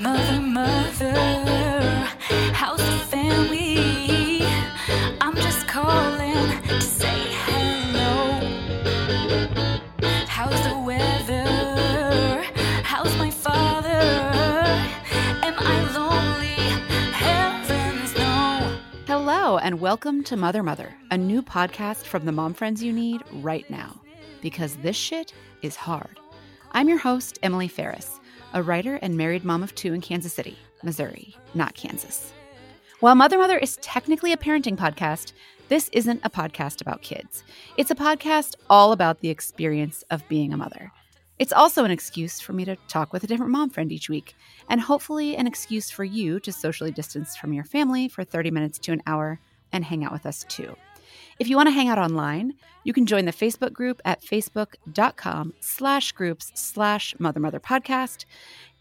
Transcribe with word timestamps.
Mother, 0.00 0.40
mother, 0.40 1.12
how's 2.54 2.78
the 2.78 2.98
family? 3.10 4.42
I'm 5.20 5.36
just 5.36 5.68
calling 5.68 6.62
to 6.62 6.80
say 6.80 7.26
hello. 7.44 8.40
How's 10.26 10.58
the 10.66 10.78
weather? 10.78 12.42
How's 12.82 13.14
my 13.18 13.30
father? 13.30 14.00
Am 15.42 15.54
I 15.58 15.92
lonely? 15.94 16.56
Heavens 17.12 18.14
no. 18.16 18.78
Hello, 19.06 19.58
and 19.58 19.82
welcome 19.82 20.24
to 20.24 20.36
Mother 20.36 20.62
Mother, 20.62 20.94
a 21.10 21.18
new 21.18 21.42
podcast 21.42 22.04
from 22.06 22.24
the 22.24 22.32
mom 22.32 22.54
friends 22.54 22.82
you 22.82 22.94
need 22.94 23.22
right 23.32 23.68
now. 23.68 24.00
Because 24.40 24.76
this 24.76 24.96
shit 24.96 25.34
is 25.60 25.76
hard. 25.76 26.18
I'm 26.72 26.88
your 26.88 26.98
host, 26.98 27.38
Emily 27.42 27.68
Ferris, 27.68 28.19
a 28.52 28.62
writer 28.62 28.96
and 28.96 29.16
married 29.16 29.44
mom 29.44 29.62
of 29.62 29.74
two 29.74 29.92
in 29.92 30.00
Kansas 30.00 30.32
City, 30.32 30.58
Missouri, 30.82 31.34
not 31.54 31.74
Kansas. 31.74 32.32
While 33.00 33.14
Mother 33.14 33.38
Mother 33.38 33.58
is 33.58 33.76
technically 33.76 34.32
a 34.32 34.36
parenting 34.36 34.76
podcast, 34.76 35.32
this 35.68 35.88
isn't 35.92 36.20
a 36.24 36.30
podcast 36.30 36.80
about 36.80 37.02
kids. 37.02 37.44
It's 37.76 37.90
a 37.90 37.94
podcast 37.94 38.56
all 38.68 38.92
about 38.92 39.20
the 39.20 39.28
experience 39.28 40.02
of 40.10 40.28
being 40.28 40.52
a 40.52 40.56
mother. 40.56 40.90
It's 41.38 41.52
also 41.52 41.84
an 41.84 41.90
excuse 41.90 42.40
for 42.40 42.52
me 42.52 42.64
to 42.66 42.76
talk 42.88 43.12
with 43.12 43.24
a 43.24 43.26
different 43.26 43.52
mom 43.52 43.70
friend 43.70 43.90
each 43.92 44.10
week, 44.10 44.34
and 44.68 44.80
hopefully 44.80 45.36
an 45.36 45.46
excuse 45.46 45.90
for 45.90 46.04
you 46.04 46.40
to 46.40 46.52
socially 46.52 46.90
distance 46.90 47.36
from 47.36 47.52
your 47.52 47.64
family 47.64 48.08
for 48.08 48.24
30 48.24 48.50
minutes 48.50 48.78
to 48.80 48.92
an 48.92 49.02
hour 49.06 49.40
and 49.72 49.84
hang 49.84 50.04
out 50.04 50.12
with 50.12 50.26
us 50.26 50.44
too. 50.48 50.76
If 51.40 51.48
you 51.48 51.56
want 51.56 51.68
to 51.68 51.72
hang 51.72 51.88
out 51.88 51.96
online, 51.96 52.52
you 52.84 52.92
can 52.92 53.06
join 53.06 53.24
the 53.24 53.32
Facebook 53.32 53.72
group 53.72 54.02
at 54.04 54.20
facebook.com 54.20 55.54
slash 55.60 56.12
groups 56.12 56.52
slash 56.54 57.14
mother 57.18 57.40
mother 57.40 57.58
podcast 57.58 58.26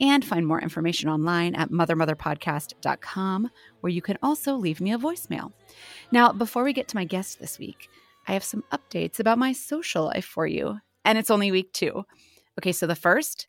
and 0.01 0.25
find 0.25 0.45
more 0.45 0.61
information 0.61 1.09
online 1.09 1.55
at 1.55 1.69
mothermotherpodcast.com 1.69 3.49
where 3.79 3.93
you 3.93 4.01
can 4.01 4.17
also 4.21 4.55
leave 4.55 4.81
me 4.81 4.91
a 4.91 4.97
voicemail. 4.97 5.53
Now, 6.11 6.33
before 6.33 6.65
we 6.65 6.73
get 6.73 6.89
to 6.89 6.97
my 6.97 7.05
guest 7.05 7.39
this 7.39 7.57
week, 7.57 7.89
I 8.27 8.33
have 8.33 8.43
some 8.43 8.65
updates 8.73 9.21
about 9.21 9.37
my 9.37 9.53
social 9.53 10.03
life 10.03 10.25
for 10.25 10.45
you, 10.45 10.81
and 11.05 11.17
it's 11.17 11.31
only 11.31 11.51
week 11.51 11.71
two. 11.71 12.03
Okay, 12.59 12.73
so 12.73 12.87
the 12.87 12.93
first, 12.93 13.47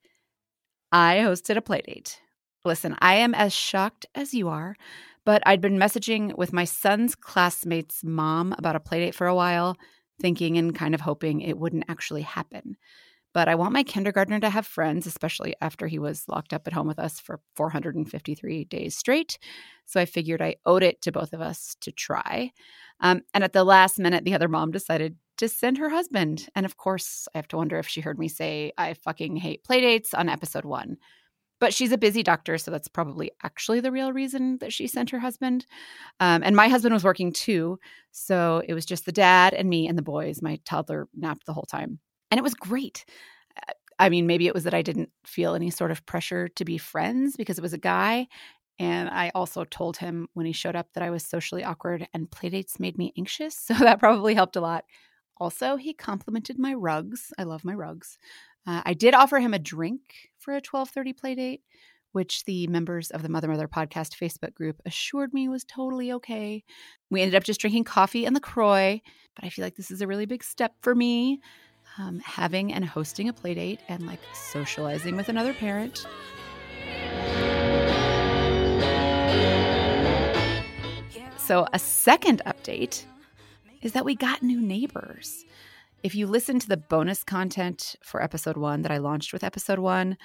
I 0.92 1.16
hosted 1.16 1.56
a 1.56 1.60
playdate. 1.60 2.18
Listen, 2.64 2.94
I 3.00 3.14
am 3.16 3.34
as 3.34 3.52
shocked 3.52 4.06
as 4.14 4.34
you 4.34 4.48
are, 4.48 4.76
but 5.24 5.42
I'd 5.46 5.60
been 5.60 5.78
messaging 5.78 6.36
with 6.36 6.52
my 6.52 6.64
son's 6.64 7.14
classmate's 7.14 8.02
mom 8.02 8.54
about 8.58 8.76
a 8.76 8.80
playdate 8.80 9.14
for 9.14 9.26
a 9.26 9.34
while, 9.34 9.76
thinking 10.20 10.58
and 10.58 10.74
kind 10.74 10.94
of 10.94 11.00
hoping 11.00 11.40
it 11.40 11.58
wouldn't 11.58 11.84
actually 11.88 12.22
happen. 12.22 12.76
But 13.32 13.48
I 13.48 13.54
want 13.54 13.72
my 13.72 13.84
kindergartner 13.84 14.40
to 14.40 14.50
have 14.50 14.66
friends, 14.66 15.06
especially 15.06 15.54
after 15.60 15.86
he 15.86 16.00
was 16.00 16.24
locked 16.28 16.52
up 16.52 16.66
at 16.66 16.72
home 16.72 16.88
with 16.88 16.98
us 16.98 17.20
for 17.20 17.40
453 17.54 18.64
days 18.64 18.96
straight. 18.96 19.38
So 19.86 20.00
I 20.00 20.04
figured 20.04 20.42
I 20.42 20.56
owed 20.66 20.82
it 20.82 21.00
to 21.02 21.12
both 21.12 21.32
of 21.32 21.40
us 21.40 21.76
to 21.82 21.92
try. 21.92 22.50
Um, 23.00 23.22
and 23.32 23.44
at 23.44 23.52
the 23.52 23.64
last 23.64 23.98
minute, 23.98 24.24
the 24.24 24.34
other 24.34 24.48
mom 24.48 24.72
decided 24.72 25.16
to 25.36 25.48
send 25.48 25.78
her 25.78 25.90
husband. 25.90 26.48
And 26.56 26.66
of 26.66 26.76
course, 26.76 27.28
I 27.34 27.38
have 27.38 27.48
to 27.48 27.56
wonder 27.56 27.78
if 27.78 27.88
she 27.88 28.00
heard 28.00 28.18
me 28.18 28.28
say, 28.28 28.72
I 28.76 28.94
fucking 28.94 29.36
hate 29.36 29.64
playdates 29.64 30.08
on 30.12 30.28
episode 30.28 30.64
one. 30.64 30.96
But 31.60 31.74
she's 31.74 31.92
a 31.92 31.98
busy 31.98 32.22
doctor, 32.22 32.58
so 32.58 32.70
that's 32.70 32.88
probably 32.88 33.30
actually 33.42 33.80
the 33.80 33.92
real 33.92 34.12
reason 34.12 34.58
that 34.58 34.72
she 34.72 34.86
sent 34.86 35.10
her 35.10 35.18
husband. 35.18 35.66
Um, 36.18 36.42
and 36.42 36.56
my 36.56 36.68
husband 36.68 36.94
was 36.94 37.04
working 37.04 37.32
too. 37.32 37.78
So 38.12 38.62
it 38.66 38.74
was 38.74 38.86
just 38.86 39.04
the 39.04 39.12
dad 39.12 39.54
and 39.54 39.68
me 39.68 39.86
and 39.86 39.96
the 39.98 40.02
boys. 40.02 40.42
My 40.42 40.58
toddler 40.64 41.08
napped 41.14 41.46
the 41.46 41.52
whole 41.52 41.66
time. 41.70 41.98
And 42.30 42.38
it 42.38 42.42
was 42.42 42.54
great. 42.54 43.04
I 43.98 44.08
mean, 44.08 44.26
maybe 44.26 44.46
it 44.46 44.54
was 44.54 44.64
that 44.64 44.72
I 44.74 44.80
didn't 44.80 45.10
feel 45.26 45.54
any 45.54 45.68
sort 45.68 45.90
of 45.90 46.06
pressure 46.06 46.48
to 46.48 46.64
be 46.64 46.78
friends 46.78 47.36
because 47.36 47.58
it 47.58 47.62
was 47.62 47.74
a 47.74 47.78
guy. 47.78 48.28
And 48.78 49.10
I 49.10 49.30
also 49.34 49.64
told 49.64 49.98
him 49.98 50.26
when 50.32 50.46
he 50.46 50.52
showed 50.52 50.74
up 50.74 50.86
that 50.94 51.02
I 51.02 51.10
was 51.10 51.22
socially 51.22 51.62
awkward 51.62 52.08
and 52.14 52.30
playdates 52.30 52.80
made 52.80 52.96
me 52.96 53.12
anxious. 53.18 53.54
So 53.66 53.74
that 53.74 54.00
probably 54.00 54.34
helped 54.34 54.56
a 54.56 54.62
lot. 54.62 54.84
Also, 55.36 55.76
he 55.76 55.92
complimented 55.92 56.58
my 56.58 56.72
rugs. 56.72 57.32
I 57.38 57.42
love 57.42 57.62
my 57.62 57.74
rugs. 57.74 58.18
Uh, 58.66 58.80
I 58.86 58.94
did 58.94 59.14
offer 59.14 59.38
him 59.38 59.52
a 59.52 59.58
drink 59.58 60.29
for 60.40 60.54
a 60.56 60.60
12:30 60.60 61.12
play 61.12 61.34
date, 61.34 61.62
which 62.12 62.44
the 62.44 62.66
members 62.66 63.10
of 63.10 63.22
the 63.22 63.28
Mother 63.28 63.48
Mother 63.48 63.68
podcast 63.68 64.16
Facebook 64.18 64.54
group 64.54 64.80
assured 64.84 65.32
me 65.32 65.48
was 65.48 65.64
totally 65.64 66.12
okay. 66.12 66.64
We 67.10 67.22
ended 67.22 67.34
up 67.34 67.44
just 67.44 67.60
drinking 67.60 67.84
coffee 67.84 68.24
and 68.24 68.34
LaCroix, 68.34 69.00
but 69.36 69.44
I 69.44 69.50
feel 69.50 69.64
like 69.64 69.76
this 69.76 69.90
is 69.90 70.00
a 70.00 70.06
really 70.06 70.26
big 70.26 70.42
step 70.42 70.74
for 70.80 70.94
me. 70.94 71.40
Um, 71.98 72.20
having 72.20 72.72
and 72.72 72.84
hosting 72.84 73.28
a 73.28 73.32
play 73.32 73.54
date 73.54 73.80
and 73.88 74.06
like 74.06 74.20
socializing 74.32 75.16
with 75.16 75.28
another 75.28 75.52
parent. 75.52 76.06
So, 81.50 81.66
a 81.72 81.80
second 81.80 82.42
update 82.46 83.04
is 83.82 83.92
that 83.94 84.04
we 84.04 84.14
got 84.14 84.40
new 84.40 84.60
neighbors. 84.60 85.44
If 86.02 86.14
you 86.14 86.26
listen 86.26 86.58
to 86.58 86.68
the 86.68 86.78
bonus 86.78 87.22
content 87.22 87.94
for 88.02 88.22
episode 88.22 88.56
one 88.56 88.82
that 88.82 88.92
I 88.92 88.98
launched 88.98 89.34
with 89.34 89.44
episode 89.44 89.78
one, 89.78 90.16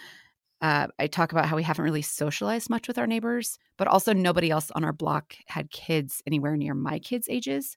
uh, 0.61 0.87
I 0.97 1.07
talk 1.07 1.33
about 1.33 1.47
how 1.47 1.57
we 1.57 1.63
haven't 1.63 1.83
really 1.83 2.01
socialized 2.01 2.69
much 2.69 2.87
with 2.87 2.97
our 2.97 3.05
neighbors, 3.05 3.59
but 3.77 3.89
also 3.89 4.13
nobody 4.13 4.49
else 4.49 4.71
on 4.71 4.85
our 4.85 4.93
block 4.93 5.35
had 5.47 5.71
kids 5.71 6.21
anywhere 6.25 6.55
near 6.55 6.73
my 6.73 6.97
kids' 6.99 7.27
ages. 7.29 7.75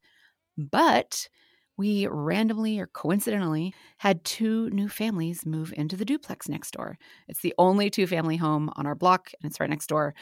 But 0.57 1.29
we 1.77 2.07
randomly 2.07 2.79
or 2.79 2.87
coincidentally 2.87 3.75
had 3.99 4.25
two 4.25 4.71
new 4.71 4.89
families 4.89 5.45
move 5.45 5.75
into 5.77 5.97
the 5.97 6.05
duplex 6.05 6.49
next 6.49 6.73
door. 6.73 6.99
It's 7.27 7.41
the 7.41 7.55
only 7.59 7.91
two 7.91 8.07
family 8.07 8.37
home 8.37 8.71
on 8.77 8.87
our 8.87 8.95
block, 8.95 9.33
and 9.43 9.51
it's 9.51 9.59
right 9.59 9.69
next 9.69 9.89
door. 9.89 10.15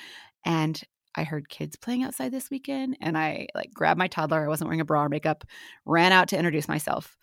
And 0.46 0.80
I 1.14 1.24
heard 1.24 1.50
kids 1.50 1.76
playing 1.76 2.04
outside 2.04 2.32
this 2.32 2.50
weekend, 2.50 2.96
and 3.02 3.18
I 3.18 3.48
like 3.54 3.74
grabbed 3.74 3.98
my 3.98 4.08
toddler. 4.08 4.46
I 4.46 4.48
wasn't 4.48 4.68
wearing 4.68 4.80
a 4.80 4.86
bra 4.86 5.04
or 5.04 5.08
makeup, 5.10 5.44
ran 5.84 6.12
out 6.12 6.28
to 6.28 6.38
introduce 6.38 6.68
myself. 6.68 7.18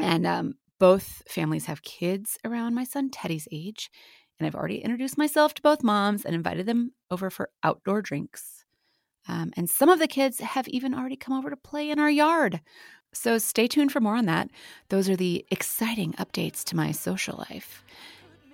And 0.00 0.26
um, 0.26 0.54
both 0.78 1.22
families 1.28 1.66
have 1.66 1.82
kids 1.82 2.38
around 2.44 2.74
my 2.74 2.84
son 2.84 3.10
Teddy's 3.10 3.48
age. 3.52 3.90
And 4.38 4.46
I've 4.46 4.54
already 4.54 4.78
introduced 4.78 5.18
myself 5.18 5.54
to 5.54 5.62
both 5.62 5.82
moms 5.82 6.24
and 6.24 6.34
invited 6.34 6.66
them 6.66 6.92
over 7.10 7.28
for 7.30 7.50
outdoor 7.62 8.00
drinks. 8.00 8.64
Um, 9.28 9.52
and 9.56 9.68
some 9.68 9.90
of 9.90 9.98
the 9.98 10.08
kids 10.08 10.40
have 10.40 10.66
even 10.68 10.94
already 10.94 11.16
come 11.16 11.36
over 11.36 11.50
to 11.50 11.56
play 11.56 11.90
in 11.90 11.98
our 11.98 12.10
yard. 12.10 12.60
So 13.12 13.38
stay 13.38 13.66
tuned 13.66 13.92
for 13.92 14.00
more 14.00 14.16
on 14.16 14.26
that. 14.26 14.50
Those 14.88 15.08
are 15.08 15.16
the 15.16 15.44
exciting 15.50 16.14
updates 16.14 16.64
to 16.64 16.76
my 16.76 16.92
social 16.92 17.44
life. 17.50 17.84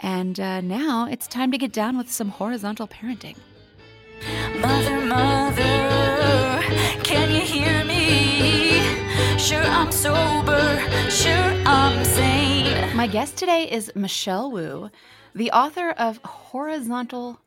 And 0.00 0.38
uh, 0.40 0.60
now 0.60 1.06
it's 1.10 1.26
time 1.26 1.52
to 1.52 1.58
get 1.58 1.72
down 1.72 1.96
with 1.96 2.10
some 2.10 2.30
horizontal 2.30 2.88
parenting. 2.88 3.36
Mother, 4.60 5.00
mother, 5.06 6.62
Sure, 9.46 9.62
I'm 9.62 9.92
sober, 9.92 10.80
sure, 11.08 11.62
I'm 11.64 12.04
sane. 12.04 12.96
My 12.96 13.06
guest 13.06 13.36
today 13.36 13.70
is 13.70 13.92
Michelle 13.94 14.50
Woo, 14.50 14.90
the 15.36 15.52
author 15.52 15.90
of 15.90 16.18
Horizontal 16.24 17.38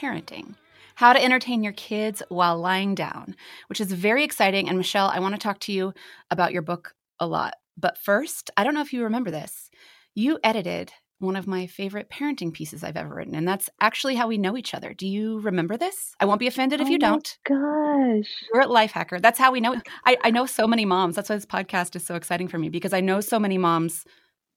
Parenting 0.00 0.54
How 0.94 1.12
to 1.12 1.22
Entertain 1.22 1.62
Your 1.62 1.74
Kids 1.74 2.22
While 2.30 2.56
Lying 2.56 2.94
Down, 2.94 3.36
which 3.66 3.78
is 3.78 3.92
very 3.92 4.24
exciting. 4.24 4.70
And 4.70 4.78
Michelle, 4.78 5.08
I 5.08 5.18
want 5.18 5.34
to 5.34 5.38
talk 5.38 5.58
to 5.60 5.72
you 5.72 5.92
about 6.30 6.54
your 6.54 6.62
book 6.62 6.94
a 7.20 7.26
lot. 7.26 7.56
But 7.76 7.98
first, 7.98 8.50
I 8.56 8.64
don't 8.64 8.72
know 8.72 8.80
if 8.80 8.94
you 8.94 9.04
remember 9.04 9.30
this. 9.30 9.68
You 10.14 10.38
edited 10.42 10.94
one 11.18 11.36
of 11.36 11.46
my 11.46 11.66
favorite 11.66 12.10
parenting 12.10 12.52
pieces 12.52 12.82
I've 12.84 12.96
ever 12.96 13.14
written, 13.14 13.34
and 13.34 13.46
that's 13.46 13.70
actually 13.80 14.14
how 14.16 14.26
we 14.28 14.36
know 14.38 14.56
each 14.56 14.74
other. 14.74 14.92
Do 14.94 15.06
you 15.06 15.40
remember 15.40 15.76
this? 15.76 16.14
I 16.20 16.24
won't 16.24 16.40
be 16.40 16.46
offended 16.46 16.80
if 16.80 16.88
oh 16.88 16.90
you 16.90 16.98
don't. 16.98 17.38
Gosh. 17.46 18.32
We're 18.52 18.60
at 18.60 18.68
Lifehacker. 18.68 19.22
That's 19.22 19.38
how 19.38 19.52
we 19.52 19.60
know. 19.60 19.80
I, 20.04 20.16
I 20.24 20.30
know 20.30 20.46
so 20.46 20.66
many 20.66 20.84
moms. 20.84 21.16
That's 21.16 21.28
why 21.28 21.36
this 21.36 21.46
podcast 21.46 21.96
is 21.96 22.04
so 22.04 22.14
exciting 22.16 22.48
for 22.48 22.58
me 22.58 22.68
because 22.68 22.92
I 22.92 23.00
know 23.00 23.20
so 23.20 23.38
many 23.38 23.58
moms 23.58 24.04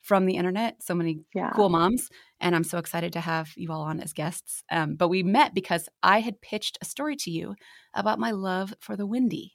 from 0.02 0.26
the 0.26 0.36
internet, 0.38 0.82
so 0.82 0.96
many 0.96 1.20
Yeah. 1.36 1.52
cool 1.54 1.70
moms, 1.70 2.10
and 2.40 2.56
I'm 2.56 2.64
so 2.64 2.78
excited 2.78 3.14
to 3.14 3.20
have 3.20 3.52
you 3.58 3.72
all 3.72 3.82
on 3.82 4.00
as 4.00 4.14
guests. 4.14 4.64
Um, 4.72 4.96
but 4.96 5.10
we 5.10 5.22
met 5.24 5.54
because 5.54 5.90
I 6.02 6.22
had 6.22 6.40
pitched 6.42 6.78
a 6.82 6.86
story 6.86 7.16
to 7.18 7.32
you 7.32 7.56
about 7.94 8.18
my 8.20 8.32
love 8.32 8.74
for 8.80 8.96
the 8.96 9.08
Windi, 9.08 9.52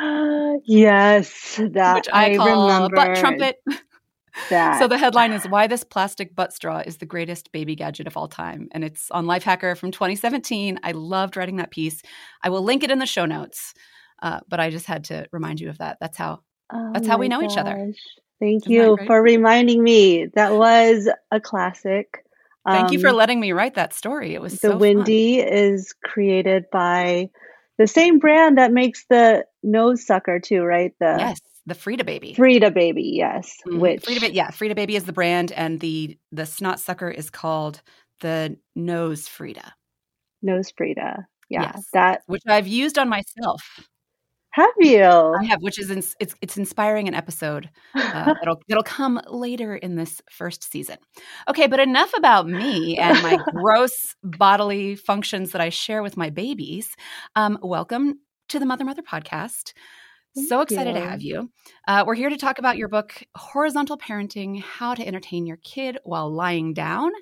yes, 0.64 1.60
that 1.72 1.94
which 1.94 2.08
I, 2.12 2.36
call 2.36 2.66
remember 2.68 2.96
butt 2.96 3.16
trumpet. 3.18 3.56
That. 4.50 4.78
So 4.78 4.88
the 4.88 4.98
headline 4.98 5.32
is 5.32 5.46
"Why 5.48 5.66
This 5.66 5.84
Plastic 5.84 6.34
Butt 6.34 6.52
Straw 6.52 6.78
is 6.78 6.98
the 6.98 7.06
Greatest 7.06 7.52
Baby 7.52 7.74
Gadget 7.74 8.06
of 8.06 8.16
All 8.16 8.28
Time," 8.28 8.68
and 8.72 8.84
it's 8.84 9.10
on 9.10 9.26
Lifehacker 9.26 9.76
from 9.76 9.90
2017. 9.90 10.80
I 10.82 10.92
loved 10.92 11.36
writing 11.36 11.56
that 11.56 11.70
piece. 11.70 12.02
I 12.42 12.50
will 12.50 12.62
link 12.62 12.82
it 12.82 12.90
in 12.90 12.98
the 12.98 13.06
show 13.06 13.26
notes, 13.26 13.74
uh, 14.22 14.40
but 14.48 14.60
I 14.60 14.70
just 14.70 14.86
had 14.86 15.04
to 15.04 15.26
remind 15.32 15.60
you 15.60 15.68
of 15.68 15.78
that. 15.78 15.98
That's 16.00 16.16
how 16.16 16.40
Oh 16.72 16.90
that's 16.94 17.06
how 17.06 17.18
we 17.18 17.28
know 17.28 17.42
each 17.42 17.56
other. 17.58 17.92
Thank 18.40 18.64
Isn't 18.64 18.72
you 18.72 18.98
for 19.06 19.22
reminding 19.22 19.82
me. 19.82 20.26
That 20.34 20.54
was 20.54 21.08
a 21.30 21.40
classic. 21.40 22.24
Thank 22.66 22.92
you 22.92 22.98
for 22.98 23.10
Um, 23.10 23.16
letting 23.16 23.40
me 23.40 23.52
write 23.52 23.74
that 23.74 23.92
story. 23.92 24.34
It 24.34 24.40
was 24.40 24.52
the 24.52 24.58
so 24.58 24.70
fun. 24.70 24.80
Windi 24.80 25.44
is 25.44 25.92
created 26.04 26.64
by 26.72 27.30
the 27.78 27.86
same 27.86 28.18
brand 28.18 28.58
that 28.58 28.72
makes 28.72 29.04
the 29.08 29.44
nose 29.62 30.06
sucker 30.06 30.40
too, 30.40 30.62
right? 30.62 30.92
The 30.98 31.16
Yes, 31.18 31.40
the 31.66 31.74
Frida 31.74 32.04
baby. 32.04 32.34
Frida 32.34 32.70
baby, 32.72 33.12
yes. 33.14 33.56
Mhm. 33.66 33.78
Which 33.78 34.04
Frida, 34.04 34.32
yeah, 34.32 34.50
Frida 34.50 34.74
baby 34.74 34.96
is 34.96 35.04
the 35.04 35.12
brand, 35.12 35.52
and 35.52 35.80
the 35.80 36.18
the 36.32 36.46
snot 36.46 36.80
sucker 36.80 37.08
is 37.10 37.30
called 37.30 37.82
the 38.20 38.56
Nose 38.74 39.28
Frida. 39.28 39.72
Nose 40.42 40.72
Frida. 40.76 41.26
Yeah, 41.48 41.72
Yes. 41.74 41.88
that 41.92 42.22
which 42.26 42.42
I've 42.48 42.66
used 42.66 42.98
on 42.98 43.08
myself. 43.08 43.62
have 44.54 44.70
you? 44.80 45.02
I 45.04 45.44
have, 45.44 45.62
which 45.62 45.78
is 45.78 45.90
ins- 45.90 46.16
it's 46.20 46.34
it's 46.42 46.56
inspiring 46.58 47.08
an 47.08 47.14
episode 47.14 47.70
uh, 47.94 48.34
that'll 48.40 48.60
that'll 48.68 48.82
come 48.84 49.20
later 49.28 49.76
in 49.76 49.96
this 49.96 50.20
first 50.30 50.70
season. 50.70 50.96
Okay, 51.48 51.66
but 51.68 51.78
enough 51.80 52.12
about 52.16 52.48
me 52.48 52.96
and 52.98 53.22
my 53.22 53.36
gross 53.52 54.14
bodily 54.24 54.94
functions 54.96 55.52
that 55.52 55.60
I 55.60 55.68
share 55.68 56.02
with 56.02 56.16
my 56.16 56.28
babies. 56.30 56.94
Um, 57.36 57.58
welcome 57.62 58.20
to 58.48 58.58
the 58.58 58.66
Mother 58.66 58.84
Mother 58.84 59.02
podcast. 59.02 59.72
So 60.34 60.58
Thank 60.58 60.70
excited 60.70 60.92
to 60.94 61.00
have 61.00 61.22
you. 61.22 61.50
Uh, 61.86 62.04
we're 62.06 62.14
here 62.14 62.30
to 62.30 62.38
talk 62.38 62.58
about 62.58 62.78
your 62.78 62.88
book, 62.88 63.22
Horizontal 63.36 63.98
Parenting 63.98 64.62
How 64.62 64.94
to 64.94 65.06
Entertain 65.06 65.44
Your 65.46 65.58
Kid 65.58 65.98
While 66.04 66.32
Lying 66.32 66.72
Down, 66.72 67.12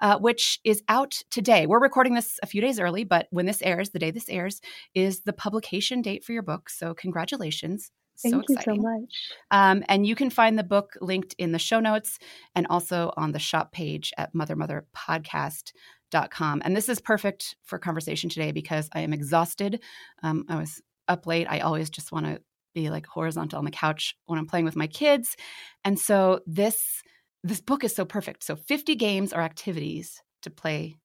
uh, 0.00 0.18
which 0.18 0.60
is 0.62 0.82
out 0.88 1.22
today. 1.30 1.66
We're 1.66 1.80
recording 1.80 2.14
this 2.14 2.38
a 2.42 2.46
few 2.46 2.60
days 2.60 2.78
early, 2.78 3.02
but 3.04 3.26
when 3.30 3.46
this 3.46 3.62
airs, 3.62 3.90
the 3.90 3.98
day 3.98 4.12
this 4.12 4.28
airs, 4.28 4.60
is 4.94 5.20
the 5.20 5.32
publication 5.32 6.02
date 6.02 6.24
for 6.24 6.32
your 6.32 6.42
book. 6.42 6.68
So, 6.70 6.94
congratulations. 6.94 7.90
Thank 8.22 8.34
so 8.34 8.42
you 8.48 8.56
so 8.62 8.74
much. 8.76 9.32
Um, 9.50 9.82
and 9.88 10.06
you 10.06 10.14
can 10.14 10.30
find 10.30 10.58
the 10.58 10.62
book 10.62 10.92
linked 11.00 11.34
in 11.38 11.52
the 11.52 11.58
show 11.58 11.80
notes 11.80 12.18
and 12.54 12.66
also 12.68 13.12
on 13.16 13.32
the 13.32 13.40
shop 13.40 13.72
page 13.72 14.12
at 14.16 14.32
mothermotherpodcast.com. 14.34 16.62
And 16.64 16.76
this 16.76 16.88
is 16.88 17.00
perfect 17.00 17.56
for 17.64 17.80
conversation 17.80 18.30
today 18.30 18.52
because 18.52 18.88
I 18.92 19.00
am 19.00 19.12
exhausted. 19.12 19.82
Um, 20.22 20.44
I 20.48 20.54
was 20.56 20.80
up 21.08 21.26
late. 21.26 21.48
I 21.50 21.58
always 21.60 21.90
just 21.90 22.12
want 22.12 22.26
to 22.26 22.40
be 22.74 22.90
like 22.90 23.06
horizontal 23.06 23.58
on 23.58 23.64
the 23.64 23.70
couch 23.70 24.14
when 24.26 24.38
I'm 24.38 24.46
playing 24.46 24.64
with 24.64 24.76
my 24.76 24.86
kids. 24.86 25.36
And 25.84 25.98
so 25.98 26.40
this 26.46 27.02
this 27.44 27.60
book 27.60 27.82
is 27.82 27.94
so 27.94 28.04
perfect. 28.04 28.44
So 28.44 28.54
50 28.54 28.94
games 28.94 29.32
or 29.32 29.40
activities 29.40 30.22
to 30.42 30.50
play 30.50 30.96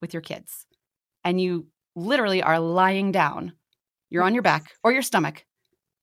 with 0.00 0.12
your 0.12 0.22
kids. 0.22 0.66
And 1.22 1.40
you 1.40 1.68
literally 1.94 2.42
are 2.42 2.58
lying 2.58 3.12
down. 3.12 3.52
You're 4.10 4.24
on 4.24 4.34
your 4.34 4.42
back 4.42 4.72
or 4.82 4.92
your 4.92 5.02
stomach 5.02 5.44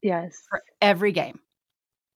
Yes. 0.01 0.33
for 0.49 0.61
every 0.81 1.11
game. 1.11 1.39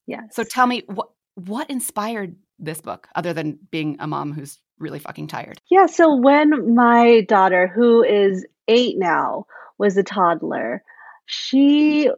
Yes. 0.08 0.24
So 0.32 0.44
tell 0.44 0.68
me 0.68 0.84
what 0.88 1.10
what 1.36 1.70
inspired 1.70 2.36
this 2.60 2.80
book 2.80 3.08
other 3.14 3.34
than 3.34 3.60
being 3.72 3.98
a 4.00 4.08
mom 4.08 4.32
who's 4.32 4.60
really 4.80 5.00
fucking 5.00 5.28
tired? 5.28 5.60
Yeah, 5.70 5.86
so 5.86 6.16
when 6.16 6.76
my 6.76 7.22
daughter, 7.28 7.72
who 7.74 8.04
is 8.04 8.46
eight 8.68 8.96
now, 8.98 9.46
was 9.78 9.98
a 9.98 10.04
toddler, 10.04 10.82
mm-hmm. 10.82 11.24
she 11.26 12.10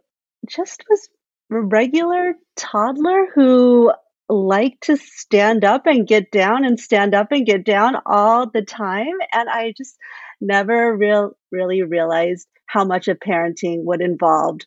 just 0.45 0.83
was 0.89 1.09
a 1.51 1.61
regular 1.61 2.35
toddler 2.55 3.27
who 3.33 3.91
liked 4.29 4.83
to 4.83 4.97
stand 4.97 5.63
up 5.63 5.85
and 5.85 6.07
get 6.07 6.31
down 6.31 6.65
and 6.65 6.79
stand 6.79 7.13
up 7.13 7.31
and 7.31 7.45
get 7.45 7.63
down 7.63 7.95
all 8.05 8.49
the 8.49 8.61
time. 8.61 9.13
And 9.31 9.49
I 9.49 9.73
just 9.77 9.95
never 10.41 10.95
real 10.95 11.31
really 11.51 11.81
realized 11.83 12.47
how 12.65 12.83
much 12.83 13.07
of 13.07 13.19
parenting 13.19 13.83
would 13.85 14.01
involve 14.01 14.59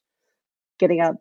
getting 0.78 1.00
up, 1.00 1.16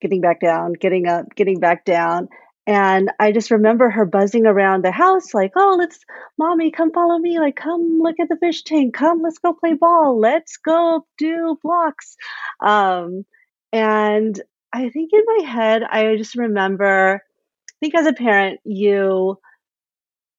getting 0.00 0.20
back 0.20 0.40
down, 0.40 0.72
getting 0.72 1.06
up, 1.06 1.26
getting 1.36 1.60
back 1.60 1.84
down. 1.84 2.28
And 2.66 3.10
I 3.18 3.32
just 3.32 3.50
remember 3.50 3.88
her 3.88 4.04
buzzing 4.04 4.46
around 4.46 4.84
the 4.84 4.92
house, 4.92 5.32
like, 5.32 5.52
oh, 5.56 5.76
let's, 5.78 5.98
mommy, 6.38 6.70
come 6.70 6.92
follow 6.92 7.18
me. 7.18 7.40
Like, 7.40 7.56
come 7.56 8.00
look 8.02 8.16
at 8.20 8.28
the 8.28 8.36
fish 8.36 8.62
tank. 8.64 8.94
Come, 8.94 9.22
let's 9.22 9.38
go 9.38 9.54
play 9.54 9.74
ball. 9.74 10.20
Let's 10.20 10.56
go 10.56 11.06
do 11.18 11.56
blocks. 11.62 12.16
Um, 12.64 13.24
and 13.72 14.40
I 14.72 14.88
think 14.90 15.10
in 15.12 15.22
my 15.26 15.48
head, 15.48 15.82
I 15.82 16.16
just 16.16 16.36
remember, 16.36 17.22
I 17.22 17.74
think 17.80 17.94
as 17.94 18.06
a 18.06 18.12
parent, 18.12 18.60
you, 18.64 19.38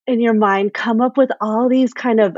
in 0.07 0.21
your 0.21 0.33
mind, 0.33 0.73
come 0.73 1.01
up 1.01 1.17
with 1.17 1.29
all 1.41 1.69
these 1.69 1.93
kind 1.93 2.19
of 2.19 2.37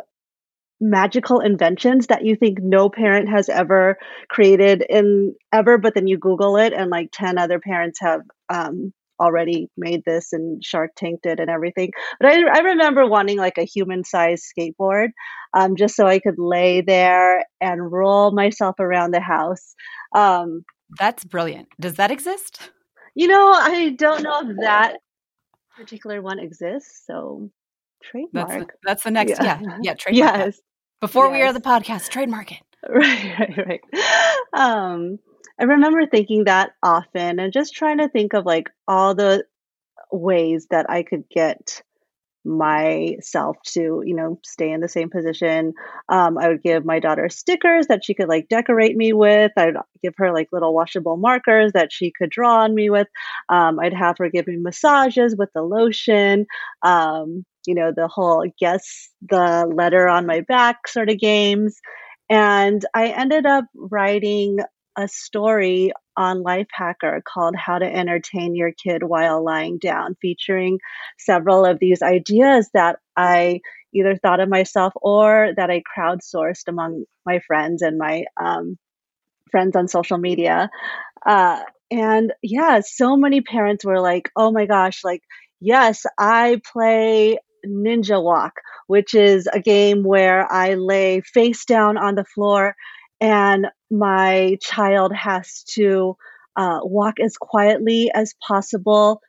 magical 0.80 1.40
inventions 1.40 2.08
that 2.08 2.26
you 2.26 2.36
think 2.36 2.60
no 2.62 2.90
parent 2.90 3.30
has 3.30 3.48
ever 3.48 3.98
created 4.30 4.84
in 4.90 5.34
ever, 5.52 5.78
but 5.78 5.96
then 5.96 6.08
you 6.08 6.18
Google 6.18 6.58
it 6.58 6.74
and 6.74 6.90
like 6.90 7.10
10 7.14 7.38
other 7.38 7.60
parents 7.60 8.00
have 8.02 8.22
um, 8.50 8.92
already 9.20 9.70
made 9.78 10.04
this 10.06 10.34
and 10.34 10.64
Shark 10.64 10.92
Tanked 10.96 11.26
it 11.26 11.40
and 11.40 11.50
everything. 11.50 11.92
But 12.20 12.32
I, 12.32 12.42
I 12.48 12.60
remember 12.60 13.08
wanting 13.08 13.38
like 13.38 13.58
a 13.58 13.64
human 13.66 14.04
sized 14.04 14.44
skateboard 14.44 15.10
um, 15.54 15.76
just 15.76 15.96
so 15.96 16.06
I 16.06 16.20
could 16.20 16.38
lay 16.38 16.82
there 16.82 17.46
and 17.62 17.92
roll 17.92 18.32
myself 18.32 18.80
around 18.80 19.12
the 19.12 19.22
house. 19.22 19.76
Um, 20.14 20.64
That's 21.00 21.24
brilliant. 21.24 21.68
Does 21.80 21.96
that 21.96 22.12
exist? 22.12 22.72
you 23.16 23.28
know, 23.28 23.52
I 23.52 23.90
don't 23.92 24.24
know 24.24 24.50
if 24.50 24.58
that 24.62 24.98
particular 25.76 26.22
one 26.22 26.40
exists. 26.40 27.04
So 27.06 27.50
That's 28.02 28.12
the, 28.12 28.28
trademark. 28.32 28.74
that's 28.84 29.04
the 29.04 29.12
next. 29.12 29.32
Yeah. 29.42 29.60
Yeah, 29.62 29.78
yeah. 29.82 29.94
trademark 29.98 30.34
that. 30.34 30.46
Yes. 30.48 30.62
Before 31.00 31.30
we 31.30 31.42
are 31.42 31.54
the 31.54 31.60
podcast, 31.62 32.10
trademark 32.10 32.52
it. 32.52 32.60
Right, 32.90 33.40
right, 33.40 33.68
right. 33.68 33.82
Um, 34.54 35.18
I 35.58 35.64
remember 35.64 36.06
thinking 36.06 36.44
that 36.46 36.72
often 36.84 37.40
and 37.40 37.54
just 37.54 37.74
trying 37.74 38.00
to 38.00 38.10
think 38.10 38.34
of 38.34 38.46
like 38.46 38.70
all 38.90 39.16
the 39.16 39.46
ways 40.12 40.68
that 40.70 40.90
I 40.90 41.04
could 41.04 41.24
get 41.30 41.82
myself 42.46 43.58
to, 43.66 44.04
you 44.06 44.16
know, 44.16 44.40
stay 44.44 44.72
in 44.72 44.82
the 44.82 44.90
same 44.90 45.10
position. 45.10 45.74
Um, 46.10 46.38
I 46.38 46.50
would 46.50 46.64
give 46.64 46.86
my 46.86 47.00
daughter 47.00 47.30
stickers 47.30 47.88
that 47.88 48.04
she 48.04 48.14
could 48.14 48.28
like 48.28 48.50
decorate 48.50 48.96
me 48.96 49.14
with. 49.14 49.52
I'd 49.58 49.76
give 50.02 50.14
her 50.18 50.34
like 50.34 50.50
little 50.52 50.74
washable 50.74 51.18
markers 51.18 51.72
that 51.74 51.92
she 51.92 52.12
could 52.12 52.30
draw 52.30 52.64
on 52.64 52.76
me 52.76 52.90
with. 52.90 53.08
Um, 53.50 53.80
I'd 53.80 53.94
have 53.94 54.18
her 54.20 54.30
give 54.30 54.48
me 54.48 54.58
massages 54.58 55.36
with 55.38 55.50
the 55.54 55.62
lotion. 55.62 56.46
Um, 56.82 57.46
you 57.66 57.76
know, 57.76 57.92
the 57.96 58.08
whole 58.08 58.46
guess 58.60 59.10
the 59.30 59.72
letter 59.74 60.08
on 60.08 60.26
my 60.26 60.42
back 60.42 60.88
sort 60.88 61.10
of 61.10 61.20
games. 61.20 61.80
And 62.30 62.84
I 62.94 63.10
ended 63.10 63.46
up 63.46 63.66
writing 63.76 64.60
a 64.98 65.08
story 65.08 65.92
on 66.16 66.44
Lifehacker 66.44 67.24
called 67.24 67.56
How 67.56 67.80
to 67.80 67.86
Entertain 67.86 68.56
Your 68.56 68.72
Kid 68.72 69.04
While 69.04 69.44
Lying 69.44 69.80
Down, 69.80 70.16
featuring 70.22 70.80
several 71.18 71.66
of 71.66 71.80
these 71.80 72.02
ideas 72.02 72.70
that 72.74 73.00
I 73.18 73.62
either 73.94 74.16
thought 74.16 74.40
of 74.40 74.50
myself 74.50 74.94
or 74.96 75.54
that 75.56 75.70
I 75.70 75.82
crowdsourced 75.82 76.68
among 76.68 77.06
my 77.26 77.40
friends 77.40 77.82
and 77.82 77.98
my 77.98 78.26
um, 78.40 78.78
friends 79.52 79.76
on 79.76 79.88
social 79.88 80.18
media. 80.18 80.70
Uh, 81.26 81.62
and 81.92 82.34
yeah, 82.42 82.82
so 82.84 83.16
many 83.16 83.42
parents 83.42 83.86
were 83.86 84.00
like, 84.00 84.30
oh 84.36 84.52
my 84.52 84.66
gosh, 84.66 85.04
like, 85.04 85.22
yes, 85.60 86.06
I 86.18 86.60
play 86.72 87.38
Ninja 87.66 88.22
Walk, 88.22 88.54
which 88.88 89.14
is 89.14 89.48
a 89.52 89.60
game 89.60 90.04
where 90.04 90.52
I 90.52 90.74
lay 90.74 91.22
face 91.22 91.66
down 91.66 91.98
on 91.98 92.16
the 92.16 92.26
floor 92.26 92.76
and 93.24 93.68
my 93.90 94.58
child 94.62 95.16
has 95.16 95.64
to 95.76 96.18
uh, 96.58 96.80
walk 96.84 97.22
as 97.22 97.38
quietly 97.38 98.12
as 98.14 98.36
possible 98.46 99.22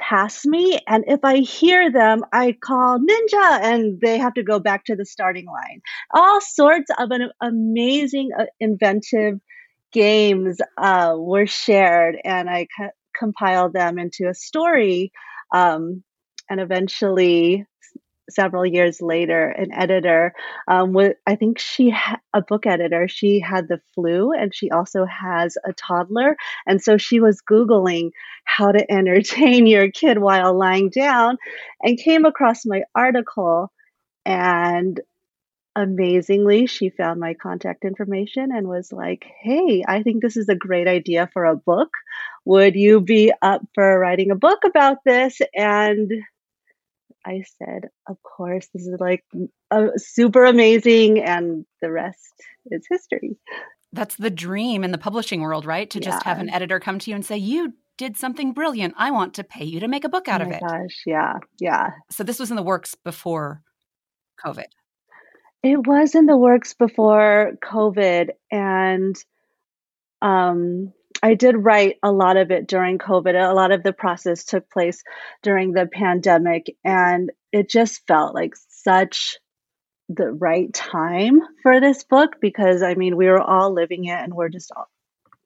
past 0.00 0.46
me. 0.46 0.78
And 0.86 1.04
if 1.08 1.18
I 1.24 1.38
hear 1.38 1.90
them, 1.90 2.22
I 2.32 2.52
call 2.52 3.00
ninja 3.00 3.60
and 3.60 4.00
they 4.00 4.18
have 4.18 4.34
to 4.34 4.44
go 4.44 4.60
back 4.60 4.84
to 4.84 4.94
the 4.94 5.04
starting 5.04 5.46
line. 5.46 5.80
All 6.14 6.40
sorts 6.40 6.90
of 6.96 7.10
an 7.10 7.30
amazing, 7.42 8.30
uh, 8.38 8.44
inventive 8.60 9.40
games 9.92 10.58
uh, 10.78 11.14
were 11.16 11.46
shared, 11.46 12.16
and 12.24 12.48
I 12.48 12.68
co- 12.78 12.90
compiled 13.18 13.72
them 13.72 13.98
into 13.98 14.28
a 14.28 14.34
story. 14.34 15.10
Um, 15.52 16.04
and 16.48 16.60
eventually, 16.60 17.66
several 18.30 18.64
years 18.66 19.00
later, 19.00 19.48
an 19.48 19.72
editor, 19.72 20.32
um, 20.68 20.92
with, 20.92 21.16
I 21.26 21.36
think 21.36 21.58
she, 21.58 21.90
ha- 21.90 22.20
a 22.32 22.42
book 22.42 22.66
editor, 22.66 23.08
she 23.08 23.40
had 23.40 23.68
the 23.68 23.80
flu 23.94 24.32
and 24.32 24.54
she 24.54 24.70
also 24.70 25.04
has 25.04 25.56
a 25.64 25.72
toddler. 25.72 26.36
And 26.66 26.82
so 26.82 26.96
she 26.96 27.20
was 27.20 27.42
Googling 27.42 28.10
how 28.44 28.72
to 28.72 28.90
entertain 28.90 29.66
your 29.68 29.90
kid 29.90 30.18
while 30.18 30.56
lying 30.56 30.90
down 30.90 31.38
and 31.82 31.98
came 31.98 32.24
across 32.24 32.64
my 32.66 32.82
article. 32.94 33.70
And 34.24 35.00
amazingly, 35.76 36.66
she 36.66 36.90
found 36.90 37.20
my 37.20 37.34
contact 37.34 37.84
information 37.84 38.50
and 38.52 38.68
was 38.68 38.92
like, 38.92 39.24
Hey, 39.42 39.84
I 39.86 40.02
think 40.02 40.22
this 40.22 40.36
is 40.36 40.48
a 40.48 40.54
great 40.54 40.88
idea 40.88 41.28
for 41.32 41.44
a 41.44 41.56
book. 41.56 41.90
Would 42.44 42.74
you 42.74 43.00
be 43.00 43.32
up 43.42 43.62
for 43.74 43.98
writing 43.98 44.30
a 44.30 44.36
book 44.36 44.60
about 44.64 44.98
this? 45.04 45.40
And 45.54 46.10
I 47.26 47.42
said, 47.58 47.88
Of 48.08 48.16
course, 48.22 48.68
this 48.74 48.86
is 48.86 49.00
like 49.00 49.24
uh, 49.70 49.88
super 49.96 50.44
amazing. 50.44 51.22
And 51.22 51.64
the 51.80 51.90
rest 51.90 52.34
is 52.70 52.86
history. 52.88 53.36
That's 53.92 54.16
the 54.16 54.30
dream 54.30 54.82
in 54.82 54.90
the 54.90 54.98
publishing 54.98 55.40
world, 55.40 55.64
right? 55.64 55.88
To 55.90 56.00
just 56.00 56.22
have 56.24 56.40
an 56.40 56.50
editor 56.50 56.80
come 56.80 56.98
to 56.98 57.10
you 57.10 57.14
and 57.14 57.24
say, 57.24 57.36
"You 57.36 57.74
did 57.96 58.16
something 58.16 58.52
brilliant. 58.52 58.94
I 58.96 59.12
want 59.12 59.34
to 59.34 59.44
pay 59.44 59.64
you 59.64 59.78
to 59.80 59.86
make 59.86 60.02
a 60.02 60.08
book 60.08 60.26
out 60.26 60.42
oh 60.42 60.46
of 60.46 60.50
it." 60.50 60.60
gosh. 60.60 61.02
Yeah. 61.06 61.34
Yeah. 61.60 61.90
So 62.10 62.24
this 62.24 62.40
was 62.40 62.50
in 62.50 62.56
the 62.56 62.62
works 62.62 62.96
before 62.96 63.62
COVID. 64.44 64.66
It 65.62 65.86
was 65.86 66.16
in 66.16 66.26
the 66.26 66.36
works 66.36 66.74
before 66.74 67.52
COVID, 67.62 68.30
and 68.50 69.14
um, 70.22 70.92
I 71.22 71.34
did 71.34 71.56
write 71.56 71.96
a 72.02 72.12
lot 72.12 72.36
of 72.36 72.50
it 72.50 72.66
during 72.66 72.98
COVID. 72.98 73.34
A 73.34 73.54
lot 73.54 73.72
of 73.72 73.82
the 73.82 73.92
process 73.92 74.44
took 74.44 74.70
place 74.70 75.02
during 75.42 75.72
the 75.72 75.86
pandemic, 75.86 76.76
and 76.84 77.30
it 77.52 77.70
just 77.70 78.06
felt 78.06 78.34
like 78.34 78.54
such 78.68 79.38
the 80.08 80.30
right 80.30 80.72
time 80.74 81.40
for 81.62 81.80
this 81.80 82.04
book 82.04 82.36
because 82.40 82.82
I 82.82 82.94
mean 82.94 83.16
we 83.16 83.26
were 83.26 83.40
all 83.40 83.72
living 83.72 84.04
it 84.04 84.18
and 84.18 84.34
we're 84.34 84.50
just 84.50 84.70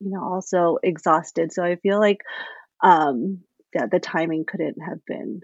you 0.00 0.10
know 0.10 0.22
also 0.22 0.78
exhausted. 0.82 1.52
So 1.52 1.62
I 1.62 1.76
feel 1.76 2.00
like 2.00 2.22
um 2.82 3.40
yeah, 3.75 3.87
the 3.87 4.00
timing 4.00 4.44
couldn't 4.46 4.80
have 4.80 5.04
been 5.06 5.42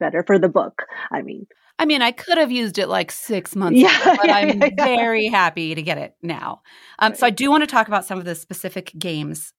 better 0.00 0.24
for 0.26 0.38
the 0.38 0.48
book. 0.48 0.82
I 1.10 1.22
mean, 1.22 1.46
I 1.82 1.84
mean, 1.84 2.00
I 2.00 2.12
could 2.12 2.38
have 2.38 2.52
used 2.52 2.78
it 2.78 2.86
like 2.86 3.10
six 3.10 3.56
months 3.56 3.80
Yeah, 3.80 3.88
ago, 3.88 4.14
but 4.16 4.28
yeah, 4.28 4.36
I'm 4.36 4.60
yeah, 4.78 4.84
very 4.84 5.26
happy 5.26 5.74
to 5.74 5.82
get 5.82 5.98
it 5.98 6.14
now. 6.22 6.62
Um, 7.00 7.16
so 7.16 7.26
I 7.26 7.30
do 7.30 7.50
want 7.50 7.64
to 7.64 7.66
talk 7.66 7.88
about 7.88 8.04
some 8.04 8.20
of 8.20 8.24
the 8.24 8.36
specific 8.36 8.92
games 8.96 9.52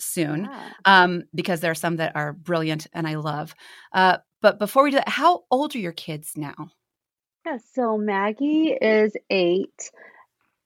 soon 0.00 0.50
um, 0.84 1.22
because 1.32 1.60
there 1.60 1.70
are 1.70 1.76
some 1.76 1.94
that 1.98 2.16
are 2.16 2.32
brilliant 2.32 2.88
and 2.92 3.06
I 3.06 3.14
love. 3.14 3.54
Uh, 3.92 4.18
but 4.42 4.58
before 4.58 4.82
we 4.82 4.90
do 4.90 4.96
that, 4.96 5.08
how 5.08 5.44
old 5.52 5.76
are 5.76 5.78
your 5.78 5.92
kids 5.92 6.32
now? 6.34 6.72
Yeah, 7.46 7.58
so 7.74 7.96
Maggie 7.96 8.70
is 8.72 9.12
eight, 9.30 9.92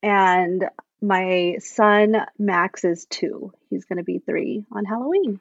and 0.01 0.67
my 0.99 1.57
son 1.59 2.25
Max 2.39 2.83
is 2.85 3.05
two. 3.07 3.53
He's 3.69 3.85
going 3.85 3.97
to 3.97 4.03
be 4.03 4.17
three 4.17 4.65
on 4.71 4.83
Halloween. 4.83 5.39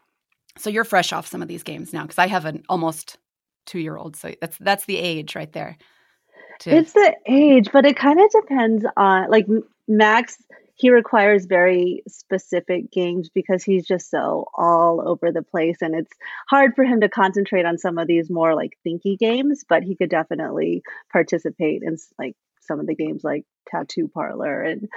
So 0.58 0.68
you're 0.68 0.84
fresh 0.84 1.14
off 1.14 1.26
some 1.26 1.40
of 1.40 1.48
these 1.48 1.62
games 1.62 1.94
now 1.94 2.02
because 2.02 2.18
I 2.18 2.26
have 2.26 2.44
an 2.44 2.62
almost 2.68 3.16
two 3.66 3.78
year 3.78 3.96
old. 3.96 4.16
So 4.16 4.32
that's 4.40 4.58
that's 4.58 4.84
the 4.86 4.98
age 4.98 5.34
right 5.34 5.52
there. 5.52 5.76
To, 6.60 6.70
It's 6.70 6.92
the 6.92 7.14
age, 7.26 7.70
but 7.72 7.86
it 7.86 7.96
kind 7.96 8.20
of 8.20 8.30
depends 8.30 8.84
on 8.96 9.30
like 9.30 9.46
Max. 9.88 10.36
He 10.74 10.90
requires 10.90 11.46
very 11.46 12.02
specific 12.08 12.90
games 12.90 13.28
because 13.28 13.62
he's 13.62 13.86
just 13.86 14.10
so 14.10 14.46
all 14.54 15.06
over 15.06 15.30
the 15.30 15.42
place, 15.42 15.78
and 15.80 15.94
it's 15.94 16.12
hard 16.48 16.74
for 16.74 16.84
him 16.84 17.00
to 17.00 17.08
concentrate 17.08 17.66
on 17.66 17.78
some 17.78 17.98
of 17.98 18.06
these 18.06 18.30
more 18.30 18.54
like 18.54 18.78
thinky 18.86 19.18
games. 19.18 19.64
But 19.68 19.82
he 19.82 19.96
could 19.96 20.10
definitely 20.10 20.82
participate 21.12 21.82
in 21.82 21.96
like 22.18 22.36
some 22.62 22.80
of 22.80 22.86
the 22.86 22.94
games 22.94 23.22
like 23.24 23.44
tattoo 23.68 24.08
parlor 24.12 24.62
and 24.62 24.88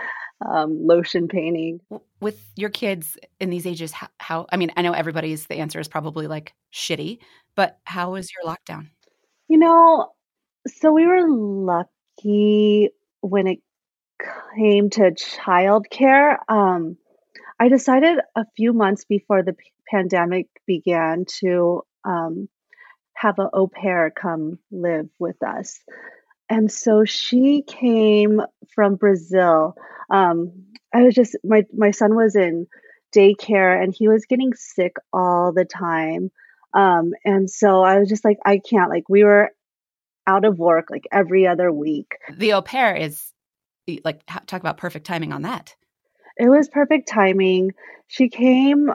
um, 0.46 0.86
lotion 0.86 1.28
painting. 1.28 1.80
with 2.20 2.42
your 2.56 2.70
kids 2.70 3.18
in 3.40 3.50
these 3.50 3.66
ages, 3.66 3.92
how, 3.92 4.08
how? 4.20 4.46
I 4.52 4.58
mean, 4.58 4.72
I 4.76 4.82
know 4.82 4.94
everybody's 4.94 5.48
the 5.48 5.56
answer 5.56 5.80
is 5.80 5.88
probably 5.88 6.28
like 6.28 6.54
shitty, 6.74 7.20
but 7.56 7.78
how 7.84 8.14
was 8.14 8.30
your 8.32 8.52
lockdown? 8.52 8.88
You 9.48 9.58
know, 9.58 10.12
so 10.68 10.92
we 10.92 11.06
were 11.06 11.28
lucky 11.30 12.90
when 13.22 13.48
it 13.48 13.60
came 14.56 14.90
to 14.92 15.12
childcare. 15.12 16.38
Um, 16.50 16.98
I 17.60 17.70
decided 17.70 18.18
a 18.36 18.46
few 18.56 18.74
months 18.74 19.06
before 19.06 19.44
the 19.44 19.54
p- 19.54 19.72
pandemic 19.90 20.48
began 20.66 21.26
to 21.40 21.84
um, 22.04 22.50
have 23.14 23.40
an 23.40 23.50
au 23.54 23.68
pair 23.68 24.12
come 24.12 24.60
live 24.72 25.10
with 25.20 25.42
us. 25.44 25.80
And 26.50 26.72
so 26.72 27.06
she 27.06 27.64
came 27.64 28.42
from 28.74 28.96
Brazil. 28.96 29.76
Um, 30.10 30.66
I 30.94 31.04
was 31.04 31.16
just 31.16 31.36
my 31.44 31.64
my 31.76 31.92
son 31.92 32.16
was 32.16 32.36
in 32.36 32.68
daycare 33.16 33.82
and 33.82 33.94
he 33.94 34.08
was 34.08 34.26
getting 34.26 34.54
sick 34.54 34.96
all 35.12 35.54
the 35.54 35.66
time. 35.66 36.32
Um, 36.74 37.14
and 37.24 37.50
so 37.50 37.82
I 37.84 38.00
was 38.00 38.10
just 38.10 38.26
like, 38.26 38.38
I 38.46 38.60
can't. 38.60 38.90
Like 38.90 39.08
we 39.10 39.24
were 39.24 39.52
out 40.28 40.46
of 40.46 40.60
work 40.60 40.90
like 40.90 41.06
every 41.12 41.48
other 41.48 41.72
week. 41.72 42.18
The 42.32 42.54
au 42.54 42.62
pair 42.62 42.96
is 42.96 43.32
like 44.04 44.24
talk 44.26 44.60
about 44.60 44.78
perfect 44.78 45.06
timing 45.06 45.32
on 45.32 45.44
that. 45.44 45.76
It 46.38 46.50
was 46.50 46.68
perfect 46.68 47.08
timing. 47.08 47.72
She 48.08 48.30
came 48.30 48.92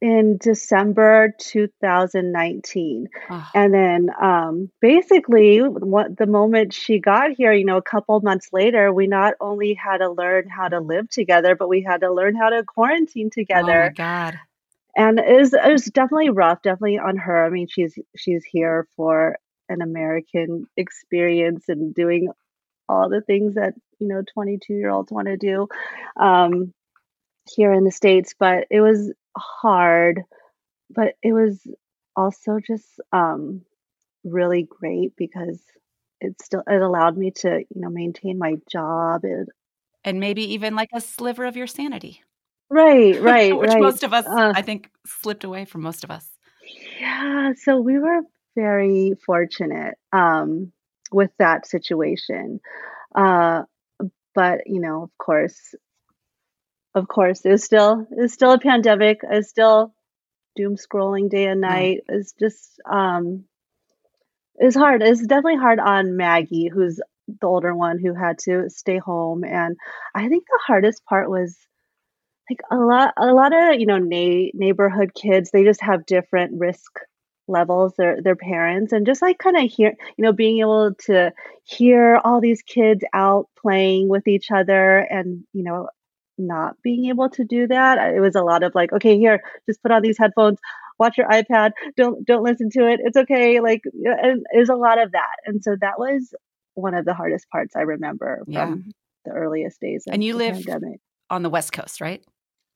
in 0.00 0.38
December 0.38 1.34
2019. 1.38 3.08
Oh, 3.30 3.48
And 3.54 3.74
then 3.74 4.10
um, 4.20 4.70
basically, 4.80 5.58
what, 5.58 6.16
the 6.16 6.26
moment 6.26 6.72
she 6.72 6.98
got 6.98 7.32
here, 7.32 7.52
you 7.52 7.64
know, 7.64 7.76
a 7.76 7.82
couple 7.82 8.18
months 8.20 8.48
later, 8.52 8.92
we 8.92 9.06
not 9.06 9.34
only 9.40 9.74
had 9.74 9.98
to 9.98 10.10
learn 10.10 10.48
how 10.48 10.68
to 10.68 10.80
live 10.80 11.08
together, 11.10 11.54
but 11.54 11.68
we 11.68 11.82
had 11.82 12.00
to 12.00 12.12
learn 12.12 12.34
how 12.34 12.48
to 12.48 12.64
quarantine 12.64 13.30
together. 13.30 13.82
oh 13.82 13.86
my 13.86 13.92
god. 13.92 14.38
and 14.96 15.18
it 15.18 15.38
was, 15.38 15.52
it 15.52 15.70
was 15.70 15.84
definitely 15.84 16.30
rough, 16.30 16.62
definitely 16.62 16.98
on 16.98 17.16
her. 17.18 17.44
I 17.44 17.50
mean, 17.50 17.68
she's 17.68 17.98
she's 18.16 18.44
here 18.44 18.88
for 18.96 19.36
an 19.68 19.82
American 19.82 20.66
experience 20.76 21.68
and 21.68 21.94
doing 21.94 22.30
all 22.88 23.08
the 23.08 23.20
things 23.20 23.54
that 23.54 23.74
you 24.00 24.08
know 24.08 24.22
22 24.34 24.74
year 24.74 24.90
olds 24.90 25.12
want 25.12 25.28
to 25.28 25.36
do 25.36 25.68
um, 26.18 26.74
here 27.54 27.72
in 27.72 27.84
the 27.84 27.90
states. 27.90 28.34
But 28.38 28.66
it 28.70 28.80
was 28.80 29.12
hard, 29.36 30.22
but 30.90 31.14
it 31.22 31.32
was 31.32 31.60
also 32.16 32.58
just 32.64 33.00
um, 33.12 33.62
really 34.24 34.64
great 34.68 35.14
because 35.16 35.60
it 36.20 36.40
still 36.42 36.62
it 36.66 36.82
allowed 36.82 37.16
me 37.16 37.30
to 37.30 37.60
you 37.74 37.80
know 37.80 37.90
maintain 37.90 38.38
my 38.38 38.56
job. 38.70 39.24
It, 39.24 39.48
And 40.04 40.20
maybe 40.20 40.42
even 40.54 40.74
like 40.74 40.90
a 40.92 41.00
sliver 41.00 41.44
of 41.44 41.56
your 41.56 41.66
sanity. 41.66 42.22
right, 42.68 43.20
right, 43.22 43.56
Which 43.56 43.70
right. 43.70 43.82
most 43.82 44.02
of 44.02 44.12
us, 44.12 44.26
Uh, 44.26 44.52
I 44.54 44.62
think, 44.62 44.90
slipped 45.06 45.44
away 45.44 45.64
from 45.64 45.82
most 45.82 46.04
of 46.04 46.10
us. 46.10 46.28
Yeah, 47.00 47.52
so 47.56 47.80
we 47.80 47.98
were 47.98 48.20
very 48.54 49.14
fortunate 49.24 49.96
um, 50.12 50.72
with 51.12 51.30
that 51.38 51.66
situation. 51.66 52.60
Uh, 53.14 53.62
but 54.34 54.60
you 54.66 54.80
know, 54.80 55.02
of 55.02 55.10
course, 55.18 55.74
of 56.94 57.08
course, 57.08 57.44
it 57.44 57.50
was 57.50 57.64
still 57.64 58.06
it's 58.12 58.34
still 58.34 58.52
a 58.52 58.58
pandemic. 58.58 59.20
It's 59.22 59.48
still 59.48 59.94
doom 60.56 60.76
scrolling 60.76 61.30
day 61.30 61.46
and 61.46 61.60
Yeah. 61.62 61.62
night. 61.62 62.00
It's 62.08 62.32
just 62.34 62.80
um, 62.90 63.44
it's 64.56 64.76
hard. 64.76 65.02
It's 65.02 65.26
definitely 65.26 65.56
hard 65.56 65.78
on 65.80 66.16
Maggie, 66.16 66.68
who's 66.72 67.00
the 67.28 67.46
older 67.46 67.74
one 67.74 67.98
who 67.98 68.14
had 68.14 68.38
to 68.40 68.68
stay 68.68 68.98
home. 68.98 69.44
And 69.44 69.76
I 70.14 70.28
think 70.28 70.44
the 70.46 70.60
hardest 70.66 71.04
part 71.04 71.30
was 71.30 71.56
like 72.50 72.60
a 72.70 72.76
lot 72.76 73.14
a 73.16 73.32
lot 73.32 73.52
of 73.52 73.80
you 73.80 73.86
know 73.86 73.98
na- 73.98 74.50
neighborhood 74.54 75.12
kids 75.14 75.50
they 75.50 75.64
just 75.64 75.82
have 75.82 76.06
different 76.06 76.58
risk 76.58 77.00
levels 77.48 77.94
their 77.96 78.20
their 78.22 78.36
parents 78.36 78.92
and 78.92 79.06
just 79.06 79.22
like 79.22 79.38
kind 79.38 79.56
of 79.56 79.70
hear 79.70 79.94
you 80.16 80.24
know 80.24 80.32
being 80.32 80.58
able 80.60 80.92
to 80.94 81.32
hear 81.64 82.20
all 82.24 82.40
these 82.40 82.62
kids 82.62 83.04
out 83.14 83.46
playing 83.60 84.08
with 84.08 84.26
each 84.28 84.50
other 84.50 84.98
and 84.98 85.44
you 85.52 85.62
know 85.64 85.88
not 86.40 86.76
being 86.82 87.06
able 87.06 87.28
to 87.30 87.44
do 87.44 87.66
that 87.66 87.98
it 88.14 88.20
was 88.20 88.34
a 88.34 88.42
lot 88.42 88.62
of 88.62 88.74
like 88.74 88.92
okay 88.92 89.18
here 89.18 89.42
just 89.66 89.82
put 89.82 89.92
on 89.92 90.02
these 90.02 90.18
headphones 90.18 90.58
watch 90.98 91.16
your 91.18 91.28
ipad 91.28 91.72
don't 91.96 92.24
don't 92.26 92.44
listen 92.44 92.70
to 92.70 92.86
it 92.88 93.00
it's 93.04 93.16
okay 93.16 93.60
like 93.60 93.82
yeah, 93.94 94.16
and 94.22 94.44
there's 94.52 94.68
a 94.70 94.74
lot 94.76 95.00
of 95.00 95.12
that 95.12 95.36
and 95.46 95.62
so 95.62 95.76
that 95.80 95.98
was 95.98 96.34
one 96.74 96.94
of 96.94 97.04
the 97.04 97.14
hardest 97.14 97.48
parts 97.50 97.76
i 97.76 97.80
remember 97.80 98.44
Yeah. 98.46 98.76
from 98.76 98.92
the 99.24 99.32
earliest 99.32 99.80
days 99.80 100.04
of 100.08 100.14
And 100.14 100.24
you 100.24 100.34
the 100.34 100.40
live 100.40 100.54
pandemic 100.54 101.00
on 101.30 101.42
the 101.42 101.50
West 101.50 101.72
Coast, 101.72 102.00
right? 102.00 102.24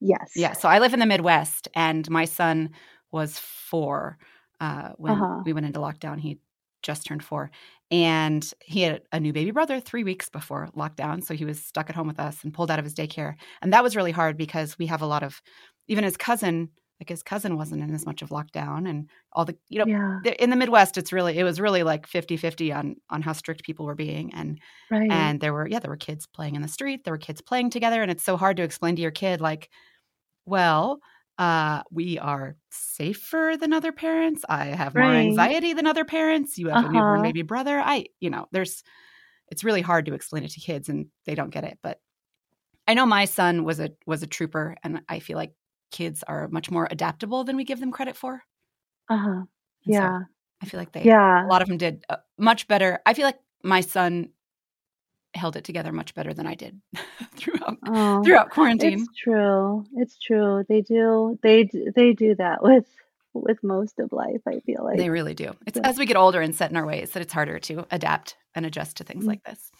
yes 0.00 0.32
Yeah. 0.34 0.52
So 0.54 0.68
I 0.68 0.78
live 0.78 0.94
in 0.94 1.00
the 1.00 1.06
Midwest, 1.06 1.68
and 1.74 2.08
my 2.10 2.24
son 2.24 2.70
was 3.12 3.38
four 3.38 4.18
uh, 4.60 4.90
when 4.96 5.26
Uh-huh. 5.26 5.44
we 5.44 5.52
went 5.52 5.66
into 5.66 5.80
lockdown. 5.80 6.18
He 6.20 6.38
just 6.84 7.06
turned 7.06 7.24
four, 7.24 7.50
and 7.90 8.52
he 8.64 8.82
had 8.82 9.02
a 9.12 9.20
new 9.20 9.32
baby 9.32 9.50
brother 9.50 9.80
three 9.80 10.04
weeks 10.04 10.28
before 10.30 10.68
lockdown. 10.76 11.24
So 11.24 11.34
he 11.34 11.44
was 11.44 11.64
stuck 11.64 11.90
at 11.90 11.96
home 11.96 12.06
with 12.08 12.20
us 12.20 12.44
and 12.44 12.54
pulled 12.54 12.70
out 12.70 12.78
of 12.78 12.84
his 12.86 12.94
daycare, 12.94 13.34
and 13.62 13.72
that 13.72 13.82
was 13.84 13.96
really 13.96 14.12
hard 14.12 14.36
because 14.38 14.78
we 14.78 14.86
have 14.86 15.02
a 15.02 15.06
lot 15.06 15.24
of, 15.24 15.42
even 15.88 16.04
his 16.04 16.16
cousin, 16.16 16.70
like 17.00 17.08
his 17.08 17.22
cousin 17.24 17.56
wasn't 17.56 17.82
in 17.82 17.94
as 17.94 18.06
much 18.06 18.22
of 18.22 18.30
lockdown, 18.30 18.88
and 18.88 19.10
all 19.32 19.44
the 19.44 19.58
you 19.68 19.80
know. 19.80 19.86
yeah 19.86 20.20
In 20.38 20.50
the 20.50 20.56
Midwest, 20.56 20.96
it's 20.98 21.12
really 21.12 21.38
it 21.38 21.44
was 21.44 21.60
really 21.60 21.82
like 21.82 22.06
50-50 22.06 22.72
on 22.72 22.96
on 23.10 23.22
how 23.22 23.32
strict 23.34 23.64
people 23.64 23.86
were 23.86 23.94
being, 23.96 24.32
and 24.34 24.60
right 24.90 25.10
and 25.10 25.40
there 25.40 25.52
were 25.52 25.68
yeah 25.68 25.80
there 25.80 25.90
were 25.90 25.96
kids 25.96 26.26
playing 26.26 26.54
in 26.54 26.62
the 26.62 26.68
street 26.68 27.04
there 27.04 27.12
were 27.12 27.18
kids 27.18 27.40
playing 27.42 27.70
together 27.70 28.02
and 28.02 28.10
it's 28.10 28.24
so 28.24 28.36
hard 28.36 28.56
to 28.56 28.62
explain 28.62 28.96
to 28.96 29.02
your 29.02 29.10
kid 29.10 29.40
like 29.40 29.70
well 30.46 31.00
uh 31.38 31.82
we 31.90 32.18
are 32.18 32.56
safer 32.70 33.56
than 33.58 33.72
other 33.72 33.92
parents 33.92 34.44
i 34.48 34.66
have 34.66 34.94
more 34.94 35.04
anxiety 35.04 35.72
than 35.72 35.86
other 35.86 36.04
parents 36.04 36.56
you 36.58 36.68
have 36.68 36.84
a 36.84 36.88
newborn 36.88 37.14
Uh-huh. 37.18 37.22
baby 37.22 37.42
brother 37.42 37.80
i 37.80 38.06
you 38.20 38.30
know 38.30 38.46
there's 38.52 38.84
it's 39.48 39.64
really 39.64 39.82
hard 39.82 40.06
to 40.06 40.14
explain 40.14 40.44
it 40.44 40.50
to 40.52 40.60
kids 40.60 40.88
and 40.88 41.06
they 41.26 41.34
don't 41.34 41.50
get 41.50 41.64
it 41.64 41.78
but 41.82 42.00
i 42.86 42.94
know 42.94 43.04
my 43.06 43.24
son 43.24 43.64
was 43.64 43.80
a 43.80 43.90
was 44.06 44.22
a 44.22 44.26
trooper 44.28 44.76
and 44.84 45.00
i 45.08 45.18
feel 45.18 45.36
like 45.36 45.52
kids 45.90 46.24
are 46.26 46.48
much 46.48 46.70
more 46.70 46.88
adaptable 46.90 47.44
than 47.44 47.56
we 47.56 47.62
give 47.62 47.78
them 47.78 47.92
credit 47.92 48.16
for. 48.16 48.42
Uh-huh. 49.08 49.30
And 49.30 49.46
so 49.86 49.92
yeah. 49.92 50.20
I 50.60 50.66
feel 50.66 50.80
like 50.80 50.90
they 50.90 51.04
yeah. 51.04 51.46
a 51.46 51.48
lot 51.48 51.62
of 51.62 51.68
them 51.68 51.76
did 51.78 52.04
uh, 52.08 52.16
much 52.36 52.66
better. 52.66 52.98
I 53.06 53.14
feel 53.14 53.24
like 53.24 53.38
my 53.62 53.80
son 53.80 54.30
held 55.34 55.56
it 55.56 55.64
together 55.64 55.92
much 55.92 56.14
better 56.14 56.32
than 56.34 56.46
I 56.46 56.54
did 56.54 56.80
throughout 57.36 57.76
oh 57.86 58.22
throughout 58.24 58.50
quarantine. 58.50 59.00
it's 59.00 59.08
true 59.16 59.84
it's 59.96 60.18
true 60.18 60.64
they 60.68 60.80
do 60.80 61.38
they 61.42 61.68
they 61.96 62.12
do 62.12 62.34
that 62.36 62.62
with 62.62 62.86
with 63.34 63.58
most 63.64 63.98
of 63.98 64.12
life 64.12 64.40
i 64.46 64.60
feel 64.60 64.84
like 64.84 64.96
They 64.96 65.10
really 65.10 65.34
do. 65.34 65.54
It's 65.66 65.76
Yeah. 65.76 65.88
as 65.88 65.98
we 65.98 66.06
get 66.06 66.16
older 66.16 66.40
and 66.40 66.54
set 66.54 66.70
in 66.70 66.76
our 66.76 66.86
ways 66.86 67.10
that 67.12 67.22
it's 67.22 67.32
harder 67.32 67.58
to 67.58 67.84
adapt 67.90 68.36
and 68.54 68.64
adjust 68.64 68.96
to 68.98 69.04
things 69.04 69.24
Mm. 69.24 69.28
like 69.28 69.42
this. 69.44 69.72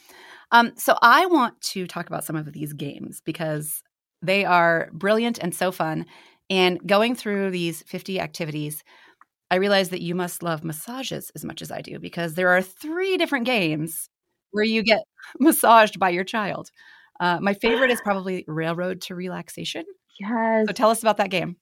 Um, 0.50 0.72
so 0.76 0.96
I 1.00 1.26
want 1.26 1.60
to 1.72 1.86
talk 1.86 2.08
about 2.08 2.24
some 2.24 2.34
of 2.36 2.52
these 2.52 2.72
games 2.72 3.22
because 3.24 3.80
they 4.22 4.44
are 4.44 4.88
brilliant 4.92 5.38
and 5.38 5.54
so 5.54 5.70
fun. 5.70 6.06
And 6.50 6.84
going 6.86 7.14
through 7.14 7.52
these 7.52 7.82
50 7.82 8.18
activities, 8.20 8.82
I 9.52 9.56
realized 9.56 9.92
that 9.92 10.02
you 10.02 10.14
must 10.16 10.42
love 10.42 10.64
massages 10.64 11.30
as 11.36 11.44
much 11.44 11.62
as 11.62 11.70
I 11.70 11.80
do 11.80 11.98
because 12.00 12.34
there 12.34 12.48
are 12.48 12.60
three 12.62 13.16
different 13.16 13.46
games 13.46 14.08
where 14.54 14.64
you 14.64 14.82
get 14.82 15.02
massaged 15.40 15.98
by 15.98 16.10
your 16.10 16.24
child. 16.24 16.70
Uh, 17.20 17.38
my 17.40 17.54
favorite 17.54 17.90
is 17.90 18.00
probably 18.04 18.44
Railroad 18.48 19.02
to 19.02 19.14
Relaxation. 19.14 19.84
Yes. 20.18 20.66
So 20.66 20.72
tell 20.72 20.90
us 20.90 21.02
about 21.02 21.18
that 21.18 21.30
game. 21.30 21.56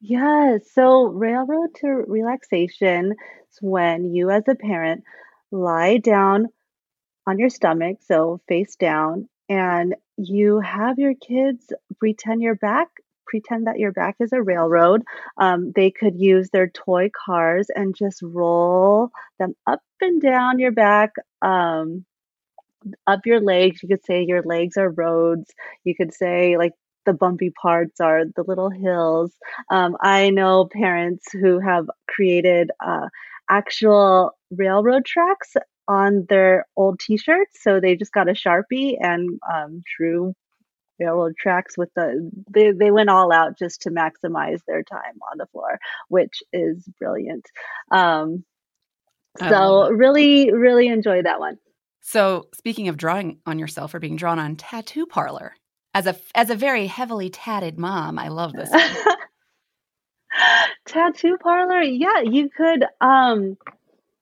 Yes. 0.00 0.62
So, 0.72 1.04
railroad 1.04 1.74
to 1.76 1.88
relaxation 1.88 3.12
is 3.12 3.58
when 3.60 4.14
you, 4.14 4.30
as 4.30 4.44
a 4.48 4.54
parent, 4.54 5.04
lie 5.50 5.98
down 5.98 6.46
on 7.26 7.38
your 7.38 7.50
stomach, 7.50 7.98
so 8.00 8.40
face 8.48 8.76
down, 8.76 9.28
and 9.50 9.94
you 10.16 10.60
have 10.60 10.98
your 10.98 11.14
kids 11.14 11.70
pretend 11.98 12.40
your 12.40 12.54
back, 12.54 12.88
pretend 13.30 13.66
that 13.66 13.78
your 13.78 13.92
back 13.92 14.16
is 14.20 14.32
a 14.32 14.42
railroad. 14.42 15.02
Um, 15.38 15.72
they 15.74 15.90
could 15.90 16.20
use 16.20 16.50
their 16.50 16.68
toy 16.68 17.10
cars 17.26 17.68
and 17.74 17.94
just 17.94 18.20
roll 18.22 19.10
them 19.38 19.54
up 19.66 19.80
and 20.00 20.20
down 20.20 20.58
your 20.58 20.72
back. 20.72 21.12
Um, 21.42 22.04
up 23.06 23.26
your 23.26 23.40
legs. 23.40 23.82
You 23.82 23.88
could 23.88 24.04
say 24.04 24.24
your 24.26 24.42
legs 24.42 24.76
are 24.76 24.90
roads. 24.90 25.50
You 25.84 25.94
could 25.94 26.12
say 26.14 26.56
like 26.56 26.72
the 27.06 27.12
bumpy 27.12 27.50
parts 27.50 28.00
are 28.00 28.24
the 28.36 28.44
little 28.46 28.70
hills. 28.70 29.32
Um, 29.70 29.96
I 30.00 30.30
know 30.30 30.68
parents 30.72 31.26
who 31.32 31.58
have 31.60 31.86
created 32.08 32.70
uh, 32.84 33.08
actual 33.48 34.32
railroad 34.50 35.04
tracks 35.04 35.54
on 35.88 36.26
their 36.28 36.66
old 36.76 37.00
T-shirts. 37.00 37.62
So 37.62 37.80
they 37.80 37.96
just 37.96 38.12
got 38.12 38.28
a 38.28 38.32
sharpie 38.32 38.96
and 39.00 39.40
um, 39.52 39.82
drew 39.96 40.34
railroad 41.00 41.34
tracks 41.38 41.78
with 41.78 41.90
the. 41.94 42.30
They 42.50 42.72
they 42.72 42.90
went 42.90 43.10
all 43.10 43.32
out 43.32 43.58
just 43.58 43.82
to 43.82 43.90
maximize 43.90 44.60
their 44.66 44.82
time 44.82 45.18
on 45.30 45.38
the 45.38 45.46
floor, 45.46 45.78
which 46.08 46.42
is 46.52 46.86
brilliant. 46.98 47.46
Um, 47.90 48.44
so 49.38 49.90
really, 49.90 50.52
really 50.52 50.88
enjoy 50.88 51.22
that 51.22 51.40
one. 51.40 51.58
So, 52.02 52.48
speaking 52.54 52.88
of 52.88 52.96
drawing 52.96 53.38
on 53.46 53.58
yourself 53.58 53.94
or 53.94 54.00
being 54.00 54.16
drawn 54.16 54.38
on, 54.38 54.56
Tattoo 54.56 55.06
Parlor. 55.06 55.54
As 55.92 56.06
a 56.06 56.16
as 56.34 56.50
a 56.50 56.54
very 56.54 56.86
heavily 56.86 57.30
tatted 57.30 57.78
mom, 57.78 58.18
I 58.18 58.28
love 58.28 58.52
this. 58.52 58.70
Tattoo 60.86 61.36
parlor, 61.38 61.82
yeah, 61.82 62.20
you 62.20 62.48
could 62.48 62.84
um 63.00 63.56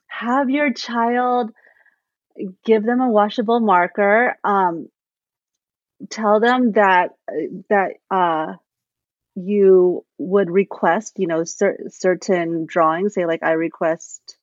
have 0.06 0.48
your 0.48 0.72
child 0.72 1.52
give 2.64 2.84
them 2.84 3.00
a 3.00 3.08
washable 3.08 3.60
marker. 3.60 4.36
Um, 4.44 4.88
tell 6.10 6.40
them 6.40 6.72
that 6.72 7.10
that 7.68 7.92
uh 8.10 8.54
you 9.34 10.04
would 10.18 10.50
request, 10.50 11.14
you 11.16 11.28
know, 11.28 11.44
cer- 11.44 11.78
certain 11.90 12.66
drawings. 12.66 13.14
Say 13.14 13.24
like, 13.26 13.42
I 13.42 13.52
request 13.52 14.36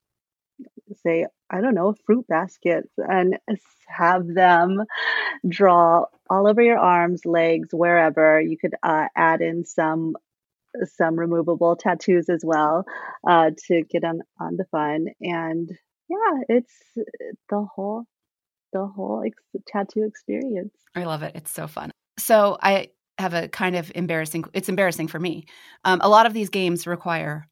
say, 1.04 1.26
I 1.50 1.62
don't 1.62 1.76
know, 1.76 1.96
fruit 2.06 2.28
baskets 2.28 2.92
and 2.98 3.38
have 3.88 4.28
them 4.28 4.84
draw 5.48 6.06
all 6.30 6.48
over 6.48 6.62
your 6.62 6.80
arms, 6.80 7.26
legs, 7.26 7.70
wherever. 7.72 8.40
You 8.42 8.58
could 8.58 8.76
uh, 8.84 9.08
add 9.16 9.42
in 9.42 9.66
some 9.66 10.16
some 10.98 11.18
removable 11.18 11.76
tattoos 11.78 12.30
as 12.30 12.42
well 12.44 12.86
uh, 13.28 13.52
to 13.68 13.84
get 13.84 14.04
on 14.04 14.22
on 14.40 14.58
the 14.58 14.66
fun. 14.66 15.08
And 15.22 15.70
yeah, 16.10 16.42
it's 16.50 16.74
the 17.50 17.66
whole 17.76 18.06
the 18.76 18.86
whole 18.86 19.24
ex- 19.26 19.64
tattoo 19.66 20.04
experience. 20.04 20.74
I 20.96 21.06
love 21.06 21.24
it. 21.24 21.32
It's 21.34 21.52
so 21.52 21.66
fun. 21.66 21.92
So 22.20 22.58
I 22.62 22.90
have 23.18 23.34
a 23.34 23.48
kind 23.48 23.78
of 23.78 23.90
embarrassing. 23.96 24.44
It's 24.54 24.68
embarrassing 24.68 25.08
for 25.08 25.18
me. 25.18 25.46
Um, 25.86 26.02
a 26.02 26.10
lot 26.10 26.26
of 26.26 26.34
these 26.34 26.50
games 26.50 26.86
require 26.86 27.48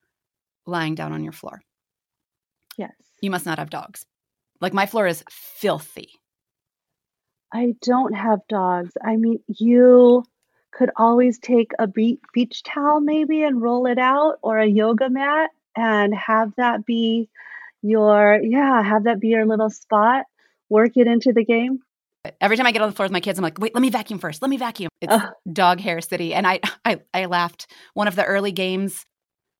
lying 0.65 0.95
down 0.95 1.13
on 1.13 1.23
your 1.23 1.31
floor. 1.31 1.61
Yes. 2.77 2.91
You 3.21 3.31
must 3.31 3.45
not 3.45 3.57
have 3.57 3.69
dogs. 3.69 4.05
Like 4.59 4.73
my 4.73 4.85
floor 4.85 5.07
is 5.07 5.23
filthy. 5.29 6.09
I 7.53 7.75
don't 7.81 8.13
have 8.13 8.39
dogs. 8.49 8.91
I 9.01 9.15
mean, 9.15 9.39
you 9.47 10.25
could 10.71 10.89
always 10.97 11.39
take 11.39 11.71
a 11.79 11.87
beach 11.87 12.63
towel 12.63 12.99
maybe 12.99 13.43
and 13.43 13.61
roll 13.61 13.85
it 13.85 13.99
out 13.99 14.39
or 14.41 14.57
a 14.57 14.67
yoga 14.67 15.09
mat 15.09 15.51
and 15.75 16.13
have 16.13 16.51
that 16.57 16.85
be 16.85 17.29
your 17.81 18.41
yeah, 18.41 18.81
have 18.81 19.05
that 19.05 19.19
be 19.21 19.29
your 19.29 19.45
little 19.45 19.69
spot. 19.69 20.25
Work 20.69 20.91
it 20.95 21.07
into 21.07 21.33
the 21.33 21.43
game. 21.43 21.79
Every 22.39 22.55
time 22.55 22.65
I 22.65 22.71
get 22.71 22.81
on 22.81 22.89
the 22.89 22.95
floor 22.95 23.05
with 23.05 23.11
my 23.11 23.19
kids, 23.19 23.37
I'm 23.37 23.43
like, 23.43 23.59
wait, 23.59 23.75
let 23.75 23.81
me 23.81 23.89
vacuum 23.89 24.17
first. 24.17 24.41
Let 24.41 24.49
me 24.49 24.57
vacuum. 24.57 24.89
It's 25.01 25.11
Ugh. 25.11 25.29
dog 25.51 25.81
hair 25.81 25.99
city. 25.99 26.33
And 26.33 26.47
I, 26.47 26.61
I 26.85 27.01
I 27.13 27.25
laughed. 27.25 27.67
One 27.93 28.07
of 28.07 28.15
the 28.15 28.23
early 28.25 28.51
games. 28.51 29.05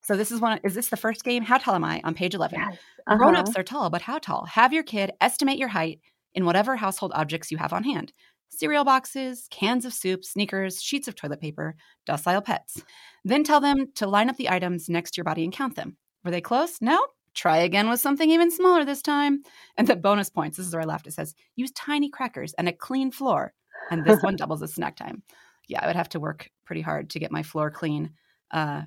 So 0.03 0.17
this 0.17 0.31
is 0.31 0.39
one 0.39 0.59
is 0.63 0.73
this 0.75 0.89
the 0.89 0.97
first 0.97 1.23
game? 1.23 1.43
How 1.43 1.57
tall 1.57 1.75
am 1.75 1.83
I? 1.83 2.01
On 2.03 2.13
page 2.13 2.35
eleven. 2.35 2.59
Yes. 2.59 2.77
Uh-huh. 3.05 3.17
Grown-ups 3.17 3.55
are 3.57 3.63
tall, 3.63 3.89
but 3.89 4.01
how 4.01 4.17
tall? 4.17 4.45
Have 4.45 4.71
your 4.71 4.83
kid 4.83 5.11
estimate 5.19 5.57
your 5.57 5.69
height 5.69 5.99
in 6.33 6.45
whatever 6.45 6.75
household 6.75 7.11
objects 7.15 7.51
you 7.51 7.57
have 7.57 7.73
on 7.73 7.83
hand. 7.83 8.13
Cereal 8.49 8.83
boxes, 8.83 9.47
cans 9.49 9.83
of 9.83 9.93
soup, 9.93 10.23
sneakers, 10.23 10.81
sheets 10.81 11.07
of 11.07 11.15
toilet 11.15 11.41
paper, 11.41 11.75
docile 12.05 12.41
pets. 12.41 12.83
Then 13.25 13.43
tell 13.43 13.59
them 13.59 13.87
to 13.95 14.07
line 14.07 14.29
up 14.29 14.37
the 14.37 14.49
items 14.49 14.89
next 14.89 15.11
to 15.11 15.17
your 15.17 15.23
body 15.25 15.43
and 15.43 15.51
count 15.51 15.75
them. 15.75 15.97
Were 16.23 16.31
they 16.31 16.41
close? 16.41 16.77
No? 16.79 17.01
Try 17.33 17.57
again 17.57 17.89
with 17.89 17.99
something 17.99 18.29
even 18.29 18.51
smaller 18.51 18.85
this 18.85 19.01
time. 19.01 19.43
And 19.77 19.87
the 19.87 19.95
bonus 19.95 20.29
points, 20.29 20.57
this 20.57 20.67
is 20.67 20.73
where 20.73 20.83
I 20.83 20.85
laughed. 20.85 21.07
It 21.07 21.13
says, 21.13 21.33
use 21.55 21.71
tiny 21.71 22.09
crackers 22.09 22.53
and 22.57 22.69
a 22.69 22.73
clean 22.73 23.11
floor. 23.11 23.53
And 23.91 24.05
this 24.05 24.21
one 24.21 24.35
doubles 24.37 24.61
as 24.61 24.73
snack 24.73 24.95
time. 24.95 25.23
Yeah, 25.67 25.79
I 25.81 25.87
would 25.87 25.95
have 25.95 26.09
to 26.09 26.19
work 26.19 26.49
pretty 26.65 26.81
hard 26.81 27.09
to 27.11 27.19
get 27.19 27.31
my 27.31 27.43
floor 27.43 27.71
clean. 27.71 28.11
Uh, 28.51 28.83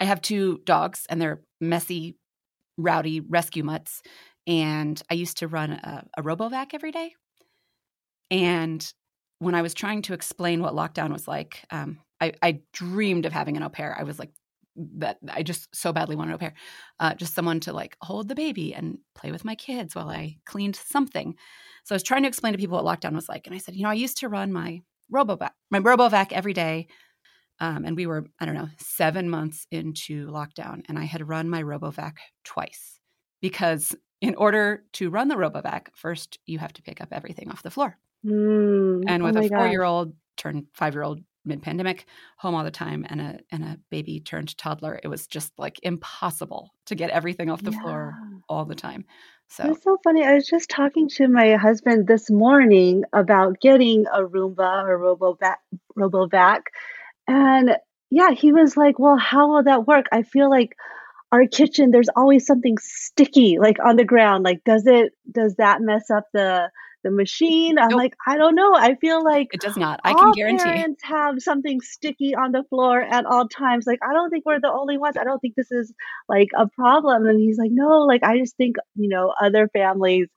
I 0.00 0.04
have 0.04 0.20
two 0.20 0.60
dogs 0.64 1.06
and 1.08 1.20
they're 1.20 1.42
messy, 1.60 2.16
rowdy 2.76 3.20
rescue 3.20 3.62
mutts. 3.62 4.02
And 4.46 5.00
I 5.10 5.14
used 5.14 5.38
to 5.38 5.48
run 5.48 5.72
a, 5.72 6.04
a 6.16 6.22
RoboVac 6.22 6.68
every 6.72 6.92
day. 6.92 7.14
And 8.30 8.92
when 9.38 9.54
I 9.54 9.62
was 9.62 9.74
trying 9.74 10.02
to 10.02 10.14
explain 10.14 10.62
what 10.62 10.74
lockdown 10.74 11.12
was 11.12 11.28
like, 11.28 11.64
um, 11.70 11.98
I, 12.20 12.32
I 12.42 12.60
dreamed 12.72 13.26
of 13.26 13.32
having 13.32 13.56
an 13.56 13.62
au 13.62 13.68
pair. 13.68 13.96
I 13.98 14.04
was 14.04 14.18
like, 14.18 14.30
that 14.98 15.18
I 15.28 15.42
just 15.42 15.74
so 15.74 15.92
badly 15.92 16.16
wanted 16.16 16.30
an 16.30 16.34
au 16.34 16.38
pair. 16.38 16.54
Uh, 17.00 17.14
just 17.14 17.34
someone 17.34 17.60
to 17.60 17.72
like 17.72 17.96
hold 18.00 18.28
the 18.28 18.34
baby 18.34 18.74
and 18.74 18.98
play 19.14 19.32
with 19.32 19.44
my 19.44 19.54
kids 19.54 19.94
while 19.94 20.08
I 20.08 20.38
cleaned 20.44 20.76
something. 20.76 21.34
So 21.84 21.94
I 21.94 21.96
was 21.96 22.02
trying 22.02 22.22
to 22.22 22.28
explain 22.28 22.52
to 22.52 22.58
people 22.58 22.82
what 22.82 23.00
lockdown 23.00 23.14
was 23.14 23.28
like. 23.28 23.46
And 23.46 23.54
I 23.54 23.58
said, 23.58 23.76
you 23.76 23.82
know, 23.82 23.90
I 23.90 23.94
used 23.94 24.18
to 24.18 24.28
run 24.28 24.52
my 24.52 24.82
RoboVac, 25.12 25.50
my 25.70 25.80
RoboVac 25.80 26.32
every 26.32 26.52
day. 26.52 26.88
Um, 27.58 27.84
and 27.86 27.96
we 27.96 28.06
were, 28.06 28.26
I 28.38 28.44
don't 28.44 28.54
know, 28.54 28.68
seven 28.78 29.30
months 29.30 29.66
into 29.70 30.26
lockdown, 30.26 30.82
and 30.88 30.98
I 30.98 31.04
had 31.04 31.26
run 31.26 31.48
my 31.48 31.62
RoboVac 31.62 32.16
twice 32.44 33.00
because 33.40 33.96
in 34.20 34.34
order 34.34 34.84
to 34.94 35.08
run 35.08 35.28
the 35.28 35.36
RoboVac, 35.36 35.86
first 35.94 36.38
you 36.44 36.58
have 36.58 36.74
to 36.74 36.82
pick 36.82 37.00
up 37.00 37.08
everything 37.12 37.50
off 37.50 37.62
the 37.62 37.70
floor. 37.70 37.96
Mm, 38.26 39.04
And 39.06 39.22
oh 39.22 39.26
with 39.26 39.36
my 39.36 39.44
a 39.44 39.48
four-year-old 39.48 40.12
turned 40.36 40.66
five-year-old 40.74 41.22
mid-pandemic, 41.46 42.06
home 42.36 42.54
all 42.54 42.64
the 42.64 42.70
time, 42.70 43.06
and 43.08 43.20
a 43.20 43.40
and 43.50 43.64
a 43.64 43.78
baby 43.90 44.20
turned 44.20 44.56
toddler, 44.58 45.00
it 45.02 45.08
was 45.08 45.26
just 45.26 45.52
like 45.58 45.78
impossible 45.82 46.72
to 46.86 46.94
get 46.94 47.10
everything 47.10 47.50
off 47.50 47.62
the 47.62 47.72
floor 47.72 48.14
all 48.48 48.64
the 48.64 48.74
time. 48.74 49.04
So 49.48 49.62
That's 49.62 49.84
so 49.84 49.96
funny. 50.02 50.24
I 50.24 50.34
was 50.34 50.46
just 50.46 50.68
talking 50.68 51.08
to 51.10 51.28
my 51.28 51.54
husband 51.54 52.06
this 52.06 52.30
morning 52.30 53.04
about 53.12 53.60
getting 53.60 54.06
a 54.06 54.22
Roomba 54.22 54.84
or 54.84 54.98
RoboVac, 54.98 55.56
RoboVac. 55.96 56.62
And 57.28 57.76
yeah, 58.10 58.32
he 58.32 58.52
was 58.52 58.76
like, 58.76 58.98
Well, 58.98 59.16
how 59.16 59.48
will 59.52 59.62
that 59.62 59.86
work? 59.86 60.06
I 60.12 60.22
feel 60.22 60.50
like 60.50 60.76
our 61.32 61.46
kitchen, 61.46 61.90
there's 61.90 62.08
always 62.16 62.46
something 62.46 62.76
sticky 62.78 63.58
like 63.58 63.78
on 63.84 63.96
the 63.96 64.04
ground. 64.04 64.44
Like, 64.44 64.64
does 64.64 64.86
it, 64.86 65.12
does 65.30 65.56
that 65.56 65.80
mess 65.80 66.10
up 66.10 66.24
the, 66.32 66.70
the 67.06 67.12
machine? 67.12 67.78
I'm 67.78 67.88
Nope. 67.88 67.98
like, 67.98 68.14
I 68.26 68.36
don't 68.36 68.54
know. 68.54 68.74
I 68.74 68.96
feel 68.96 69.24
like 69.24 69.48
it 69.52 69.60
does 69.60 69.76
not. 69.76 70.00
I 70.04 70.12
can 70.14 70.32
guarantee. 70.32 70.64
parents 70.64 71.02
have 71.04 71.36
something 71.38 71.80
sticky 71.80 72.34
on 72.34 72.52
the 72.52 72.64
floor 72.68 73.00
at 73.00 73.24
all 73.24 73.48
times. 73.48 73.86
Like, 73.86 74.00
I 74.02 74.12
don't 74.12 74.30
think 74.30 74.44
we're 74.44 74.60
the 74.60 74.72
only 74.72 74.98
ones. 74.98 75.16
I 75.16 75.24
don't 75.24 75.38
think 75.38 75.54
this 75.54 75.70
is 75.70 75.92
like 76.28 76.48
a 76.58 76.68
problem. 76.68 77.26
And 77.26 77.40
he's 77.40 77.58
like, 77.58 77.70
no, 77.72 78.00
like, 78.00 78.24
I 78.24 78.38
just 78.38 78.56
think, 78.56 78.76
you 78.96 79.08
know, 79.08 79.32
other 79.40 79.68
families, 79.72 80.28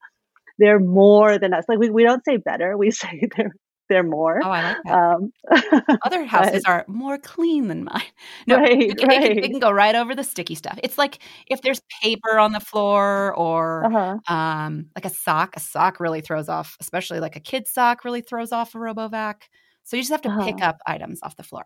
they're 0.60 0.80
more 0.80 1.40
than 1.40 1.54
us. 1.54 1.66
Like, 1.68 1.80
we, 1.80 1.90
we 1.90 2.04
don't 2.04 2.24
say 2.24 2.38
better, 2.38 2.78
we 2.78 2.92
say 3.04 3.28
they're, 3.36 3.54
they're 3.90 4.04
more. 4.04 4.40
Oh, 4.44 4.50
I 4.50 4.64
like 4.64 4.78
that. 4.86 4.94
Um, 4.94 5.98
Other 6.06 6.24
houses 6.26 6.64
but- 6.66 6.70
are 6.72 6.86
more 6.88 7.18
clean 7.18 7.68
than 7.68 7.84
mine. 7.84 8.02
No, 8.48 8.58
Right, 8.58 8.82
it, 8.82 8.98
can, 8.98 9.12
it 9.12 9.22
can- 9.28 9.38
it 9.44 9.50
can 9.52 9.60
go 9.60 9.72
right 9.72 9.96
over 9.96 10.16
the 10.16 10.24
sticky 10.24 10.56
stuff. 10.56 10.80
It's 10.84 10.98
like 10.98 11.20
if 11.48 11.62
there's 11.62 11.82
paper 12.02 12.40
on 12.40 12.52
the 12.54 12.60
floor 12.60 13.34
or 13.36 13.86
uh-huh. 13.86 14.34
um, 14.34 14.86
like 14.96 15.06
a 15.06 15.10
sock. 15.10 15.56
A 15.58 15.60
sock 15.60 16.00
really 16.00 16.22
throws 16.22 16.48
off, 16.50 16.78
especially 16.80 17.20
like 17.20 17.36
a 17.36 17.40
kid's 17.42 17.72
sock 17.72 18.06
really 18.06 18.22
throws 18.22 18.52
off 18.52 18.74
a 18.76 18.78
RoboVac. 18.78 19.36
So 19.84 19.98
you 19.98 20.04
just 20.04 20.12
have 20.12 20.22
to 20.22 20.38
pick 20.46 20.56
Uh-huh. 20.56 20.70
up 20.70 20.78
items 20.88 21.20
off 21.24 21.36
the 21.36 21.44
floor. 21.44 21.66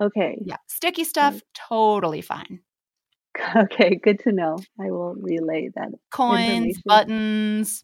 Okay. 0.00 0.38
Yeah, 0.44 0.56
sticky 0.68 1.04
stuff, 1.04 1.40
totally 1.54 2.20
fine. 2.22 2.60
Okay. 3.54 3.94
Good 4.02 4.18
to 4.24 4.32
know. 4.32 4.58
I 4.80 4.90
will 4.90 5.14
relay 5.14 5.70
that. 5.76 5.90
Coins, 6.10 6.80
buttons, 6.84 7.82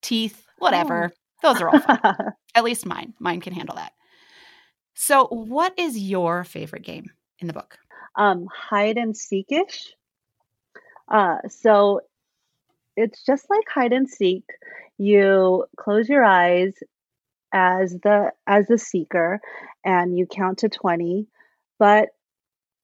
teeth, 0.00 0.46
whatever. 0.58 1.10
Those 1.42 1.60
are 1.60 1.68
all 1.68 1.80
fine. 1.80 1.98
At 2.54 2.64
least 2.64 2.86
mine. 2.86 3.14
Mine 3.18 3.40
can 3.40 3.52
handle 3.52 3.76
that. 3.76 3.92
So, 4.94 5.26
what 5.28 5.78
is 5.78 5.98
your 5.98 6.44
favorite 6.44 6.84
game 6.84 7.10
in 7.38 7.46
the 7.46 7.52
book? 7.52 7.78
um, 8.16 8.46
hide 8.52 8.96
and 8.96 9.14
seekish. 9.14 9.90
Uh, 11.08 11.38
so 11.48 12.00
it's 12.96 13.24
just 13.24 13.48
like 13.50 13.68
hide 13.68 13.92
and 13.92 14.08
seek. 14.08 14.44
You 14.98 15.66
close 15.76 16.08
your 16.08 16.24
eyes 16.24 16.74
as 17.52 17.92
the 18.02 18.32
as 18.46 18.66
the 18.68 18.78
seeker 18.78 19.40
and 19.84 20.16
you 20.16 20.26
count 20.26 20.58
to 20.58 20.68
20, 20.68 21.26
but 21.78 22.10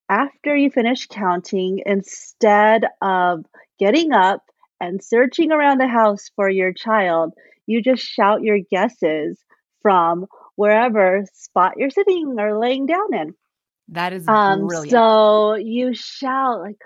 after 0.09 0.57
you 0.57 0.71
finish 0.71 1.07
counting, 1.07 1.83
instead 1.85 2.87
of 3.03 3.45
getting 3.79 4.13
up 4.13 4.43
and 4.81 5.03
searching 5.03 5.53
around 5.53 5.79
the 5.79 5.89
house 5.89 6.31
for 6.37 6.49
your 6.49 6.73
child, 6.73 7.35
you 7.67 7.83
just 7.83 8.03
shout 8.03 8.43
your 8.43 8.59
guesses 8.71 9.39
from 9.83 10.27
wherever 10.57 11.25
spot 11.35 11.75
you're 11.77 11.91
sitting 11.91 12.37
or 12.39 12.59
laying 12.59 12.87
down 12.87 13.15
in. 13.15 13.35
That 13.89 14.13
is 14.13 14.29
Um, 14.29 14.69
brilliant. 14.69 14.93
so 14.93 15.55
you 15.55 15.95
shout 15.95 16.61
like, 16.61 16.79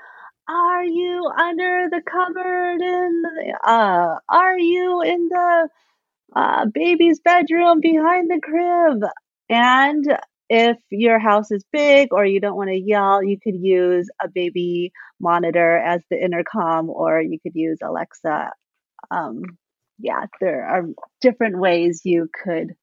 "Are 0.48 0.84
you 0.84 1.24
under 1.38 1.88
the 1.90 2.02
cupboard 2.02 2.80
in 2.82 3.22
the, 3.22 3.58
uh, 3.64 4.18
are 4.28 4.58
you 4.58 5.02
in 5.02 5.28
the 5.28 5.68
uh, 6.36 6.66
baby's 6.66 7.20
bedroom 7.20 7.80
behind 7.80 8.30
the 8.30 8.40
crib?" 8.42 9.04
And 9.48 10.18
if 10.50 10.78
your 10.90 11.20
house 11.20 11.52
is 11.52 11.64
big 11.72 12.12
or 12.12 12.26
you 12.26 12.40
don't 12.40 12.56
want 12.56 12.70
to 12.70 12.76
yell, 12.76 13.22
you 13.22 13.38
could 13.40 13.54
use 13.54 14.10
a 14.20 14.28
baby 14.28 14.92
monitor 15.20 15.78
as 15.78 16.02
the 16.10 16.22
intercom, 16.22 16.90
or 16.90 17.22
you 17.22 17.38
could 17.40 17.54
use 17.54 17.78
Alexa. 17.82 18.50
Um, 19.12 19.42
yeah, 19.98 20.26
there 20.40 20.66
are 20.66 20.86
different 21.20 21.58
ways 21.58 22.02
you 22.04 22.28
could 22.42 22.74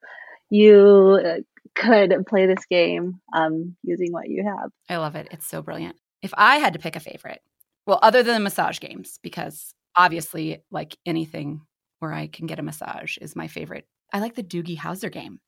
you 0.49 1.19
uh, 1.23 1.39
could 1.75 2.25
play 2.27 2.45
this 2.45 2.65
game 2.71 3.19
um, 3.35 3.75
using 3.83 4.13
what 4.13 4.29
you 4.29 4.45
have. 4.45 4.71
I 4.89 4.95
love 4.95 5.15
it. 5.15 5.27
It's 5.31 5.45
so 5.45 5.61
brilliant. 5.61 5.97
If 6.21 6.33
I 6.37 6.57
had 6.57 6.71
to 6.73 6.79
pick 6.79 6.95
a 6.95 7.01
favorite, 7.01 7.41
well, 7.85 7.99
other 8.01 8.23
than 8.23 8.43
massage 8.43 8.79
games, 8.79 9.19
because 9.21 9.73
obviously, 9.93 10.63
like 10.71 10.97
anything 11.05 11.61
where 11.99 12.13
I 12.13 12.27
can 12.27 12.47
get 12.47 12.59
a 12.59 12.63
massage 12.63 13.17
is 13.17 13.35
my 13.35 13.47
favorite. 13.47 13.87
I 14.13 14.19
like 14.19 14.35
the 14.35 14.43
Doogie 14.43 14.77
Howser 14.77 15.11
game. 15.11 15.41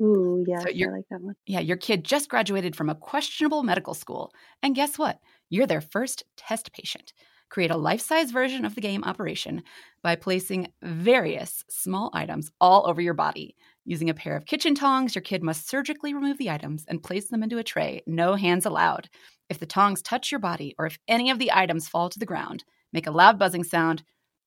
Ooh, 0.00 0.44
yes, 0.46 0.64
I 0.64 0.90
like 0.90 1.04
that 1.10 1.20
one. 1.20 1.34
Yeah, 1.46 1.60
your 1.60 1.76
kid 1.76 2.04
just 2.04 2.28
graduated 2.28 2.74
from 2.74 2.88
a 2.88 2.94
questionable 2.94 3.62
medical 3.62 3.94
school. 3.94 4.32
And 4.62 4.74
guess 4.74 4.98
what? 4.98 5.18
You're 5.50 5.66
their 5.66 5.80
first 5.80 6.24
test 6.36 6.72
patient. 6.72 7.12
Create 7.50 7.70
a 7.70 7.76
life 7.76 8.00
size 8.00 8.30
version 8.30 8.64
of 8.64 8.74
the 8.74 8.80
game 8.80 9.04
operation 9.04 9.62
by 10.02 10.16
placing 10.16 10.72
various 10.82 11.64
small 11.68 12.10
items 12.14 12.50
all 12.60 12.88
over 12.88 13.02
your 13.02 13.12
body. 13.14 13.54
Using 13.84 14.08
a 14.08 14.14
pair 14.14 14.36
of 14.36 14.46
kitchen 14.46 14.74
tongs, 14.74 15.14
your 15.14 15.22
kid 15.22 15.42
must 15.42 15.68
surgically 15.68 16.14
remove 16.14 16.38
the 16.38 16.50
items 16.50 16.84
and 16.88 17.02
place 17.02 17.28
them 17.28 17.42
into 17.42 17.58
a 17.58 17.64
tray. 17.64 18.00
No 18.06 18.36
hands 18.36 18.64
allowed. 18.64 19.10
If 19.50 19.58
the 19.58 19.66
tongs 19.66 20.00
touch 20.00 20.30
your 20.32 20.40
body 20.40 20.74
or 20.78 20.86
if 20.86 20.98
any 21.08 21.30
of 21.30 21.38
the 21.38 21.52
items 21.52 21.88
fall 21.88 22.08
to 22.08 22.18
the 22.18 22.24
ground, 22.24 22.64
make 22.92 23.06
a 23.06 23.10
loud 23.10 23.38
buzzing 23.38 23.64
sound, 23.64 24.02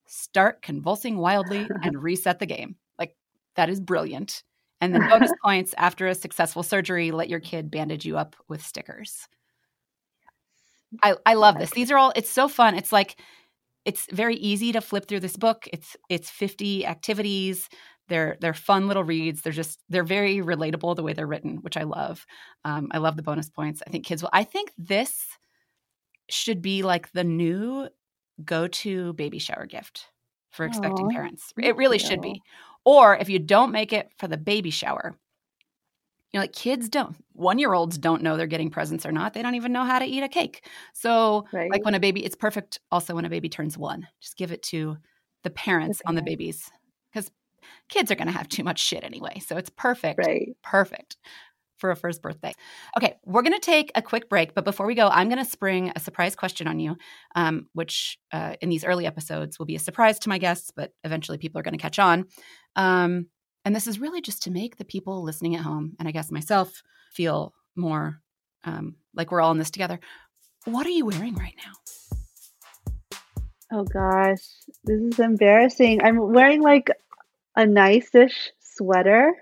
start 0.06 0.62
convulsing 0.62 1.16
wildly, 1.18 1.68
and 1.84 2.02
reset 2.02 2.40
the 2.40 2.46
game. 2.46 2.76
Like, 2.98 3.14
that 3.54 3.68
is 3.68 3.80
brilliant. 3.80 4.42
And 4.80 4.94
then 4.94 5.08
bonus 5.08 5.32
points 5.44 5.74
after 5.78 6.06
a 6.06 6.14
successful 6.14 6.62
surgery, 6.62 7.10
let 7.10 7.28
your 7.28 7.40
kid 7.40 7.70
bandage 7.70 8.04
you 8.04 8.18
up 8.18 8.36
with 8.48 8.62
stickers. 8.62 9.28
I, 11.02 11.16
I 11.24 11.34
love 11.34 11.58
this. 11.58 11.70
These 11.70 11.90
are 11.90 11.98
all 11.98 12.12
it's 12.14 12.30
so 12.30 12.48
fun. 12.48 12.74
It's 12.74 12.92
like 12.92 13.16
it's 13.84 14.06
very 14.12 14.36
easy 14.36 14.72
to 14.72 14.80
flip 14.80 15.06
through 15.06 15.20
this 15.20 15.36
book. 15.36 15.68
It's 15.72 15.96
it's 16.08 16.30
50 16.30 16.86
activities. 16.86 17.68
They're 18.08 18.36
they're 18.40 18.54
fun 18.54 18.88
little 18.88 19.04
reads. 19.04 19.42
They're 19.42 19.52
just 19.52 19.80
they're 19.88 20.04
very 20.04 20.38
relatable 20.38 20.94
the 20.96 21.02
way 21.02 21.12
they're 21.12 21.26
written, 21.26 21.58
which 21.58 21.76
I 21.76 21.82
love. 21.82 22.24
Um, 22.64 22.88
I 22.92 22.98
love 22.98 23.16
the 23.16 23.22
bonus 23.22 23.50
points. 23.50 23.82
I 23.86 23.90
think 23.90 24.04
kids 24.04 24.22
will 24.22 24.30
I 24.32 24.44
think 24.44 24.72
this 24.78 25.26
should 26.28 26.62
be 26.62 26.82
like 26.82 27.12
the 27.12 27.24
new 27.24 27.88
go-to 28.44 29.12
baby 29.14 29.38
shower 29.38 29.66
gift 29.66 30.06
for 30.50 30.66
expecting 30.66 31.06
Aw, 31.06 31.10
parents. 31.10 31.52
It 31.56 31.76
really 31.76 31.98
should 31.98 32.20
be. 32.20 32.42
Or 32.86 33.16
if 33.16 33.28
you 33.28 33.38
don't 33.40 33.72
make 33.72 33.92
it 33.92 34.10
for 34.16 34.28
the 34.28 34.38
baby 34.38 34.70
shower, 34.70 35.14
you 36.32 36.38
know, 36.38 36.42
like 36.42 36.52
kids 36.52 36.88
don't, 36.88 37.16
one 37.32 37.58
year 37.58 37.74
olds 37.74 37.98
don't 37.98 38.22
know 38.22 38.36
they're 38.36 38.46
getting 38.46 38.70
presents 38.70 39.04
or 39.04 39.12
not. 39.12 39.34
They 39.34 39.42
don't 39.42 39.56
even 39.56 39.72
know 39.72 39.84
how 39.84 39.98
to 39.98 40.06
eat 40.06 40.22
a 40.22 40.28
cake. 40.28 40.66
So, 40.94 41.46
Right. 41.52 41.70
like 41.70 41.84
when 41.84 41.94
a 41.94 42.00
baby, 42.00 42.24
it's 42.24 42.36
perfect 42.36 42.80
also 42.90 43.14
when 43.14 43.24
a 43.24 43.30
baby 43.30 43.48
turns 43.48 43.76
one. 43.76 44.06
Just 44.20 44.36
give 44.36 44.52
it 44.52 44.62
to 44.64 44.96
the 45.42 45.50
parents 45.50 46.00
on 46.06 46.14
the 46.14 46.22
babies 46.22 46.70
because 47.12 47.30
kids 47.88 48.10
are 48.10 48.16
going 48.16 48.28
to 48.28 48.32
have 48.32 48.48
too 48.48 48.62
much 48.62 48.78
shit 48.78 49.02
anyway. 49.02 49.40
So 49.44 49.56
it's 49.56 49.70
perfect. 49.70 50.18
right. 50.26 50.48
Perfect 50.62 51.16
for 51.78 51.90
a 51.90 51.96
first 51.96 52.22
birthday. 52.22 52.52
Okay, 52.96 53.14
we're 53.24 53.42
going 53.42 53.52
to 53.52 53.58
take 53.60 53.92
a 53.94 54.02
quick 54.02 54.28
break, 54.28 54.54
but 54.54 54.64
before 54.64 54.86
we 54.86 54.94
go, 54.94 55.08
I'm 55.08 55.28
going 55.28 55.44
to 55.44 55.50
spring 55.50 55.92
a 55.94 56.00
surprise 56.00 56.34
question 56.34 56.66
on 56.66 56.80
you, 56.80 56.96
um, 57.34 57.68
which 57.74 58.18
uh, 58.32 58.54
in 58.60 58.68
these 58.68 58.84
early 58.84 59.06
episodes 59.06 59.58
will 59.58 59.66
be 59.66 59.76
a 59.76 59.80
surprise 59.80 60.18
to 60.20 60.28
my 60.28 60.38
guests, 60.38 60.70
but 60.74 60.92
eventually 61.04 61.38
people 61.38 61.58
are 61.58 61.62
going 61.62 61.76
to 61.76 61.82
catch 61.82 61.98
on. 61.98 62.24
Um, 62.76 63.26
and 63.64 63.74
this 63.74 63.86
is 63.88 63.98
really 63.98 64.20
just 64.20 64.42
to 64.42 64.50
make 64.50 64.76
the 64.76 64.84
people 64.84 65.22
listening 65.22 65.56
at 65.56 65.62
home, 65.62 65.96
and 65.98 66.06
I 66.06 66.12
guess 66.12 66.30
myself, 66.30 66.82
feel 67.12 67.52
more 67.74 68.20
um, 68.64 68.96
like 69.14 69.32
we're 69.32 69.40
all 69.40 69.50
in 69.52 69.58
this 69.58 69.70
together. 69.70 69.98
What 70.66 70.86
are 70.86 70.90
you 70.90 71.06
wearing 71.06 71.34
right 71.34 71.54
now? 71.64 71.72
Oh 73.72 73.84
gosh, 73.84 74.42
this 74.84 75.00
is 75.00 75.18
embarrassing. 75.18 76.02
I'm 76.02 76.32
wearing 76.32 76.62
like 76.62 76.90
a 77.56 77.66
nice-ish 77.66 78.52
sweater. 78.60 79.32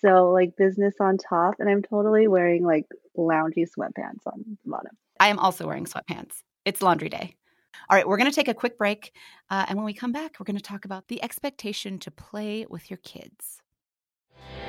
So 0.00 0.30
like 0.30 0.56
business 0.56 0.94
on 1.00 1.18
top, 1.18 1.56
and 1.58 1.68
I'm 1.68 1.82
totally 1.82 2.28
wearing 2.28 2.64
like 2.64 2.86
loungy 3.18 3.66
sweatpants 3.66 4.26
on 4.26 4.44
the 4.64 4.70
bottom. 4.70 4.96
I 5.18 5.28
am 5.28 5.38
also 5.38 5.66
wearing 5.66 5.84
sweatpants. 5.84 6.42
It's 6.64 6.80
laundry 6.80 7.08
day. 7.08 7.36
All 7.88 7.96
right, 7.96 8.06
we're 8.06 8.16
going 8.16 8.30
to 8.30 8.34
take 8.34 8.48
a 8.48 8.54
quick 8.54 8.78
break. 8.78 9.12
Uh, 9.48 9.66
and 9.68 9.76
when 9.76 9.84
we 9.84 9.92
come 9.92 10.12
back, 10.12 10.36
we're 10.38 10.44
going 10.44 10.56
to 10.56 10.62
talk 10.62 10.84
about 10.84 11.08
the 11.08 11.22
expectation 11.22 11.98
to 12.00 12.10
play 12.10 12.66
with 12.68 12.90
your 12.90 12.98
kids. 12.98 13.62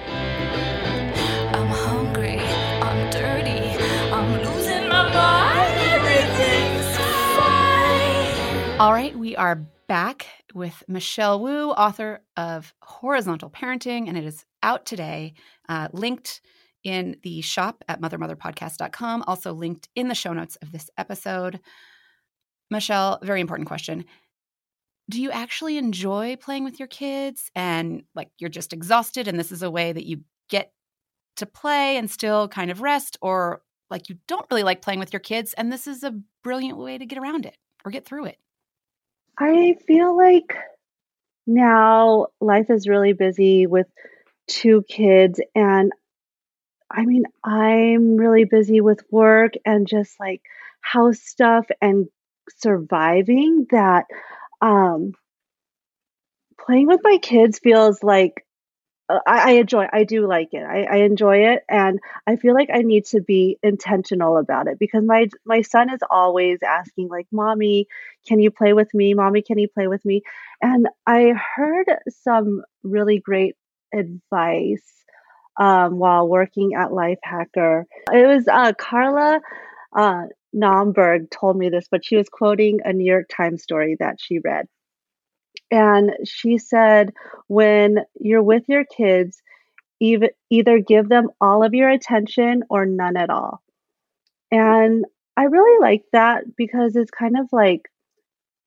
I'm 0.08 1.68
hungry, 1.68 2.40
I'm 2.40 3.10
dirty, 3.12 3.84
I'm 4.12 4.44
losing 4.44 4.88
my 4.88 5.14
mind, 5.14 5.80
everything's 5.80 6.98
fine. 7.38 8.80
All 8.80 8.94
right, 8.94 9.16
we 9.18 9.36
are 9.36 9.56
back 9.88 10.28
with 10.54 10.84
Michelle 10.88 11.42
Woo, 11.42 11.72
author 11.72 12.22
of 12.38 12.74
Horizontal 12.82 13.50
Parenting, 13.50 14.08
and 14.08 14.18
it 14.18 14.24
is 14.24 14.46
out 14.64 14.86
today, 14.86 15.34
uh, 15.68 15.90
linked 15.92 16.42
in 16.84 17.18
the 17.24 17.42
shop 17.42 17.84
at 17.88 18.02
mothermotherpodcast.com, 18.02 19.24
also 19.28 19.54
linked 19.54 19.90
in 19.96 20.08
the 20.08 20.16
show 20.16 20.34
notes 20.34 20.56
of 20.62 20.72
this 20.72 20.90
episode. 20.98 21.60
Michelle, 22.72 23.20
very 23.22 23.42
important 23.42 23.68
question. 23.68 24.06
Do 25.10 25.22
you 25.22 25.30
actually 25.30 25.78
enjoy 25.78 26.38
playing 26.38 26.64
with 26.64 26.80
your 26.80 26.88
kids 26.88 27.52
and 27.56 28.04
like 28.16 28.30
you're 28.40 28.50
just 28.50 28.74
exhausted 28.74 29.28
and 29.28 29.38
this 29.38 29.52
is 29.52 29.62
a 29.62 29.70
way 29.70 29.92
that 29.92 30.06
you 30.06 30.22
get 30.50 30.72
to 31.36 31.46
play 31.46 31.98
and 31.98 32.10
still 32.10 32.48
kind 32.48 32.72
of 32.72 32.82
rest 32.82 33.18
or 33.22 33.62
like 33.90 34.10
you 34.10 34.18
don't 34.28 34.46
really 34.50 34.64
like 34.64 34.82
playing 34.82 35.00
with 35.00 35.12
your 35.12 35.20
kids 35.20 35.54
and 35.54 35.72
this 35.72 35.86
is 35.86 36.04
a 36.04 36.18
brilliant 36.44 36.78
way 36.78 36.98
to 36.98 37.06
get 37.06 37.20
around 37.20 37.46
it 37.46 37.58
or 37.86 37.92
get 37.92 38.06
through 38.06 38.26
it? 38.26 38.38
I 39.38 39.76
feel 39.88 40.16
like 40.16 40.54
now 41.48 42.28
life 42.40 42.70
is 42.70 42.88
really 42.88 43.14
busy 43.14 43.68
with 43.68 43.88
two 44.48 44.84
kids, 44.88 45.40
and 45.56 45.92
I 46.90 47.06
mean, 47.06 47.24
I'm 47.44 48.18
really 48.18 48.44
busy 48.44 48.82
with 48.82 49.02
work 49.10 49.54
and 49.66 49.88
just 49.88 50.20
like 50.20 50.42
house 50.82 51.20
stuff 51.20 51.66
and 51.82 52.08
surviving 52.58 53.68
that 53.72 54.06
um 54.62 55.14
playing 56.60 56.88
with 56.88 57.02
my 57.04 57.18
kids 57.22 57.60
feels 57.60 58.04
like 58.04 58.46
uh, 59.10 59.20
I, 59.28 59.52
I 59.52 59.54
enjoy 59.56 59.88
I 59.92 60.04
do 60.04 60.28
like 60.28 60.50
it. 60.54 60.64
I, 60.64 60.84
I 60.84 60.96
enjoy 60.98 61.38
it 61.54 61.64
and 61.70 62.00
I 62.28 62.36
feel 62.36 62.54
like 62.54 62.70
I 62.74 62.82
need 62.82 63.06
to 63.08 63.22
be 63.22 63.58
intentional 63.64 64.38
about 64.38 64.68
it 64.68 64.80
because 64.80 65.04
my 65.04 65.28
my 65.46 65.62
son 65.62 65.90
is 65.94 66.00
always 66.10 66.60
asking 66.64 67.10
like 67.10 67.28
mommy 67.32 67.88
can 68.28 68.40
you 68.40 68.52
play 68.52 68.74
with 68.74 68.94
me 68.94 69.14
mommy 69.14 69.42
can 69.42 69.58
you 69.58 69.68
play 69.68 69.88
with 69.88 70.04
me 70.06 70.22
and 70.62 70.88
I 71.08 71.34
heard 71.56 71.88
some 72.24 72.64
really 72.84 73.20
great 73.20 73.56
advice 73.94 74.84
um, 75.58 76.00
while 76.00 76.28
working 76.28 76.74
at 76.76 76.90
Lifehacker. 76.90 77.84
It 78.12 78.26
was 78.28 78.48
uh, 78.48 78.74
Carla 78.74 79.42
uh, 79.93 80.25
Naumburg 80.54 81.30
told 81.30 81.58
me 81.58 81.69
this, 81.69 81.88
but 81.89 82.06
she 82.06 82.17
was 82.17 82.30
quoting 82.30 82.80
a 82.84 82.93
New 82.93 83.06
York 83.06 83.30
Times 83.30 83.63
story 83.63 83.95
that 83.99 84.19
she 84.19 84.39
read. 84.39 84.67
And 85.69 86.12
she 86.25 86.58
said, 86.58 87.13
when 87.47 87.99
you're 88.19 88.43
with 88.43 88.63
your 88.67 88.84
kids, 88.86 89.41
either, 89.99 90.32
either 90.49 90.80
give 90.80 91.08
them 91.08 91.30
all 91.39 91.63
of 91.63 91.73
your 91.73 91.89
attention 91.89 92.63
or 92.69 92.86
none 92.86 93.15
at 93.17 93.30
all. 93.30 93.62
And 94.51 95.06
I 95.38 95.43
really 95.43 95.80
like 95.80 96.04
that 96.12 96.56
because 96.58 96.95
it's 96.95 97.12
kind 97.12 97.38
of 97.39 97.47
like 97.51 97.84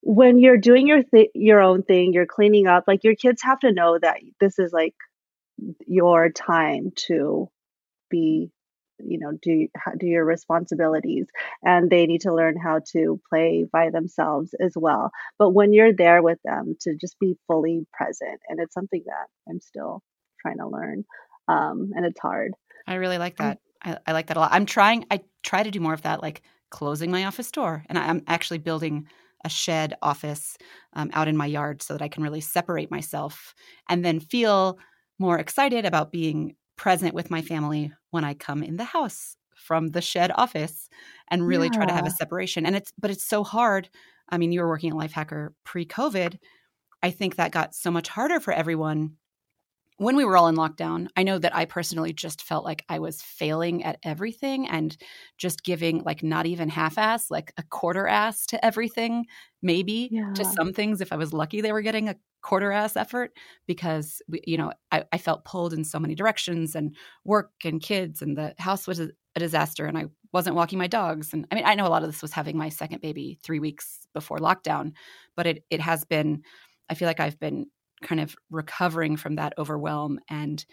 when 0.01 0.39
you're 0.39 0.57
doing 0.57 0.87
your 0.87 1.03
th- 1.03 1.31
your 1.33 1.61
own 1.61 1.83
thing, 1.83 2.13
you're 2.13 2.25
cleaning 2.25 2.67
up, 2.67 2.85
like 2.87 3.03
your 3.03 3.15
kids 3.15 3.41
have 3.43 3.59
to 3.59 3.71
know 3.71 3.97
that 3.99 4.17
this 4.39 4.59
is 4.59 4.71
like 4.73 4.95
your 5.87 6.29
time 6.29 6.91
to 7.07 7.49
be 8.09 8.51
you 8.99 9.19
know 9.19 9.31
do 9.41 9.67
do 9.97 10.07
your 10.07 10.25
responsibilities 10.25 11.27
and 11.63 11.89
they 11.89 12.05
need 12.05 12.21
to 12.21 12.33
learn 12.33 12.57
how 12.57 12.79
to 12.91 13.19
play 13.29 13.65
by 13.71 13.89
themselves 13.89 14.53
as 14.59 14.73
well. 14.75 15.11
But 15.37 15.51
when 15.51 15.73
you're 15.73 15.93
there 15.93 16.21
with 16.21 16.39
them 16.43 16.75
to 16.81 16.95
just 16.95 17.19
be 17.19 17.37
fully 17.47 17.85
present 17.93 18.39
and 18.47 18.59
it's 18.59 18.73
something 18.73 19.03
that 19.05 19.27
i'm 19.49 19.59
still 19.59 20.01
trying 20.41 20.57
to 20.57 20.67
learn 20.67 21.05
um, 21.47 21.91
and 21.95 22.05
it's 22.05 22.19
hard. 22.19 22.53
I 22.87 22.95
really 22.95 23.17
like 23.17 23.37
that. 23.37 23.59
I, 23.83 23.97
I 24.07 24.13
like 24.13 24.27
that 24.27 24.37
a 24.37 24.39
lot. 24.39 24.51
I'm 24.51 24.65
trying 24.65 25.05
i 25.11 25.21
try 25.43 25.63
to 25.63 25.71
do 25.71 25.79
more 25.79 25.93
of 25.93 26.01
that 26.01 26.21
like 26.21 26.41
closing 26.71 27.11
my 27.11 27.25
office 27.25 27.51
door 27.51 27.85
and 27.87 27.97
i'm 27.97 28.23
actually 28.27 28.57
building 28.57 29.07
a 29.45 29.49
shed 29.49 29.95
office 30.01 30.57
um, 30.93 31.09
out 31.13 31.27
in 31.27 31.37
my 31.37 31.45
yard 31.45 31.81
so 31.81 31.93
that 31.93 32.01
i 32.01 32.07
can 32.07 32.23
really 32.23 32.41
separate 32.41 32.89
myself 32.89 33.53
and 33.87 34.03
then 34.03 34.19
feel 34.19 34.77
more 35.19 35.37
excited 35.37 35.85
about 35.85 36.11
being 36.11 36.55
present 36.75 37.13
with 37.13 37.31
my 37.31 37.41
family 37.41 37.91
when 38.11 38.23
I 38.23 38.33
come 38.33 38.63
in 38.63 38.77
the 38.77 38.83
house 38.83 39.37
from 39.55 39.89
the 39.89 40.01
shed 40.01 40.31
office 40.35 40.89
and 41.29 41.45
really 41.45 41.67
yeah. 41.67 41.73
try 41.73 41.85
to 41.85 41.93
have 41.93 42.05
a 42.05 42.11
separation. 42.11 42.65
And 42.65 42.75
it's, 42.75 42.91
but 42.99 43.11
it's 43.11 43.25
so 43.25 43.43
hard. 43.43 43.89
I 44.29 44.37
mean, 44.37 44.51
you 44.51 44.61
were 44.61 44.67
working 44.67 44.91
at 44.91 44.95
Lifehacker 44.95 45.49
pre 45.63 45.85
COVID. 45.85 46.37
I 47.01 47.11
think 47.11 47.35
that 47.35 47.51
got 47.51 47.75
so 47.75 47.91
much 47.91 48.07
harder 48.07 48.39
for 48.39 48.53
everyone 48.53 49.17
when 49.97 50.15
we 50.17 50.25
were 50.25 50.35
all 50.35 50.47
in 50.47 50.55
lockdown, 50.55 51.07
I 51.15 51.23
know 51.23 51.39
that 51.39 51.55
I 51.55 51.65
personally 51.65 52.11
just 52.11 52.41
felt 52.41 52.65
like 52.65 52.83
I 52.89 52.99
was 52.99 53.21
failing 53.21 53.83
at 53.83 53.97
everything 54.03 54.67
and 54.67 54.95
just 55.37 55.63
giving 55.63 56.03
like 56.03 56.21
not 56.21 56.45
even 56.45 56.67
half 56.67 56.97
ass, 56.97 57.31
like 57.31 57.53
a 57.57 57.63
quarter 57.63 58.05
ass 58.07 58.45
to 58.47 58.65
everything, 58.65 59.25
maybe 59.61 60.09
yeah. 60.11 60.33
to 60.33 60.43
some 60.43 60.73
things. 60.73 60.99
If 60.99 61.13
I 61.13 61.15
was 61.15 61.31
lucky, 61.31 61.61
they 61.61 61.71
were 61.71 61.81
getting 61.81 62.09
a 62.09 62.15
quarter 62.41 62.71
ass 62.71 62.97
effort 62.97 63.31
because, 63.67 64.21
we, 64.27 64.41
you 64.45 64.57
know, 64.57 64.73
I, 64.91 65.05
I, 65.11 65.17
felt 65.17 65.45
pulled 65.45 65.73
in 65.73 65.83
so 65.83 65.97
many 65.97 66.13
directions 66.13 66.75
and 66.75 66.95
work 67.23 67.51
and 67.63 67.81
kids 67.81 68.21
and 68.21 68.37
the 68.37 68.53
house 68.59 68.85
was 68.85 68.99
a, 68.99 69.09
a 69.35 69.39
disaster 69.39 69.87
and 69.87 69.97
I 69.97 70.05
wasn't 70.31 70.55
walking 70.55 70.77
my 70.77 70.85
dogs. 70.87 71.33
And 71.33 71.47
I 71.51 71.55
mean, 71.55 71.65
I 71.65 71.73
know 71.73 71.87
a 71.87 71.89
lot 71.89 72.03
of 72.03 72.09
this 72.09 72.21
was 72.21 72.33
having 72.33 72.55
my 72.55 72.69
second 72.69 73.01
baby 73.01 73.39
three 73.43 73.59
weeks 73.59 74.05
before 74.13 74.37
lockdown, 74.37 74.91
but 75.35 75.47
it, 75.47 75.63
it 75.71 75.81
has 75.81 76.03
been, 76.05 76.43
I 76.87 76.93
feel 76.93 77.07
like 77.07 77.19
I've 77.19 77.39
been 77.39 77.65
kind 78.01 78.21
of 78.21 78.35
recovering 78.49 79.17
from 79.17 79.35
that 79.35 79.53
overwhelm 79.57 80.19
and 80.29 80.65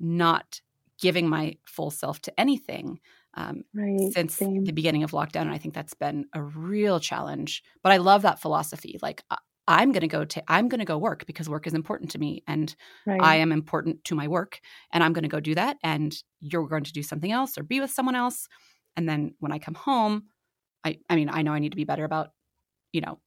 not 0.00 0.60
giving 1.00 1.28
my 1.28 1.56
full 1.66 1.90
self 1.90 2.20
to 2.22 2.40
anything 2.40 3.00
um, 3.36 3.64
right, 3.74 4.12
since 4.12 4.34
same. 4.34 4.64
the 4.64 4.72
beginning 4.72 5.02
of 5.02 5.10
lockdown. 5.10 5.42
And 5.42 5.50
I 5.50 5.58
think 5.58 5.74
that's 5.74 5.94
been 5.94 6.26
a 6.32 6.42
real 6.42 7.00
challenge. 7.00 7.62
But 7.82 7.92
I 7.92 7.96
love 7.96 8.22
that 8.22 8.40
philosophy. 8.40 8.98
Like, 9.02 9.22
I'm 9.66 9.92
going 9.92 10.02
to 10.02 10.08
go 10.08 10.24
to 10.24 10.42
I'm 10.46 10.68
going 10.68 10.80
to 10.80 10.84
go 10.84 10.98
work 10.98 11.26
because 11.26 11.48
work 11.48 11.66
is 11.66 11.74
important 11.74 12.10
to 12.12 12.18
me 12.18 12.42
and 12.46 12.74
right. 13.06 13.20
I 13.20 13.36
am 13.36 13.50
important 13.50 14.04
to 14.04 14.14
my 14.14 14.28
work 14.28 14.60
and 14.92 15.02
I'm 15.02 15.12
going 15.12 15.22
to 15.22 15.28
go 15.28 15.40
do 15.40 15.54
that 15.54 15.78
and 15.82 16.14
you're 16.40 16.68
going 16.68 16.84
to 16.84 16.92
do 16.92 17.02
something 17.02 17.32
else 17.32 17.56
or 17.56 17.62
be 17.62 17.80
with 17.80 17.90
someone 17.90 18.14
else 18.14 18.46
and 18.96 19.08
then 19.08 19.34
when 19.40 19.52
I 19.52 19.58
come 19.58 19.74
home 19.74 20.24
I 20.84 20.98
I 21.08 21.16
mean 21.16 21.30
I 21.30 21.42
know 21.42 21.52
I 21.52 21.60
need 21.60 21.70
to 21.70 21.76
be 21.76 21.84
better 21.84 22.04
about 22.04 22.28
you 22.92 23.00
know 23.00 23.18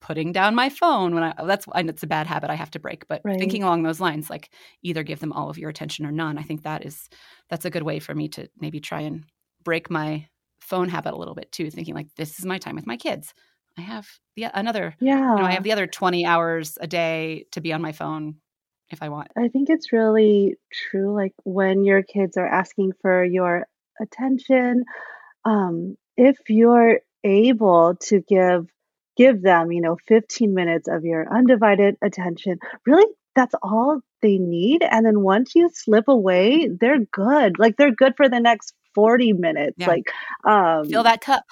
putting 0.00 0.32
down 0.32 0.54
my 0.54 0.68
phone 0.68 1.14
when 1.14 1.22
I 1.22 1.34
that's 1.44 1.66
and 1.74 1.88
it's 1.88 2.02
a 2.02 2.06
bad 2.06 2.26
habit 2.26 2.50
I 2.50 2.54
have 2.54 2.70
to 2.72 2.78
break. 2.78 3.06
But 3.08 3.20
right. 3.24 3.38
thinking 3.38 3.62
along 3.62 3.82
those 3.82 4.00
lines, 4.00 4.30
like 4.30 4.50
either 4.82 5.02
give 5.02 5.20
them 5.20 5.32
all 5.32 5.50
of 5.50 5.58
your 5.58 5.70
attention 5.70 6.06
or 6.06 6.12
none, 6.12 6.38
I 6.38 6.42
think 6.42 6.62
that 6.62 6.84
is 6.84 7.08
that's 7.48 7.64
a 7.64 7.70
good 7.70 7.82
way 7.82 7.98
for 7.98 8.14
me 8.14 8.28
to 8.30 8.48
maybe 8.58 8.80
try 8.80 9.02
and 9.02 9.24
break 9.62 9.90
my 9.90 10.26
phone 10.60 10.88
habit 10.88 11.14
a 11.14 11.18
little 11.18 11.34
bit 11.34 11.52
too. 11.52 11.70
Thinking 11.70 11.94
like 11.94 12.08
this 12.16 12.38
is 12.38 12.46
my 12.46 12.58
time 12.58 12.76
with 12.76 12.86
my 12.86 12.96
kids. 12.96 13.34
I 13.78 13.82
have 13.82 14.08
the 14.36 14.46
another 14.54 14.96
yeah. 15.00 15.36
You 15.36 15.42
know, 15.42 15.48
I 15.48 15.52
have 15.52 15.62
the 15.62 15.72
other 15.72 15.86
twenty 15.86 16.24
hours 16.24 16.78
a 16.80 16.86
day 16.86 17.46
to 17.52 17.60
be 17.60 17.72
on 17.72 17.82
my 17.82 17.92
phone 17.92 18.36
if 18.90 19.02
I 19.02 19.08
want. 19.08 19.28
I 19.36 19.48
think 19.48 19.68
it's 19.70 19.92
really 19.92 20.56
true. 20.72 21.14
Like 21.14 21.34
when 21.44 21.84
your 21.84 22.02
kids 22.02 22.36
are 22.36 22.46
asking 22.46 22.92
for 23.00 23.24
your 23.24 23.66
attention, 24.00 24.84
um, 25.44 25.96
if 26.16 26.38
you're 26.48 27.00
able 27.22 27.96
to 28.00 28.20
give 28.20 28.66
give 29.16 29.42
them, 29.42 29.72
you 29.72 29.80
know, 29.80 29.96
15 30.08 30.54
minutes 30.54 30.88
of 30.88 31.04
your 31.04 31.26
undivided 31.32 31.96
attention. 32.02 32.58
Really, 32.86 33.06
that's 33.34 33.54
all 33.62 34.00
they 34.22 34.38
need. 34.38 34.82
And 34.82 35.04
then 35.04 35.20
once 35.20 35.54
you 35.54 35.70
slip 35.72 36.08
away, 36.08 36.68
they're 36.68 37.04
good. 37.12 37.58
Like 37.58 37.76
they're 37.76 37.94
good 37.94 38.14
for 38.16 38.28
the 38.28 38.40
next 38.40 38.74
40 38.94 39.32
minutes. 39.34 39.76
Yeah. 39.78 39.86
Like, 39.88 40.10
um, 40.44 40.88
fill 40.88 41.04
that 41.04 41.20
cup. 41.20 41.44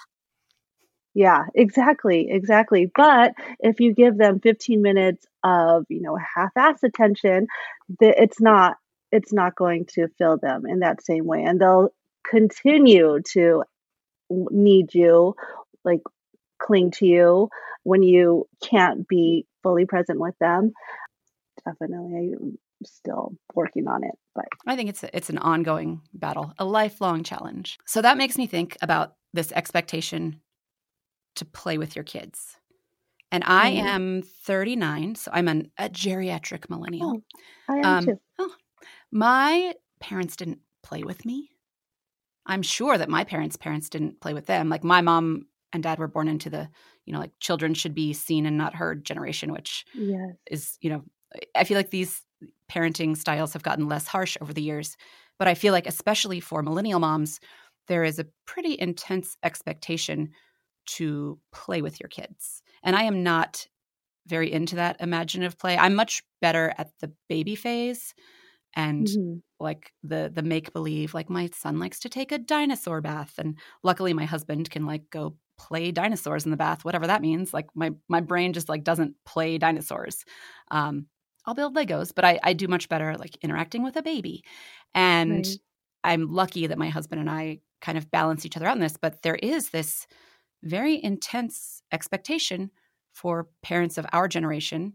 Yeah, 1.15 1.47
exactly, 1.55 2.29
exactly. 2.31 2.91
But 2.95 3.33
if 3.59 3.81
you 3.81 3.93
give 3.93 4.17
them 4.19 4.41
15 4.41 4.83
minutes 4.83 5.27
of, 5.43 5.85
you 5.89 6.01
know, 6.01 6.17
half-ass 6.17 6.83
attention, 6.85 7.49
it's 8.01 8.41
not 8.41 8.77
it's 9.11 9.33
not 9.33 9.57
going 9.57 9.87
to 9.87 10.07
fill 10.19 10.37
them 10.37 10.67
in 10.67 10.81
that 10.81 11.03
same 11.03 11.25
way 11.25 11.43
and 11.43 11.61
they'll 11.61 11.89
continue 12.31 13.21
to 13.33 13.63
need 14.31 14.95
you 14.95 15.35
like 15.85 16.01
cling 16.59 16.91
to 16.93 17.07
you 17.07 17.49
when 17.83 18.03
you 18.03 18.47
can't 18.63 19.07
be 19.09 19.47
fully 19.63 19.87
present 19.87 20.21
with 20.21 20.35
them. 20.41 20.73
Definitely, 21.65 22.35
I'm 22.39 22.59
still 22.85 23.33
working 23.55 23.89
on 23.89 24.05
it, 24.05 24.15
but 24.35 24.47
I 24.67 24.77
think 24.77 24.89
it's 24.89 25.03
a, 25.03 25.17
it's 25.17 25.31
an 25.31 25.39
ongoing 25.39 26.03
battle, 26.15 26.53
a 26.59 26.65
lifelong 26.65 27.25
challenge. 27.25 27.79
So 27.87 28.03
that 28.03 28.17
makes 28.17 28.39
me 28.39 28.47
think 28.47 28.77
about 28.81 29.15
this 29.33 29.53
expectation 29.53 30.41
to 31.37 31.45
play 31.45 31.79
with 31.79 31.97
your 31.97 32.05
kids. 32.05 32.57
And 33.31 33.45
I 33.45 33.73
mm-hmm. 33.73 33.87
am 33.87 34.23
39, 34.23 35.17
so 35.17 35.31
I'm 35.35 35.49
an, 35.49 35.71
a 35.79 35.89
geriatric 35.89 36.71
millennial. 36.71 37.23
Oh, 37.69 37.75
I 37.75 37.77
am 37.79 37.85
um, 37.85 38.05
too. 38.05 38.21
Oh, 38.39 38.55
my 39.11 39.75
parents 40.01 40.37
didn't 40.37 40.61
play 40.83 41.03
with 41.03 41.25
me. 41.25 41.51
I'm 42.47 42.63
sure 42.63 42.97
that 42.97 43.11
my 43.11 43.25
parents' 43.25 43.57
parents 43.57 43.91
didn't 43.91 44.21
play 44.21 44.33
with 44.33 44.47
them. 44.47 44.71
Like 44.71 44.83
my 44.83 45.03
mom 45.03 45.47
and 45.73 45.83
dad 45.83 45.99
were 45.99 46.09
born 46.09 46.29
into 46.29 46.51
the 46.51 46.69
you 47.05 47.13
know 47.13 47.19
like 47.19 47.33
children 47.41 47.75
should 47.75 47.95
be 47.95 48.13
seen 48.13 48.47
and 48.47 48.57
not 48.57 48.75
heard 48.75 49.05
generation 49.05 49.53
which 49.53 49.85
yes. 49.95 50.21
is 50.51 50.79
you 50.81 50.91
know 50.91 51.03
i 51.55 51.65
feel 51.65 51.77
like 51.77 51.91
these 51.91 52.23
parenting 52.71 53.17
styles 53.17 53.53
have 53.53 53.63
gotten 53.63 53.89
less 53.89 54.07
harsh 54.07 54.37
over 54.41 54.53
the 54.53 54.63
years 54.63 54.97
but 55.39 55.49
i 55.49 55.55
feel 55.55 55.73
like 55.73 55.87
especially 55.87 56.41
for 56.41 56.63
millennial 56.63 57.01
moms 57.01 57.41
there 57.89 58.05
is 58.05 58.19
a 58.19 58.27
pretty 58.47 58.77
intense 58.79 59.37
expectation 59.43 60.31
to 60.87 61.39
play 61.53 61.83
with 61.83 62.01
your 62.01 62.09
kids 62.09 62.63
and 62.83 62.97
i 62.97 63.03
am 63.03 63.23
not 63.23 63.67
very 64.27 64.53
into 64.53 64.77
that 64.77 64.97
imaginative 65.01 65.59
play 65.59 65.77
i'm 65.77 65.95
much 65.95 66.23
better 66.41 66.75
at 66.79 66.91
the 67.01 67.13
baby 67.29 67.55
phase 67.55 68.15
and 68.75 69.07
mm-hmm. 69.07 69.39
like 69.59 69.93
the 70.03 70.31
the 70.33 70.43
make 70.43 70.73
believe 70.73 71.15
like 71.15 71.31
my 71.31 71.49
son 71.55 71.79
likes 71.79 72.01
to 72.01 72.09
take 72.09 72.33
a 72.33 72.39
dinosaur 72.39 73.01
bath 73.01 73.35
and 73.39 73.59
luckily 73.83 74.13
my 74.13 74.25
husband 74.25 74.71
can 74.71 74.87
like 74.87 75.03
go 75.11 75.35
play 75.59 75.91
dinosaurs 75.91 76.45
in 76.45 76.51
the 76.51 76.57
bath, 76.57 76.85
whatever 76.85 77.07
that 77.07 77.23
means. 77.23 77.53
Like 77.53 77.67
my 77.75 77.91
my 78.09 78.21
brain 78.21 78.53
just 78.53 78.69
like 78.69 78.85
doesn't 78.85 79.15
play 79.27 79.59
dinosaurs. 79.59 80.25
Um, 80.71 81.07
I'll 81.45 81.55
build 81.55 81.75
Legos, 81.75 82.15
but 82.15 82.25
I, 82.25 82.39
I 82.43 82.53
do 82.53 82.69
much 82.69 82.89
better 82.89 83.17
like 83.17 83.37
interacting 83.43 83.83
with 83.83 83.97
a 83.97 84.03
baby. 84.03 84.45
And 84.95 85.47
right. 85.47 85.59
I'm 86.05 86.33
lucky 86.33 86.67
that 86.67 86.79
my 86.79 86.89
husband 86.89 87.21
and 87.21 87.31
I 87.31 87.61
kind 87.81 87.97
of 87.97 88.11
balance 88.11 88.45
each 88.45 88.57
other 88.57 88.67
out 88.67 88.77
in 88.77 88.83
this, 88.83 88.97
but 89.01 89.23
there 89.23 89.37
is 89.37 89.71
this 89.71 90.07
very 90.63 91.03
intense 91.03 91.83
expectation 91.93 92.71
for 93.13 93.49
parents 93.63 93.99
of 93.99 94.07
our 94.13 94.29
generation 94.29 94.95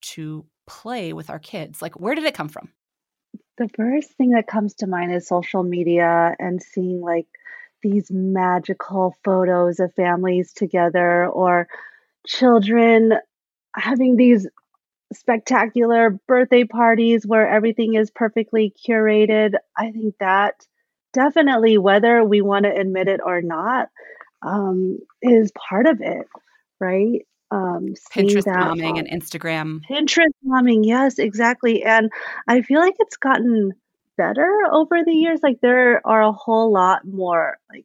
to 0.00 0.46
play 0.66 1.12
with 1.12 1.30
our 1.30 1.38
kids. 1.38 1.82
Like, 1.82 1.98
where 2.00 2.14
did 2.14 2.24
it 2.24 2.34
come 2.34 2.48
from? 2.48 2.70
The 3.58 3.68
first 3.76 4.12
thing 4.12 4.30
that 4.30 4.46
comes 4.46 4.74
to 4.74 4.86
mind 4.86 5.14
is 5.14 5.28
social 5.28 5.62
media 5.62 6.34
and 6.38 6.62
seeing 6.62 7.00
like 7.00 7.26
these 7.84 8.10
magical 8.10 9.14
photos 9.22 9.78
of 9.78 9.94
families 9.94 10.52
together 10.52 11.26
or 11.26 11.68
children 12.26 13.12
having 13.76 14.16
these 14.16 14.48
spectacular 15.12 16.18
birthday 16.26 16.64
parties 16.64 17.26
where 17.26 17.48
everything 17.48 17.94
is 17.94 18.10
perfectly 18.10 18.72
curated. 18.88 19.52
I 19.76 19.92
think 19.92 20.14
that 20.18 20.66
definitely, 21.12 21.78
whether 21.78 22.24
we 22.24 22.40
want 22.40 22.64
to 22.64 22.74
admit 22.74 23.06
it 23.06 23.20
or 23.24 23.42
not, 23.42 23.88
um, 24.42 24.98
is 25.22 25.52
part 25.52 25.86
of 25.86 26.00
it, 26.00 26.26
right? 26.80 27.20
Um, 27.50 27.94
Pinterest 28.12 28.46
momming 28.46 28.98
and 28.98 29.08
Instagram. 29.08 29.80
Pinterest 29.88 30.32
momming, 30.44 30.80
yes, 30.84 31.18
exactly. 31.18 31.84
And 31.84 32.10
I 32.48 32.62
feel 32.62 32.80
like 32.80 32.96
it's 32.98 33.18
gotten 33.18 33.72
better 34.16 34.50
over 34.70 35.04
the 35.04 35.12
years. 35.12 35.40
Like 35.42 35.60
there 35.60 36.06
are 36.06 36.22
a 36.22 36.32
whole 36.32 36.72
lot 36.72 37.06
more 37.06 37.58
like 37.70 37.84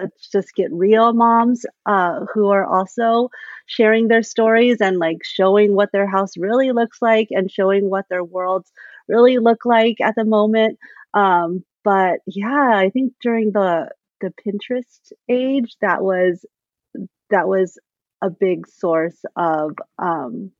let's 0.00 0.28
just 0.28 0.54
get 0.54 0.72
real 0.72 1.12
moms 1.12 1.64
uh, 1.86 2.20
who 2.32 2.48
are 2.50 2.66
also 2.66 3.30
sharing 3.66 4.08
their 4.08 4.22
stories 4.22 4.80
and 4.80 4.98
like 4.98 5.18
showing 5.24 5.74
what 5.74 5.90
their 5.92 6.06
house 6.06 6.36
really 6.36 6.70
looks 6.72 7.00
like 7.00 7.28
and 7.30 7.50
showing 7.50 7.88
what 7.88 8.04
their 8.10 8.24
worlds 8.24 8.70
really 9.08 9.38
look 9.38 9.64
like 9.64 9.96
at 10.00 10.14
the 10.16 10.24
moment. 10.24 10.78
Um, 11.14 11.64
but 11.84 12.20
yeah, 12.26 12.72
I 12.74 12.90
think 12.90 13.14
during 13.22 13.52
the 13.52 13.88
the 14.20 14.32
Pinterest 14.44 15.12
age, 15.28 15.76
that 15.80 16.02
was 16.02 16.44
that 17.30 17.48
was 17.48 17.78
a 18.22 18.30
big 18.30 18.66
source 18.66 19.24
of 19.36 19.72
um, 19.98 20.50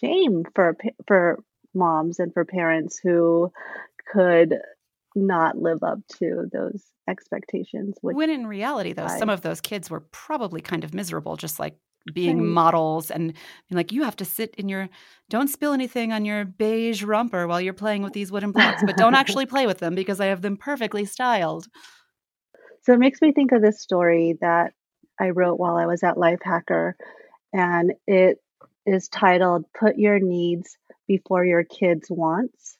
shame 0.00 0.44
for 0.54 0.76
for 1.06 1.38
moms 1.74 2.18
and 2.18 2.32
for 2.32 2.44
parents 2.44 2.98
who 3.02 3.50
could 4.12 4.54
not 5.16 5.56
live 5.56 5.82
up 5.82 5.98
to 6.18 6.48
those 6.52 6.82
expectations. 7.08 7.96
Which 8.00 8.16
when 8.16 8.30
in 8.30 8.46
reality, 8.46 8.92
though, 8.92 9.04
I- 9.04 9.18
some 9.18 9.30
of 9.30 9.42
those 9.42 9.60
kids 9.60 9.90
were 9.90 10.00
probably 10.00 10.60
kind 10.60 10.84
of 10.84 10.92
miserable, 10.94 11.36
just 11.36 11.58
like 11.60 11.76
being 12.12 12.36
Right. 12.38 12.44
models 12.46 13.10
and 13.10 13.32
like, 13.70 13.90
you 13.92 14.02
have 14.02 14.16
to 14.16 14.24
sit 14.26 14.54
in 14.56 14.68
your, 14.68 14.90
don't 15.30 15.48
spill 15.48 15.72
anything 15.72 16.12
on 16.12 16.24
your 16.26 16.44
beige 16.44 17.02
romper 17.02 17.46
while 17.46 17.60
you're 17.60 17.72
playing 17.72 18.02
with 18.02 18.12
these 18.12 18.30
wooden 18.30 18.52
blocks, 18.52 18.82
but 18.84 18.96
don't 18.96 19.14
actually 19.14 19.46
play 19.46 19.66
with 19.66 19.78
them 19.78 19.94
because 19.94 20.20
I 20.20 20.26
have 20.26 20.42
them 20.42 20.56
perfectly 20.58 21.06
styled. 21.06 21.66
So 22.82 22.92
it 22.92 22.98
makes 22.98 23.22
me 23.22 23.32
think 23.32 23.52
of 23.52 23.62
this 23.62 23.80
story 23.80 24.36
that 24.42 24.74
I 25.18 25.30
wrote 25.30 25.58
while 25.58 25.76
I 25.76 25.86
was 25.86 26.02
at 26.02 26.16
Lifehacker, 26.16 26.92
and 27.54 27.94
it 28.06 28.38
is 28.84 29.08
titled 29.08 29.64
Put 29.72 29.96
Your 29.96 30.18
Needs 30.18 30.76
Before 31.06 31.44
Your 31.44 31.64
Kids' 31.64 32.10
Wants. 32.10 32.78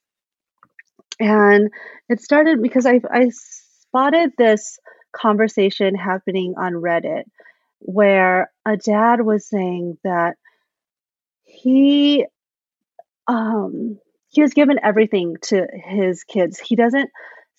And 1.21 1.71
it 2.09 2.21
started 2.21 2.63
because 2.63 2.87
I, 2.87 3.01
I 3.11 3.31
spotted 3.31 4.33
this 4.37 4.79
conversation 5.13 5.95
happening 5.95 6.55
on 6.59 6.73
Reddit 6.73 7.25
where 7.79 8.51
a 8.67 8.77
dad 8.77 9.21
was 9.21 9.49
saying 9.49 9.99
that 10.03 10.37
he 11.45 12.25
um 13.29 13.99
he 14.29 14.41
has 14.41 14.53
given 14.55 14.79
everything 14.83 15.37
to 15.43 15.67
his 15.73 16.25
kids. 16.25 16.59
He 16.59 16.75
doesn't 16.75 17.11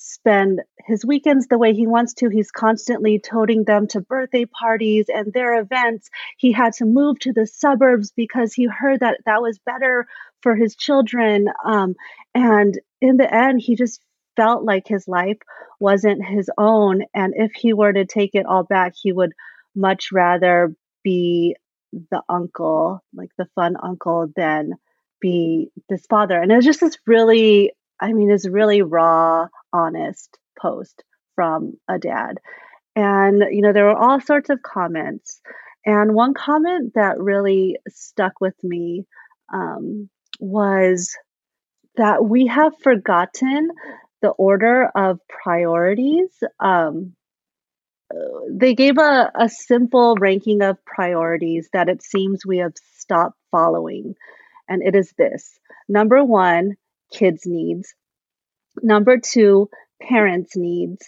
spend 0.05 0.61
his 0.85 1.03
weekends 1.03 1.47
the 1.47 1.57
way 1.57 1.73
he 1.73 1.87
wants 1.87 2.13
to. 2.13 2.29
He's 2.29 2.51
constantly 2.51 3.19
toting 3.19 3.63
them 3.63 3.87
to 3.87 4.01
birthday 4.01 4.45
parties 4.45 5.05
and 5.07 5.33
their 5.33 5.59
events. 5.59 6.09
He 6.37 6.51
had 6.51 6.73
to 6.73 6.85
move 6.85 7.19
to 7.19 7.33
the 7.33 7.47
suburbs 7.47 8.11
because 8.11 8.53
he 8.53 8.65
heard 8.65 8.99
that 8.99 9.19
that 9.25 9.41
was 9.41 9.57
better 9.59 10.07
for 10.41 10.55
his 10.55 10.75
children. 10.75 11.47
Um, 11.63 11.95
and 12.35 12.79
in 13.01 13.17
the 13.17 13.33
end, 13.33 13.61
he 13.61 13.75
just 13.75 13.99
felt 14.35 14.63
like 14.63 14.87
his 14.87 15.07
life 15.07 15.37
wasn't 15.79 16.23
his 16.23 16.49
own. 16.57 17.03
And 17.13 17.33
if 17.35 17.53
he 17.53 17.73
were 17.73 17.93
to 17.93 18.05
take 18.05 18.35
it 18.35 18.45
all 18.45 18.63
back, 18.63 18.93
he 18.95 19.11
would 19.11 19.33
much 19.75 20.11
rather 20.11 20.75
be 21.03 21.55
the 22.11 22.21
uncle, 22.29 23.03
like 23.13 23.31
the 23.37 23.47
fun 23.55 23.75
uncle, 23.81 24.31
than 24.35 24.73
be 25.19 25.71
this 25.89 26.05
father. 26.07 26.39
And 26.39 26.51
it 26.51 26.55
was 26.55 26.65
just 26.65 26.81
this 26.81 26.97
really, 27.07 27.71
I 27.99 28.13
mean, 28.13 28.31
it's 28.31 28.47
really 28.47 28.81
raw, 28.81 29.47
honest 29.71 30.37
post 30.59 31.03
from 31.35 31.73
a 31.87 31.99
dad. 31.99 32.39
And, 32.95 33.43
you 33.51 33.61
know, 33.61 33.73
there 33.73 33.85
were 33.85 33.95
all 33.95 34.21
sorts 34.21 34.49
of 34.49 34.61
comments. 34.61 35.41
And 35.85 36.15
one 36.15 36.33
comment 36.33 36.93
that 36.95 37.19
really 37.19 37.77
stuck 37.89 38.39
with 38.41 38.55
me 38.63 39.05
um, 39.53 40.09
was 40.39 41.15
that 41.97 42.23
we 42.25 42.47
have 42.47 42.73
forgotten 42.81 43.69
the 44.21 44.29
order 44.29 44.89
of 44.95 45.19
priorities. 45.27 46.29
Um, 46.59 47.13
they 48.49 48.75
gave 48.75 48.97
a, 48.97 49.31
a 49.35 49.49
simple 49.49 50.15
ranking 50.15 50.61
of 50.61 50.83
priorities 50.85 51.69
that 51.73 51.89
it 51.89 52.01
seems 52.01 52.45
we 52.45 52.59
have 52.59 52.73
stopped 52.97 53.37
following. 53.51 54.15
And 54.67 54.81
it 54.81 54.95
is 54.95 55.13
this 55.17 55.59
number 55.87 56.23
one, 56.23 56.75
kids' 57.11 57.45
needs. 57.45 57.93
Number 58.81 59.17
two, 59.17 59.69
parents' 60.01 60.55
needs. 60.55 61.05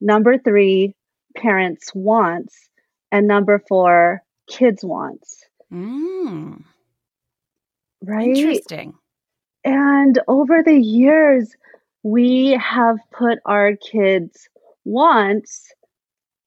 Number 0.00 0.38
three, 0.38 0.94
parents' 1.36 1.90
wants. 1.94 2.68
And 3.12 3.26
number 3.26 3.62
four, 3.68 4.22
kids' 4.48 4.84
wants. 4.84 5.44
Mm, 5.72 6.64
Right? 8.02 8.28
interesting. 8.28 8.94
And 9.64 10.18
over 10.26 10.62
the 10.62 10.78
years, 10.78 11.54
we 12.02 12.52
have 12.52 12.96
put 13.12 13.38
our 13.44 13.76
kids' 13.76 14.48
wants 14.84 15.72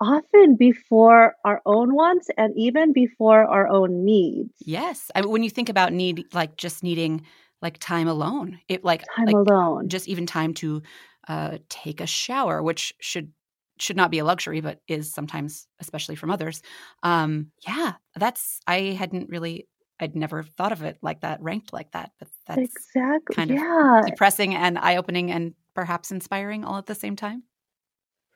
often 0.02 0.56
before 0.56 1.36
our 1.46 1.62
own 1.66 1.94
wants 1.94 2.28
and 2.38 2.54
even 2.58 2.92
before 2.92 3.46
our 3.46 3.68
own 3.68 4.04
needs. 4.04 4.52
Yes. 4.60 5.12
I 5.16 5.22
mean, 5.22 5.32
when 5.32 5.44
you 5.44 5.50
think 5.50 5.70
about 5.70 5.94
need, 5.94 6.26
like 6.34 6.58
just 6.58 6.84
needing 6.84 7.22
like 7.64 7.80
time 7.80 8.08
alone, 8.08 8.60
it 8.68 8.84
like, 8.84 9.04
Time 9.16 9.26
like 9.26 9.36
alone. 9.36 9.90
just 9.90 10.08
even 10.08 10.28
time 10.28 10.54
to 10.56 10.84
uh, 11.28 11.58
take 11.70 12.02
a 12.02 12.06
shower, 12.06 12.62
which 12.62 12.94
should 13.00 13.32
should 13.80 13.98
not 13.98 14.12
be 14.12 14.20
a 14.20 14.26
luxury, 14.26 14.62
but 14.62 14.80
is 14.88 15.12
sometimes, 15.12 15.68
especially 15.80 16.16
from 16.16 16.30
others. 16.30 16.62
Um, 17.02 17.48
yeah, 17.68 17.94
that's 18.16 18.60
I 18.68 18.96
hadn't 19.00 19.30
really, 19.30 19.68
I'd 20.00 20.16
never 20.16 20.44
thought 20.44 20.72
of 20.72 20.84
it 20.84 21.00
like 21.02 21.22
that, 21.22 21.42
ranked 21.42 21.74
like 21.74 21.92
that. 21.94 22.12
But 22.20 22.28
that's 22.46 22.62
exactly. 22.62 23.36
kind 23.36 23.50
of 23.50 23.58
yeah. 23.58 24.02
depressing 24.06 24.54
and 24.54 24.78
eye 24.78 24.98
opening 24.98 25.32
and 25.32 25.56
perhaps 25.74 26.12
inspiring 26.12 26.64
all 26.64 26.78
at 26.78 26.86
the 26.86 26.94
same 26.94 27.16
time. 27.16 27.44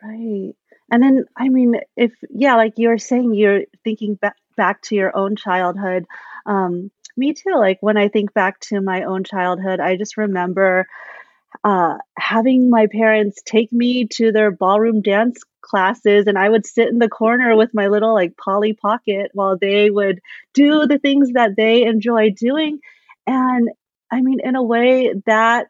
Right. 0.02 0.54
And 0.90 1.04
then, 1.04 1.26
I 1.38 1.50
mean, 1.50 1.76
if, 1.96 2.14
yeah, 2.30 2.56
like 2.56 2.74
you're 2.78 2.98
saying, 2.98 3.34
you're 3.34 3.64
thinking 3.84 4.16
back, 4.16 4.38
back 4.56 4.82
to 4.84 4.96
your 4.96 5.16
own 5.16 5.36
childhood. 5.36 6.06
Um, 6.46 6.92
me 7.18 7.34
too. 7.34 7.56
Like 7.56 7.78
when 7.82 7.98
I 7.98 8.08
think 8.08 8.34
back 8.34 8.60
to 8.62 8.82
my 8.82 9.04
own 9.04 9.24
childhood, 9.24 9.80
I 9.80 9.98
just 9.98 10.18
remember 10.18 10.88
uh, 11.64 11.98
having 12.18 12.70
my 12.70 12.88
parents 12.88 13.42
take 13.46 13.72
me 13.72 14.06
to 14.06 14.32
their 14.32 14.52
ballroom 14.52 15.02
dance 15.02 15.42
classes, 15.62 16.28
and 16.28 16.38
I 16.38 16.48
would 16.50 16.66
sit 16.66 16.90
in 16.90 17.00
the 17.00 17.10
corner 17.10 17.56
with 17.56 17.74
my 17.74 17.88
little 17.88 18.14
like 18.14 18.38
Polly 18.38 18.74
Pocket 18.74 19.32
while 19.34 19.58
they 19.58 19.90
would 19.90 20.20
do 20.54 20.86
the 20.88 21.00
things 21.00 21.32
that 21.34 21.56
they 21.58 21.84
enjoy 21.84 22.30
doing. 22.32 22.80
And 23.26 23.70
I 24.12 24.22
mean, 24.22 24.40
in 24.44 24.56
a 24.56 24.64
way, 24.64 25.14
that 25.26 25.68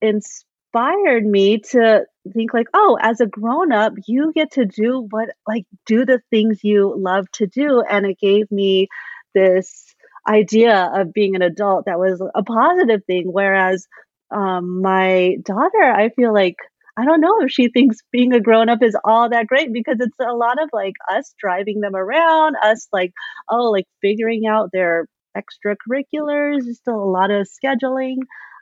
inspired 0.00 1.24
me 1.24 1.58
to 1.58 2.04
think 2.32 2.54
like 2.54 2.68
oh 2.72 2.96
as 3.00 3.20
a 3.20 3.26
grown 3.26 3.72
up 3.72 3.92
you 4.06 4.32
get 4.32 4.52
to 4.52 4.64
do 4.64 5.06
what 5.10 5.28
like 5.46 5.64
do 5.86 6.04
the 6.04 6.20
things 6.30 6.62
you 6.62 6.94
love 6.96 7.28
to 7.32 7.46
do 7.46 7.82
and 7.82 8.06
it 8.06 8.16
gave 8.18 8.50
me 8.50 8.88
this 9.34 9.94
idea 10.28 10.90
of 10.94 11.12
being 11.12 11.34
an 11.34 11.42
adult 11.42 11.86
that 11.86 11.98
was 11.98 12.22
a 12.34 12.42
positive 12.42 13.00
thing 13.06 13.24
whereas 13.26 13.86
um, 14.30 14.80
my 14.80 15.36
daughter 15.44 15.82
i 15.82 16.08
feel 16.10 16.32
like 16.32 16.56
i 16.96 17.04
don't 17.04 17.20
know 17.20 17.40
if 17.40 17.50
she 17.50 17.68
thinks 17.68 17.98
being 18.12 18.32
a 18.32 18.40
grown 18.40 18.68
up 18.68 18.82
is 18.82 18.96
all 19.04 19.28
that 19.28 19.46
great 19.46 19.72
because 19.72 19.96
it's 20.00 20.16
a 20.20 20.32
lot 20.32 20.62
of 20.62 20.68
like 20.72 20.94
us 21.10 21.34
driving 21.40 21.80
them 21.80 21.96
around 21.96 22.54
us 22.62 22.86
like 22.92 23.12
oh 23.50 23.70
like 23.70 23.86
figuring 24.00 24.46
out 24.46 24.70
their 24.72 25.06
extracurriculars 25.36 26.62
still 26.74 27.02
a 27.02 27.10
lot 27.10 27.30
of 27.30 27.46
scheduling 27.48 28.16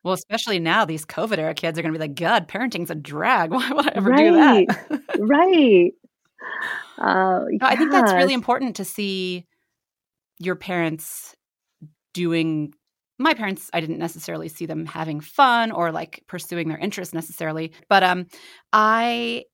Well, 0.04 0.14
especially 0.14 0.60
now, 0.60 0.84
these 0.84 1.04
COVID 1.04 1.38
era 1.38 1.52
kids 1.52 1.78
are 1.78 1.82
going 1.82 1.92
to 1.92 1.98
be 1.98 2.02
like, 2.02 2.14
God, 2.14 2.48
parenting's 2.48 2.90
a 2.90 2.94
drag. 2.94 3.50
Why 3.52 3.70
would 3.72 3.86
I 3.86 3.92
ever 3.96 4.10
Right. 4.10 4.66
do 4.66 4.68
that? 4.68 5.00
right 5.18 5.92
uh, 6.98 7.40
No, 7.50 7.66
I 7.66 7.76
think 7.76 7.92
that's 7.92 8.12
really 8.12 8.34
important 8.34 8.76
to 8.76 8.84
see 8.84 9.46
your 10.38 10.54
parents 10.54 11.34
doing. 12.12 12.74
My 13.18 13.34
parents, 13.34 13.68
I 13.74 13.80
didn't 13.80 13.98
necessarily 13.98 14.48
see 14.48 14.64
them 14.64 14.86
having 14.86 15.20
fun 15.20 15.72
or 15.72 15.92
like 15.92 16.24
pursuing 16.26 16.68
their 16.68 16.78
interests 16.78 17.12
necessarily, 17.12 17.72
but 17.88 18.02
um, 18.02 18.26
I, 18.72 19.44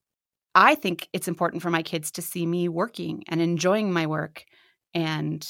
I 0.55 0.77
think 0.77 1.09
it's 1.13 1.27
important 1.27 1.63
for 1.63 1.71
my 1.71 1.83
kids 1.83 2.13
to 2.13 2.23
see 2.23 2.47
me 2.47 2.69
working 2.69 3.25
and 3.29 3.41
enjoying 3.41 3.93
my 3.93 4.07
work, 4.07 4.45
and 4.95 5.47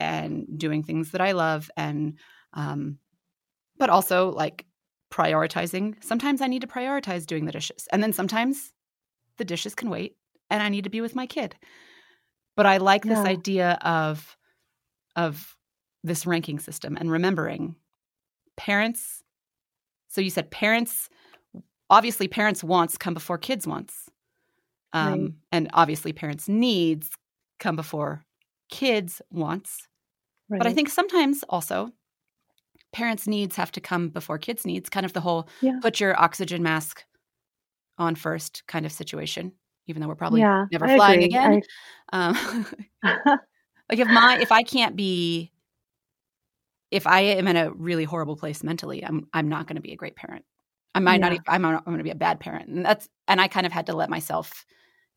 and 0.00 0.46
doing 0.56 0.82
things 0.82 1.10
that 1.10 1.20
I 1.20 1.32
love, 1.32 1.70
and 1.76 2.18
um, 2.54 2.98
but 3.76 3.90
also 3.90 4.30
like 4.30 4.64
prioritizing. 5.12 6.02
Sometimes 6.02 6.40
I 6.40 6.46
need 6.46 6.62
to 6.62 6.66
prioritize 6.68 7.26
doing 7.26 7.44
the 7.44 7.52
dishes, 7.52 7.86
and 7.92 8.02
then 8.02 8.12
sometimes 8.14 8.72
the 9.36 9.44
dishes 9.44 9.74
can 9.74 9.90
wait, 9.90 10.16
and 10.50 10.62
I 10.62 10.70
need 10.70 10.84
to 10.84 10.90
be 10.90 11.02
with 11.02 11.14
my 11.14 11.26
kid 11.26 11.54
but 12.58 12.66
I 12.66 12.78
like 12.78 13.06
this 13.06 13.20
idea 13.24 13.78
of 13.82 14.36
of 15.14 15.56
this 16.04 16.26
ranking 16.26 16.58
system 16.58 16.96
and 16.96 17.10
remembering 17.10 17.76
parents. 18.56 19.22
So 20.08 20.20
you 20.20 20.30
said 20.30 20.50
parents, 20.50 21.08
obviously 21.90 22.28
parents' 22.28 22.64
wants 22.64 22.96
come 22.98 23.14
before 23.14 23.38
kids' 23.38 23.66
wants, 23.66 24.08
um, 24.92 25.20
Right. 25.20 25.30
and 25.52 25.70
obviously 25.74 26.12
parents' 26.12 26.48
needs 26.48 27.10
come 27.60 27.76
before 27.76 28.22
kids' 28.70 29.20
wants. 29.30 29.86
But 30.48 30.66
I 30.66 30.72
think 30.72 30.88
sometimes 30.88 31.42
also 31.48 31.90
parents' 32.92 33.26
needs 33.26 33.56
have 33.56 33.70
to 33.72 33.80
come 33.80 34.08
before 34.08 34.38
kids' 34.38 34.64
needs. 34.64 34.88
Kind 34.88 35.04
of 35.06 35.12
the 35.12 35.20
whole 35.20 35.48
Yeah. 35.60 35.78
put 35.82 36.00
your 36.00 36.18
oxygen 36.20 36.62
mask 36.62 37.04
on 37.98 38.14
first 38.14 38.62
kind 38.66 38.86
of 38.86 38.92
situation. 38.92 39.52
Even 39.86 40.00
though 40.02 40.08
we're 40.08 40.14
probably 40.14 40.40
yeah, 40.40 40.66
never 40.70 40.86
I 40.86 40.96
flying 40.96 41.24
agree. 41.24 41.26
again. 41.26 41.62
Um, 42.12 42.34
like 43.88 43.98
if 43.98 44.08
my 44.08 44.38
if 44.40 44.52
I 44.52 44.62
can't 44.62 44.96
be 44.96 45.50
if 46.90 47.06
I 47.06 47.20
am 47.20 47.46
in 47.48 47.56
a 47.56 47.72
really 47.72 48.04
horrible 48.04 48.36
place 48.36 48.62
mentally, 48.64 49.04
I'm 49.04 49.26
I'm 49.32 49.48
not 49.48 49.66
going 49.66 49.76
to 49.76 49.82
be 49.82 49.92
a 49.92 49.96
great 49.96 50.16
parent. 50.16 50.44
I 50.94 51.00
might 51.00 51.20
not. 51.20 51.32
Yeah. 51.32 51.34
Even, 51.34 51.44
I'm 51.48 51.62
not, 51.62 51.74
I'm 51.86 51.92
going 51.92 51.98
to 51.98 52.04
be 52.04 52.10
a 52.10 52.14
bad 52.14 52.40
parent, 52.40 52.68
and 52.68 52.84
that's 52.84 53.08
and 53.28 53.40
I 53.40 53.48
kind 53.48 53.66
of 53.66 53.72
had 53.72 53.86
to 53.86 53.94
let 53.96 54.10
myself 54.10 54.64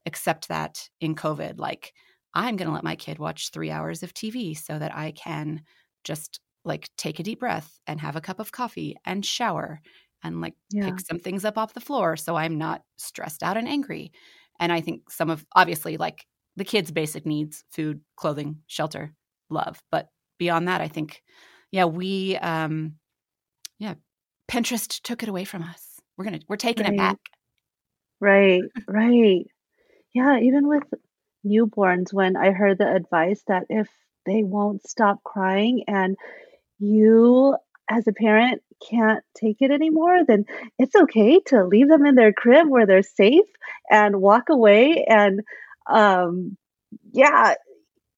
accept 0.06 0.48
that 0.50 0.90
in 1.00 1.16
COVID. 1.16 1.60
Like 1.60 1.94
I'm 2.34 2.56
going 2.58 2.68
to 2.68 2.74
let 2.74 2.84
my 2.84 2.96
kid 2.96 3.20
watch 3.20 3.52
three 3.52 3.72
hours 3.72 4.04
of 4.04 4.14
TV 4.14 4.56
so 4.56 4.80
that 4.80 4.96
I 4.96 5.12
can 5.12 5.62
just 6.04 6.40
like 6.66 6.90
take 6.98 7.20
a 7.20 7.24
deep 7.24 7.40
breath 7.40 7.80
and 7.88 8.00
have 8.02 8.16
a 8.16 8.22
cup 8.22 8.40
of 8.40 8.52
coffee 8.52 8.96
and 9.06 9.26
shower 9.26 9.82
and 10.24 10.42
like 10.42 10.56
Yeah. 10.72 10.84
pick 10.86 11.00
some 11.00 11.20
things 11.20 11.46
up 11.46 11.58
off 11.58 11.74
the 11.74 11.82
floor 11.82 12.16
so 12.18 12.36
I'm 12.36 12.58
not 12.58 12.84
stressed 12.98 13.44
out 13.44 13.58
and 13.58 13.68
angry. 13.68 14.12
And 14.60 14.72
I 14.72 14.82
think 14.82 15.10
some 15.12 15.30
of 15.30 15.46
obviously 15.56 15.98
like 15.98 16.26
the 16.56 16.66
kids' 16.66 16.92
basic 16.92 17.26
needs, 17.26 17.64
food, 17.72 18.02
clothing, 18.16 18.60
shelter, 18.68 19.14
love. 19.50 19.82
But 19.92 20.10
beyond 20.38 20.68
that, 20.68 20.82
I 20.82 20.88
think, 20.88 21.24
yeah, 21.72 21.86
we 21.86 22.38
um 22.38 22.96
yeah, 23.80 23.96
Pinterest 24.50 25.02
took 25.02 25.24
it 25.24 25.30
away 25.30 25.46
from 25.46 25.64
us. 25.64 26.00
We're 26.18 26.26
gonna 26.26 26.42
we're 26.48 26.58
taking 26.58 26.86
it 26.86 26.98
back. 26.98 27.18
Right, 28.20 28.62
right. 28.88 29.48
Yeah, 30.14 30.40
even 30.40 30.68
with 30.68 30.84
newborns, 31.46 32.14
when 32.14 32.36
I 32.36 32.52
heard 32.52 32.78
the 32.78 32.94
advice 32.94 33.42
that 33.48 33.66
if 33.70 33.88
they 34.26 34.44
won't 34.44 34.88
stop 34.88 35.24
crying 35.24 35.86
and 35.88 36.16
you 36.78 37.56
as 37.90 38.08
a 38.08 38.14
parent 38.14 38.62
can't 38.90 39.24
take 39.36 39.58
it 39.62 39.72
anymore, 39.72 40.20
then 40.28 40.46
it's 40.78 40.96
okay 40.96 41.40
to 41.48 41.66
leave 41.66 41.88
them 41.88 42.06
in 42.06 42.16
their 42.16 42.34
crib 42.34 42.68
where 42.68 42.86
they're 42.86 43.04
safe 43.04 43.46
and 43.90 44.22
walk 44.22 44.50
away 44.50 45.06
and 45.08 45.42
um 45.88 46.58
yeah, 47.12 47.56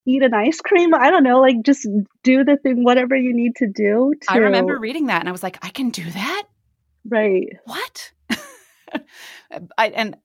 eat 0.06 0.24
an 0.24 0.34
ice 0.34 0.60
cream. 0.62 0.94
I 0.94 1.10
don't 1.12 1.24
know, 1.24 1.40
like 1.40 1.62
just 1.64 1.88
do 2.24 2.44
the 2.44 2.58
thing 2.58 2.84
whatever 2.84 3.16
you 3.16 3.34
need 3.34 3.56
to 3.58 3.68
do 3.68 4.14
I 4.30 4.38
remember 4.38 4.80
reading 4.80 5.08
that 5.08 5.20
and 5.22 5.30
I 5.30 5.32
was 5.32 5.44
like, 5.44 5.58
I 5.66 5.70
can 5.70 5.90
do 5.90 6.04
that? 6.10 6.44
right. 7.06 7.48
What? 7.66 8.12
I, 9.78 9.90
and 9.90 10.18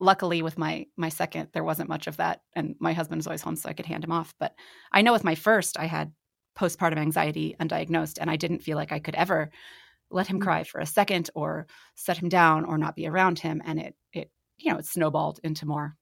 luckily 0.00 0.42
with 0.42 0.58
my 0.58 0.86
my 0.96 1.08
second 1.08 1.48
there 1.52 1.64
wasn't 1.64 1.88
much 1.88 2.06
of 2.06 2.16
that 2.18 2.42
and 2.54 2.74
my 2.78 2.92
husband 2.92 3.18
was 3.18 3.26
always 3.26 3.42
home 3.42 3.56
so 3.56 3.68
I 3.68 3.72
could 3.72 3.86
hand 3.86 4.04
him 4.04 4.12
off 4.12 4.34
but 4.38 4.54
I 4.92 5.02
know 5.02 5.12
with 5.12 5.24
my 5.24 5.34
first 5.34 5.78
I 5.78 5.86
had 5.86 6.12
postpartum 6.58 6.98
anxiety 6.98 7.56
undiagnosed 7.60 8.18
and 8.20 8.30
I 8.30 8.36
didn't 8.36 8.62
feel 8.62 8.76
like 8.76 8.92
I 8.92 8.98
could 8.98 9.14
ever 9.14 9.50
let 10.10 10.26
him 10.26 10.38
Mm. 10.38 10.42
cry 10.42 10.64
for 10.64 10.80
a 10.80 10.86
second 10.86 11.30
or 11.34 11.66
set 11.94 12.18
him 12.18 12.28
down 12.28 12.64
or 12.64 12.78
not 12.78 12.96
be 12.96 13.06
around 13.06 13.38
him 13.38 13.62
and 13.64 13.78
it 13.80 13.94
it 14.12 14.30
you 14.58 14.72
know 14.72 14.78
it 14.78 14.86
snowballed 14.86 15.40
into 15.42 15.66
more 15.66 15.96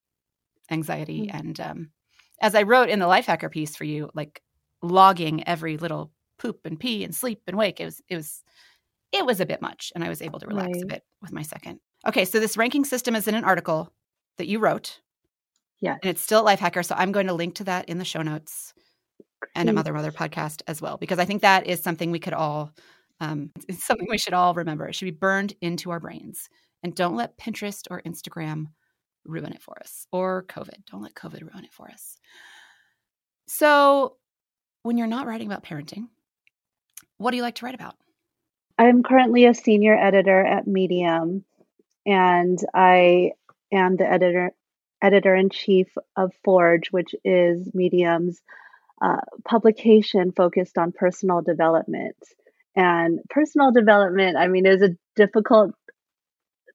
anxiety 0.71 1.27
Mm. 1.29 1.39
and 1.39 1.61
um 1.61 1.91
as 2.45 2.55
I 2.55 2.63
wrote 2.63 2.91
in 2.91 2.99
the 2.99 3.07
Lifehacker 3.07 3.51
piece 3.51 3.75
for 3.75 3.85
you 3.85 4.11
like 4.15 4.43
logging 4.83 5.49
every 5.49 5.79
little 5.79 6.13
poop 6.39 6.61
and 6.67 6.79
pee 6.79 7.03
and 7.03 7.15
sleep 7.15 7.41
and 7.47 7.57
wake 7.57 7.81
it 7.81 7.87
was 7.87 8.03
it 8.09 8.17
was 8.17 8.43
it 9.13 9.25
was 9.25 9.41
a 9.41 9.47
bit 9.47 9.63
much 9.63 9.93
and 9.95 10.05
I 10.05 10.11
was 10.11 10.21
able 10.21 10.39
to 10.41 10.47
relax 10.47 10.83
a 10.83 10.87
bit 10.87 11.03
with 11.23 11.33
my 11.33 11.43
second. 11.43 11.81
Okay, 12.07 12.27
so 12.27 12.39
this 12.39 12.57
ranking 12.57 12.85
system 12.85 13.17
is 13.17 13.27
in 13.27 13.35
an 13.35 13.45
article 13.45 13.93
that 14.37 14.47
you 14.47 14.59
wrote 14.59 15.01
Yeah, 15.81 15.97
and 16.03 16.11
it's 16.11 16.21
still 16.21 16.47
at 16.47 16.59
Lifehacker. 16.59 16.85
So 16.85 16.95
I'm 16.99 17.13
going 17.13 17.29
to 17.29 17.33
link 17.33 17.55
to 17.57 17.65
that 17.65 17.89
in 17.89 17.99
the 17.99 18.05
show 18.05 18.21
notes 18.21 18.75
and 19.55 19.71
a. 19.71 19.73
Mother 19.73 19.95
Mother 19.95 20.11
podcast 20.11 20.63
as 20.67 20.83
well, 20.83 20.99
because 20.99 21.19
I 21.19 21.25
think 21.25 21.43
that 21.43 21.67
is 21.67 21.83
something 21.83 22.11
we 22.11 22.19
could 22.19 22.35
all, 22.35 22.73
um, 23.21 23.51
it's 23.69 23.87
something 23.87 24.07
we 24.11 24.19
should 24.19 24.35
all 24.35 24.53
remember. 24.53 24.87
It 24.87 24.95
should 24.95 25.07
be 25.07 25.13
burned 25.13 25.55
into 25.63 25.91
our 25.91 26.01
brains. 26.01 26.51
And 26.83 26.95
don't 26.95 27.17
let 27.17 27.39
Pinterest 27.39 27.87
or 27.91 28.03
Instagram 28.03 28.67
ruin 29.25 29.53
it 29.53 29.63
for 29.63 29.79
us 29.81 30.07
or 30.13 30.45
COVID. 30.49 30.87
Don't 30.91 31.03
let 31.03 31.15
COVID 31.15 31.43
ruin 31.43 31.65
it 31.65 31.73
for 31.73 31.89
us. 31.89 32.17
So 33.47 34.17
when 34.83 34.99
you're 34.99 35.07
not 35.07 35.27
writing 35.27 35.47
about 35.47 35.65
parenting, 35.65 36.09
what 37.19 37.31
do 37.31 37.37
you 37.37 37.43
like 37.43 37.57
to 37.57 37.65
write 37.65 37.75
about? 37.75 37.97
I'm 38.79 39.03
currently 39.03 39.47
a 39.47 39.55
senior 39.55 39.95
editor 39.95 40.45
at 40.45 40.67
Medium, 40.67 41.45
and 42.05 42.59
I 42.75 43.33
am 43.73 43.97
the 43.97 44.11
editor 44.11 44.51
editor 45.03 45.35
in 45.35 45.51
chief 45.51 45.89
of 46.17 46.33
Forge, 46.45 46.89
which 46.91 47.15
is 47.25 47.71
Medium's 47.75 48.41
uh, 49.03 49.21
publication 49.45 50.33
focused 50.33 50.79
on 50.79 50.93
personal 50.93 51.43
development. 51.43 52.17
And 52.75 53.21
personal 53.31 53.71
development, 53.71 54.37
I 54.37 54.49
mean, 54.49 54.67
is 54.67 54.83
a 54.83 54.97
difficult 55.15 55.75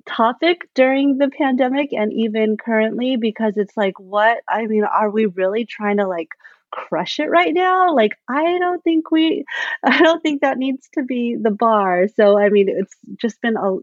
topic 0.09 0.67
during 0.75 1.17
the 1.17 1.29
pandemic 1.29 1.93
and 1.93 2.11
even 2.13 2.57
currently 2.57 3.15
because 3.15 3.53
it's 3.57 3.75
like, 3.77 3.99
what? 3.99 4.39
I 4.47 4.65
mean, 4.65 4.83
are 4.83 5.09
we 5.09 5.25
really 5.27 5.65
trying 5.65 5.97
to 5.97 6.07
like 6.07 6.29
crush 6.71 7.19
it 7.19 7.29
right 7.29 7.53
now? 7.53 7.95
Like, 7.95 8.13
I 8.27 8.57
don't 8.59 8.83
think 8.83 9.11
we, 9.11 9.45
I 9.83 10.01
don't 10.01 10.21
think 10.21 10.41
that 10.41 10.57
needs 10.57 10.87
to 10.95 11.03
be 11.03 11.37
the 11.41 11.51
bar. 11.51 12.07
So, 12.15 12.37
I 12.37 12.49
mean, 12.49 12.67
it's 12.69 12.95
just 13.21 13.41
been 13.41 13.57
a, 13.57 13.77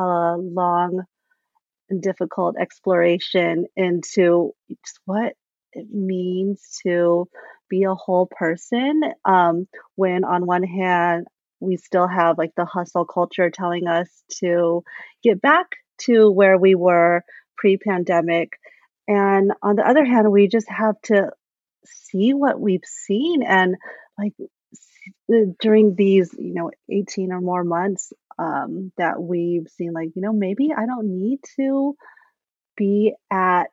a 0.00 0.36
long 0.36 1.04
and 1.90 2.02
difficult 2.02 2.56
exploration 2.58 3.66
into 3.76 4.54
what 5.04 5.34
it 5.72 5.86
means 5.90 6.80
to 6.86 7.28
be 7.68 7.84
a 7.84 7.94
whole 7.94 8.26
person. 8.26 9.02
Um, 9.24 9.68
when 9.94 10.24
on 10.24 10.46
one 10.46 10.64
hand, 10.64 11.26
we 11.62 11.76
still 11.76 12.08
have 12.08 12.38
like 12.38 12.52
the 12.56 12.64
hustle 12.64 13.04
culture 13.04 13.50
telling 13.50 13.86
us 13.86 14.08
to 14.40 14.82
get 15.22 15.40
back 15.40 15.66
to 15.98 16.30
where 16.30 16.58
we 16.58 16.74
were 16.74 17.22
pre 17.56 17.76
pandemic. 17.76 18.58
And 19.08 19.52
on 19.62 19.76
the 19.76 19.86
other 19.86 20.04
hand, 20.04 20.30
we 20.30 20.48
just 20.48 20.68
have 20.68 21.00
to 21.04 21.30
see 21.84 22.34
what 22.34 22.60
we've 22.60 22.84
seen 22.84 23.42
and 23.42 23.76
like 24.18 24.34
during 25.60 25.94
these, 25.94 26.34
you 26.38 26.54
know, 26.54 26.70
18 26.90 27.32
or 27.32 27.40
more 27.40 27.64
months 27.64 28.12
um, 28.38 28.92
that 28.98 29.20
we've 29.20 29.68
seen, 29.76 29.92
like, 29.92 30.10
you 30.14 30.22
know, 30.22 30.32
maybe 30.32 30.70
I 30.76 30.86
don't 30.86 31.18
need 31.18 31.40
to 31.56 31.96
be 32.76 33.14
at 33.30 33.70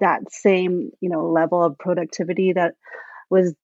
that 0.00 0.20
same, 0.30 0.90
you 1.00 1.10
know, 1.10 1.26
level 1.26 1.62
of 1.62 1.78
productivity 1.78 2.52
that 2.54 2.74
was 3.30 3.54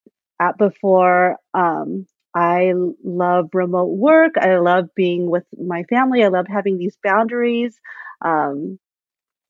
at 0.41 0.59
before. 0.59 1.37
Um, 1.55 2.07
I 2.35 2.73
love 3.05 3.49
remote 3.55 3.97
work. 3.97 4.35
I 4.39 4.59
love 4.59 4.87
being 4.95 5.31
with 5.31 5.45
my 5.59 5.85
family. 5.85 6.23
I 6.25 6.29
love 6.29 6.47
having 6.49 6.79
these 6.79 6.97
boundaries. 7.03 7.79
Um, 8.25 8.79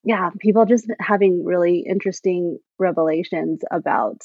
yeah, 0.05 0.31
people 0.39 0.65
just 0.65 0.87
having 1.01 1.45
really 1.45 1.81
interesting 1.81 2.59
revelations 2.79 3.61
about 3.71 4.23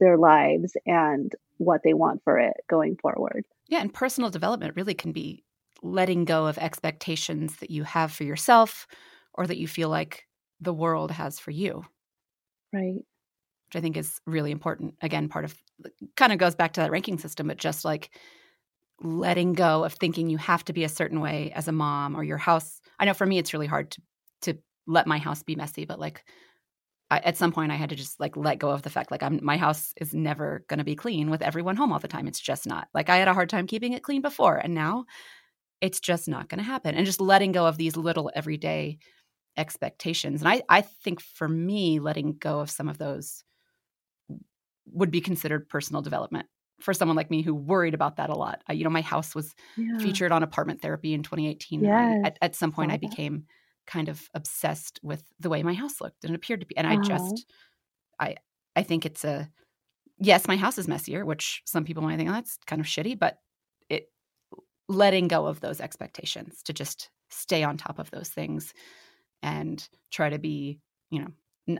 their 0.00 0.16
lives 0.18 0.72
and 0.86 1.32
what 1.58 1.82
they 1.84 1.94
want 1.94 2.22
for 2.24 2.38
it 2.38 2.54
going 2.68 2.96
forward. 2.96 3.44
Yeah, 3.68 3.80
and 3.80 3.92
personal 3.92 4.30
development 4.30 4.74
really 4.76 4.94
can 4.94 5.12
be 5.12 5.44
letting 5.82 6.24
go 6.24 6.46
of 6.46 6.58
expectations 6.58 7.56
that 7.56 7.70
you 7.70 7.84
have 7.84 8.12
for 8.12 8.24
yourself 8.24 8.86
or 9.34 9.46
that 9.46 9.58
you 9.58 9.68
feel 9.68 9.88
like 9.88 10.26
the 10.60 10.72
world 10.72 11.10
has 11.10 11.38
for 11.38 11.50
you, 11.50 11.84
Right. 12.72 13.04
which 13.66 13.76
I 13.76 13.80
think 13.80 13.96
is 13.96 14.20
really 14.26 14.50
important. 14.50 14.94
Again, 15.02 15.28
part 15.28 15.44
of 15.44 15.54
kind 16.16 16.32
of 16.32 16.38
goes 16.38 16.54
back 16.54 16.72
to 16.74 16.80
that 16.80 16.90
ranking 16.90 17.18
system, 17.18 17.48
but 17.48 17.56
just 17.56 17.84
like 17.84 18.10
letting 19.00 19.52
go 19.52 19.84
of 19.84 19.94
thinking 19.94 20.30
you 20.30 20.38
have 20.38 20.64
to 20.64 20.72
be 20.72 20.84
a 20.84 20.88
certain 20.88 21.20
way 21.20 21.52
as 21.54 21.68
a 21.68 21.72
mom 21.72 22.16
or 22.16 22.24
your 22.24 22.38
house. 22.38 22.80
I 22.98 23.04
know 23.04 23.14
for 23.14 23.26
me 23.26 23.38
it's 23.38 23.52
really 23.52 23.66
hard 23.66 23.90
to 23.92 24.02
to 24.42 24.58
let 24.86 25.06
my 25.06 25.18
house 25.18 25.42
be 25.42 25.56
messy, 25.56 25.84
but 25.84 25.98
like 25.98 26.24
I, 27.10 27.18
at 27.18 27.36
some 27.36 27.52
point 27.52 27.72
I 27.72 27.76
had 27.76 27.90
to 27.90 27.96
just 27.96 28.18
like 28.20 28.36
let 28.36 28.58
go 28.58 28.70
of 28.70 28.82
the 28.82 28.90
fact 28.90 29.10
like 29.10 29.22
I'm 29.22 29.40
my 29.42 29.56
house 29.56 29.92
is 30.00 30.14
never 30.14 30.64
going 30.68 30.78
to 30.78 30.84
be 30.84 30.96
clean 30.96 31.30
with 31.30 31.42
everyone 31.42 31.76
home 31.76 31.92
all 31.92 31.98
the 31.98 32.08
time. 32.08 32.26
It's 32.26 32.40
just 32.40 32.66
not. 32.66 32.88
Like 32.94 33.10
I 33.10 33.16
had 33.16 33.28
a 33.28 33.34
hard 33.34 33.48
time 33.48 33.66
keeping 33.66 33.92
it 33.92 34.02
clean 34.02 34.22
before 34.22 34.56
and 34.56 34.74
now 34.74 35.04
it's 35.80 36.00
just 36.00 36.28
not 36.28 36.48
going 36.48 36.58
to 36.58 36.64
happen. 36.64 36.94
And 36.94 37.04
just 37.04 37.20
letting 37.20 37.52
go 37.52 37.66
of 37.66 37.76
these 37.76 37.96
little 37.96 38.30
everyday 38.34 38.98
expectations. 39.56 40.40
And 40.40 40.48
I 40.48 40.62
I 40.68 40.80
think 40.80 41.20
for 41.20 41.48
me 41.48 42.00
letting 42.00 42.34
go 42.38 42.60
of 42.60 42.70
some 42.70 42.88
of 42.88 42.98
those 42.98 43.43
would 44.86 45.10
be 45.10 45.20
considered 45.20 45.68
personal 45.68 46.02
development 46.02 46.46
for 46.80 46.92
someone 46.92 47.16
like 47.16 47.30
me 47.30 47.42
who 47.42 47.54
worried 47.54 47.94
about 47.94 48.16
that 48.16 48.30
a 48.30 48.34
lot. 48.34 48.62
I, 48.68 48.72
you 48.72 48.84
know, 48.84 48.90
my 48.90 49.00
house 49.00 49.34
was 49.34 49.54
Yeah. 49.76 49.94
featured 49.98 50.32
on 50.32 50.42
apartment 50.42 50.82
therapy 50.82 51.14
in 51.14 51.22
2018. 51.22 51.92
and 51.94 51.94
I, 51.94 52.14
at, 52.24 52.38
at 52.42 52.54
some 52.56 52.72
point, 52.72 52.90
saw 52.90 52.92
I 52.92 52.96
became 52.96 53.46
kind 53.86 54.08
of 54.08 54.28
obsessed 54.34 54.98
with 55.02 55.24
the 55.38 55.48
way 55.50 55.62
my 55.62 55.74
house 55.74 56.00
looked 56.00 56.24
and 56.24 56.32
it 56.32 56.36
appeared 56.36 56.60
to 56.60 56.66
be. 56.66 56.76
And 56.76 56.86
I 56.86 56.96
Oh. 56.96 56.96
just, 56.96 57.46
I, 58.20 58.36
I 58.76 58.82
think 58.82 59.06
it's 59.06 59.24
a, 59.24 59.50
yes, 60.18 60.48
my 60.48 60.56
house 60.56 60.78
is 60.78 60.88
messier, 60.88 61.24
which 61.24 61.62
some 61.66 61.84
people 61.84 62.02
might 62.02 62.16
think, 62.16 62.30
oh, 62.30 62.34
that's 62.34 62.58
kind 62.66 62.80
of 62.80 62.86
shitty, 62.86 63.18
but 63.18 63.38
it, 63.88 64.08
letting 64.88 65.28
go 65.28 65.46
of 65.46 65.60
those 65.60 65.80
expectations 65.80 66.62
to 66.64 66.72
just 66.72 67.10
stay 67.30 67.62
on 67.62 67.76
top 67.76 67.98
of 67.98 68.10
those 68.10 68.28
things 68.28 68.74
and 69.42 69.88
try 70.12 70.30
to 70.30 70.38
be, 70.38 70.80
you 71.10 71.20
know, 71.20 71.32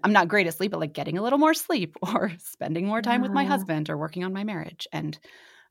I'm 0.02 0.12
not 0.12 0.28
great 0.28 0.46
at 0.46 0.54
sleep, 0.54 0.70
but 0.70 0.80
like 0.80 0.94
getting 0.94 1.18
a 1.18 1.22
little 1.22 1.38
more 1.38 1.54
sleep 1.54 1.96
or 2.02 2.32
spending 2.38 2.86
more 2.86 3.02
time 3.02 3.20
with 3.22 3.32
my 3.32 3.44
husband 3.44 3.90
or 3.90 3.98
working 3.98 4.24
on 4.24 4.32
my 4.32 4.44
marriage. 4.44 4.86
And 4.92 5.18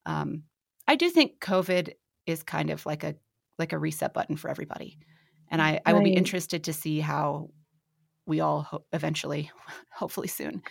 um, 0.05 0.43
I 0.87 0.95
do 0.95 1.09
think 1.09 1.39
COVID 1.39 1.93
is 2.25 2.43
kind 2.43 2.69
of 2.69 2.85
like 2.85 3.03
a 3.03 3.15
like 3.59 3.73
a 3.73 3.77
reset 3.77 4.13
button 4.13 4.35
for 4.35 4.49
everybody. 4.49 4.97
And 5.49 5.61
I, 5.61 5.79
I 5.85 5.93
will 5.93 6.01
be 6.01 6.13
interested 6.13 6.63
to 6.63 6.73
see 6.73 6.99
how 6.99 7.51
we 8.25 8.39
all 8.39 8.63
ho- 8.63 8.85
eventually, 8.91 9.51
hopefully 9.91 10.27
soon, 10.27 10.63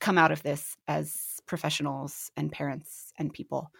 come 0.00 0.16
out 0.16 0.32
of 0.32 0.42
this 0.42 0.76
as 0.88 1.40
professionals 1.46 2.30
and 2.36 2.50
parents 2.50 3.12
and 3.18 3.32
people. 3.32 3.70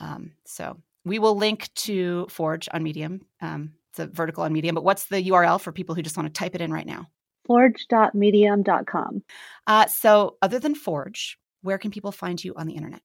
Um, 0.00 0.32
so 0.44 0.78
we 1.04 1.18
will 1.18 1.36
link 1.36 1.70
to 1.74 2.26
Forge 2.28 2.68
on 2.72 2.82
Medium. 2.82 3.20
Um, 3.40 3.74
it's 3.90 4.00
a 4.00 4.06
vertical 4.06 4.42
on 4.42 4.52
Medium, 4.52 4.74
but 4.74 4.84
what's 4.84 5.04
the 5.04 5.22
URL 5.22 5.60
for 5.60 5.70
people 5.70 5.94
who 5.94 6.02
just 6.02 6.16
want 6.16 6.26
to 6.26 6.38
type 6.38 6.54
it 6.54 6.60
in 6.60 6.72
right 6.72 6.86
now? 6.86 7.06
Forge.medium.com. 7.46 9.22
Uh, 9.66 9.86
so 9.86 10.36
other 10.42 10.58
than 10.58 10.74
Forge, 10.74 11.38
where 11.62 11.78
can 11.78 11.90
people 11.90 12.12
find 12.12 12.42
you 12.42 12.54
on 12.56 12.66
the 12.66 12.74
internet? 12.74 13.02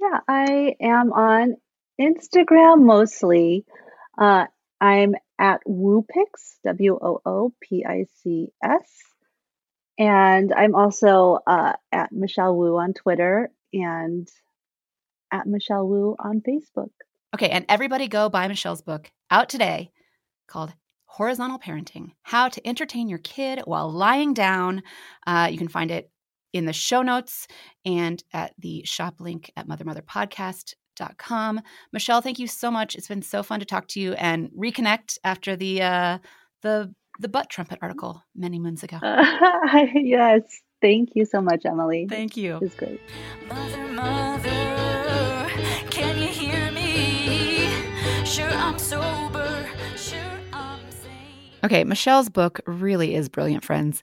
Yeah, 0.00 0.20
I 0.28 0.76
am 0.80 1.12
on 1.12 1.56
Instagram 2.00 2.82
mostly. 2.84 3.64
Uh, 4.18 4.46
I'm 4.80 5.14
at 5.38 5.60
Woopics, 5.66 6.56
W 6.64 6.98
O 7.00 7.20
O 7.24 7.52
P 7.60 7.84
I 7.84 8.06
C 8.22 8.48
S. 8.62 8.88
And 9.98 10.52
I'm 10.52 10.74
also 10.74 11.40
uh, 11.46 11.74
at 11.92 12.10
Michelle 12.10 12.56
Woo 12.56 12.78
on 12.78 12.94
Twitter 12.94 13.50
and 13.72 14.26
at 15.30 15.46
Michelle 15.46 15.86
Woo 15.86 16.16
on 16.18 16.40
Facebook. 16.40 16.90
Okay, 17.34 17.50
and 17.50 17.66
everybody 17.68 18.08
go 18.08 18.28
buy 18.28 18.48
Michelle's 18.48 18.82
book 18.82 19.10
out 19.30 19.48
today 19.48 19.92
called 20.48 20.72
Horizontal 21.10 21.58
Parenting 21.58 22.12
How 22.22 22.48
to 22.48 22.64
Entertain 22.66 23.08
Your 23.08 23.18
Kid 23.18 23.60
While 23.64 23.90
Lying 23.90 24.32
Down. 24.32 24.82
Uh, 25.26 25.48
you 25.50 25.58
can 25.58 25.66
find 25.66 25.90
it 25.90 26.08
in 26.52 26.66
the 26.66 26.72
show 26.72 27.02
notes 27.02 27.48
and 27.84 28.22
at 28.32 28.54
the 28.58 28.84
shop 28.84 29.16
link 29.18 29.50
at 29.56 29.66
mothermotherpodcast.com. 29.66 31.60
Michelle, 31.92 32.20
thank 32.20 32.38
you 32.38 32.46
so 32.46 32.70
much. 32.70 32.94
It's 32.94 33.08
been 33.08 33.22
so 33.22 33.42
fun 33.42 33.58
to 33.58 33.66
talk 33.66 33.88
to 33.88 34.00
you 34.00 34.12
and 34.12 34.50
reconnect 34.50 35.18
after 35.24 35.56
the 35.56 35.82
uh, 35.82 36.18
the 36.62 36.94
the 37.18 37.28
butt 37.28 37.50
trumpet 37.50 37.80
article 37.82 38.22
many 38.36 38.60
moons 38.60 38.84
ago. 38.84 38.98
Uh, 39.02 39.86
yes. 39.94 40.42
Thank 40.80 41.10
you 41.14 41.24
so 41.24 41.40
much, 41.40 41.66
Emily. 41.66 42.06
Thank 42.08 42.36
you. 42.36 42.54
It 42.54 42.62
was 42.62 42.74
great. 42.74 43.00
Mother, 43.48 43.88
mother, 43.88 45.50
can 45.90 46.18
you 46.18 46.28
hear 46.28 46.70
me? 46.70 47.68
Sure, 48.24 48.48
I'm 48.48 48.78
sober. 48.78 49.29
Okay, 51.62 51.84
Michelle's 51.84 52.28
book 52.28 52.60
really 52.66 53.14
is 53.14 53.28
brilliant, 53.28 53.64
friends. 53.64 54.02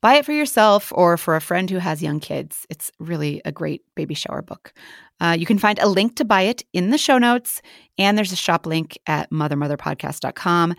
Buy 0.00 0.16
it 0.16 0.24
for 0.24 0.32
yourself 0.32 0.92
or 0.94 1.16
for 1.16 1.34
a 1.34 1.40
friend 1.40 1.68
who 1.68 1.78
has 1.78 2.02
young 2.02 2.20
kids. 2.20 2.66
It's 2.70 2.92
really 3.00 3.40
a 3.44 3.50
great 3.50 3.82
baby 3.96 4.14
shower 4.14 4.42
book. 4.42 4.72
Uh, 5.20 5.34
you 5.38 5.46
can 5.46 5.58
find 5.58 5.78
a 5.80 5.88
link 5.88 6.14
to 6.16 6.24
buy 6.24 6.42
it 6.42 6.62
in 6.72 6.90
the 6.90 6.98
show 6.98 7.18
notes, 7.18 7.60
and 7.98 8.16
there's 8.16 8.30
a 8.30 8.36
shop 8.36 8.66
link 8.66 8.96
at 9.06 9.30
mothermotherpodcast.com, 9.30 10.74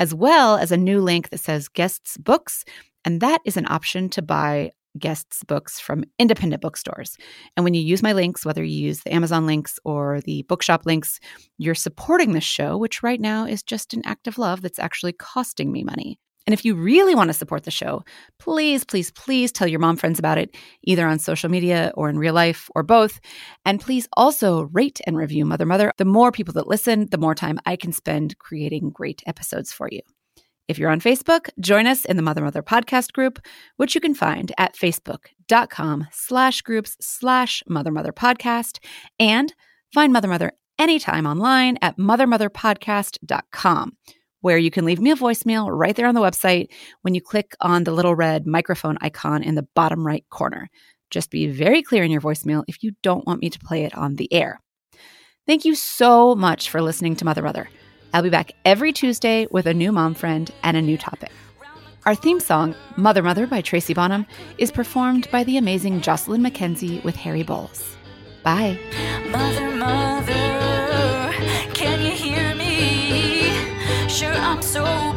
as 0.00 0.12
well 0.12 0.56
as 0.56 0.72
a 0.72 0.76
new 0.76 1.00
link 1.00 1.28
that 1.30 1.38
says 1.38 1.68
guests 1.68 2.16
books. 2.16 2.64
And 3.04 3.20
that 3.20 3.40
is 3.44 3.56
an 3.56 3.66
option 3.68 4.08
to 4.10 4.22
buy 4.22 4.72
guests 4.98 5.42
books 5.44 5.80
from 5.80 6.04
independent 6.18 6.62
bookstores. 6.62 7.16
And 7.56 7.64
when 7.64 7.74
you 7.74 7.82
use 7.82 8.02
my 8.02 8.12
links, 8.12 8.44
whether 8.44 8.62
you 8.62 8.86
use 8.86 9.00
the 9.00 9.12
Amazon 9.14 9.46
links 9.46 9.78
or 9.84 10.20
the 10.22 10.42
bookshop 10.42 10.86
links, 10.86 11.18
you're 11.58 11.74
supporting 11.74 12.32
this 12.32 12.44
show, 12.44 12.76
which 12.76 13.02
right 13.02 13.20
now 13.20 13.46
is 13.46 13.62
just 13.62 13.94
an 13.94 14.02
act 14.04 14.26
of 14.26 14.38
love 14.38 14.62
that's 14.62 14.78
actually 14.78 15.12
costing 15.12 15.72
me 15.72 15.84
money. 15.84 16.18
And 16.46 16.52
if 16.52 16.64
you 16.64 16.74
really 16.74 17.14
want 17.14 17.28
to 17.28 17.34
support 17.34 17.64
the 17.64 17.70
show, 17.70 18.04
please, 18.38 18.84
please, 18.84 19.10
please 19.10 19.50
tell 19.50 19.66
your 19.66 19.80
mom 19.80 19.96
friends 19.96 20.18
about 20.18 20.36
it, 20.36 20.54
either 20.82 21.06
on 21.06 21.18
social 21.18 21.48
media 21.48 21.90
or 21.94 22.10
in 22.10 22.18
real 22.18 22.34
life 22.34 22.68
or 22.74 22.82
both. 22.82 23.18
And 23.64 23.80
please 23.80 24.06
also 24.12 24.64
rate 24.64 25.00
and 25.06 25.16
review 25.16 25.46
Mother 25.46 25.64
Mother. 25.64 25.92
The 25.96 26.04
more 26.04 26.32
people 26.32 26.52
that 26.54 26.66
listen, 26.66 27.08
the 27.10 27.18
more 27.18 27.34
time 27.34 27.58
I 27.64 27.76
can 27.76 27.92
spend 27.92 28.38
creating 28.38 28.90
great 28.90 29.22
episodes 29.26 29.72
for 29.72 29.88
you. 29.90 30.00
If 30.66 30.78
you're 30.78 30.90
on 30.90 31.00
Facebook, 31.00 31.50
join 31.60 31.86
us 31.86 32.04
in 32.04 32.16
the 32.16 32.22
Mother 32.22 32.42
Mother 32.42 32.62
podcast 32.62 33.12
group, 33.12 33.38
which 33.76 33.94
you 33.94 34.00
can 34.00 34.14
find 34.14 34.50
at 34.56 34.74
facebook.com 34.74 36.06
slash 36.10 36.62
groups 36.62 36.96
slash 37.00 37.62
Mother 37.68 37.90
Mother 37.90 38.12
podcast. 38.12 38.78
And 39.18 39.54
find 39.92 40.12
Mother 40.12 40.28
Mother 40.28 40.52
anytime 40.78 41.26
online 41.26 41.78
at 41.82 41.98
mothermotherpodcast.com 41.98 43.92
where 44.44 44.58
you 44.58 44.70
can 44.70 44.84
leave 44.84 45.00
me 45.00 45.10
a 45.10 45.16
voicemail 45.16 45.70
right 45.70 45.96
there 45.96 46.06
on 46.06 46.14
the 46.14 46.20
website 46.20 46.68
when 47.00 47.14
you 47.14 47.20
click 47.22 47.56
on 47.62 47.84
the 47.84 47.92
little 47.92 48.14
red 48.14 48.46
microphone 48.46 48.98
icon 49.00 49.42
in 49.42 49.54
the 49.54 49.66
bottom 49.74 50.06
right 50.06 50.26
corner. 50.28 50.68
Just 51.08 51.30
be 51.30 51.46
very 51.46 51.82
clear 51.82 52.04
in 52.04 52.10
your 52.10 52.20
voicemail 52.20 52.62
if 52.68 52.82
you 52.82 52.92
don't 53.02 53.26
want 53.26 53.40
me 53.40 53.48
to 53.48 53.58
play 53.58 53.84
it 53.84 53.94
on 53.96 54.16
the 54.16 54.30
air. 54.30 54.60
Thank 55.46 55.64
you 55.64 55.74
so 55.74 56.34
much 56.34 56.68
for 56.68 56.82
listening 56.82 57.16
to 57.16 57.24
Mother 57.24 57.40
Mother. 57.40 57.70
I'll 58.14 58.22
be 58.22 58.30
back 58.30 58.52
every 58.64 58.92
Tuesday 58.92 59.48
with 59.50 59.66
a 59.66 59.74
new 59.74 59.90
mom 59.90 60.14
friend 60.14 60.48
and 60.62 60.76
a 60.76 60.82
new 60.82 60.96
topic. 60.96 61.32
Our 62.06 62.14
theme 62.14 62.38
song, 62.38 62.76
Mother 62.96 63.24
Mother 63.24 63.44
by 63.48 63.60
Tracy 63.60 63.92
Bonham, 63.92 64.24
is 64.56 64.70
performed 64.70 65.28
by 65.32 65.42
the 65.42 65.56
amazing 65.56 66.00
Jocelyn 66.00 66.40
Mackenzie 66.40 67.00
with 67.00 67.16
Harry 67.16 67.42
Bowles. 67.42 67.96
Bye. 68.44 68.78
Mother, 69.30 69.68
mother, 69.72 71.32
can 71.74 72.02
you 72.02 72.12
hear 72.12 72.54
me? 72.54 73.50
Sure, 74.08 74.30
I'm 74.30 74.62
sober. 74.62 75.13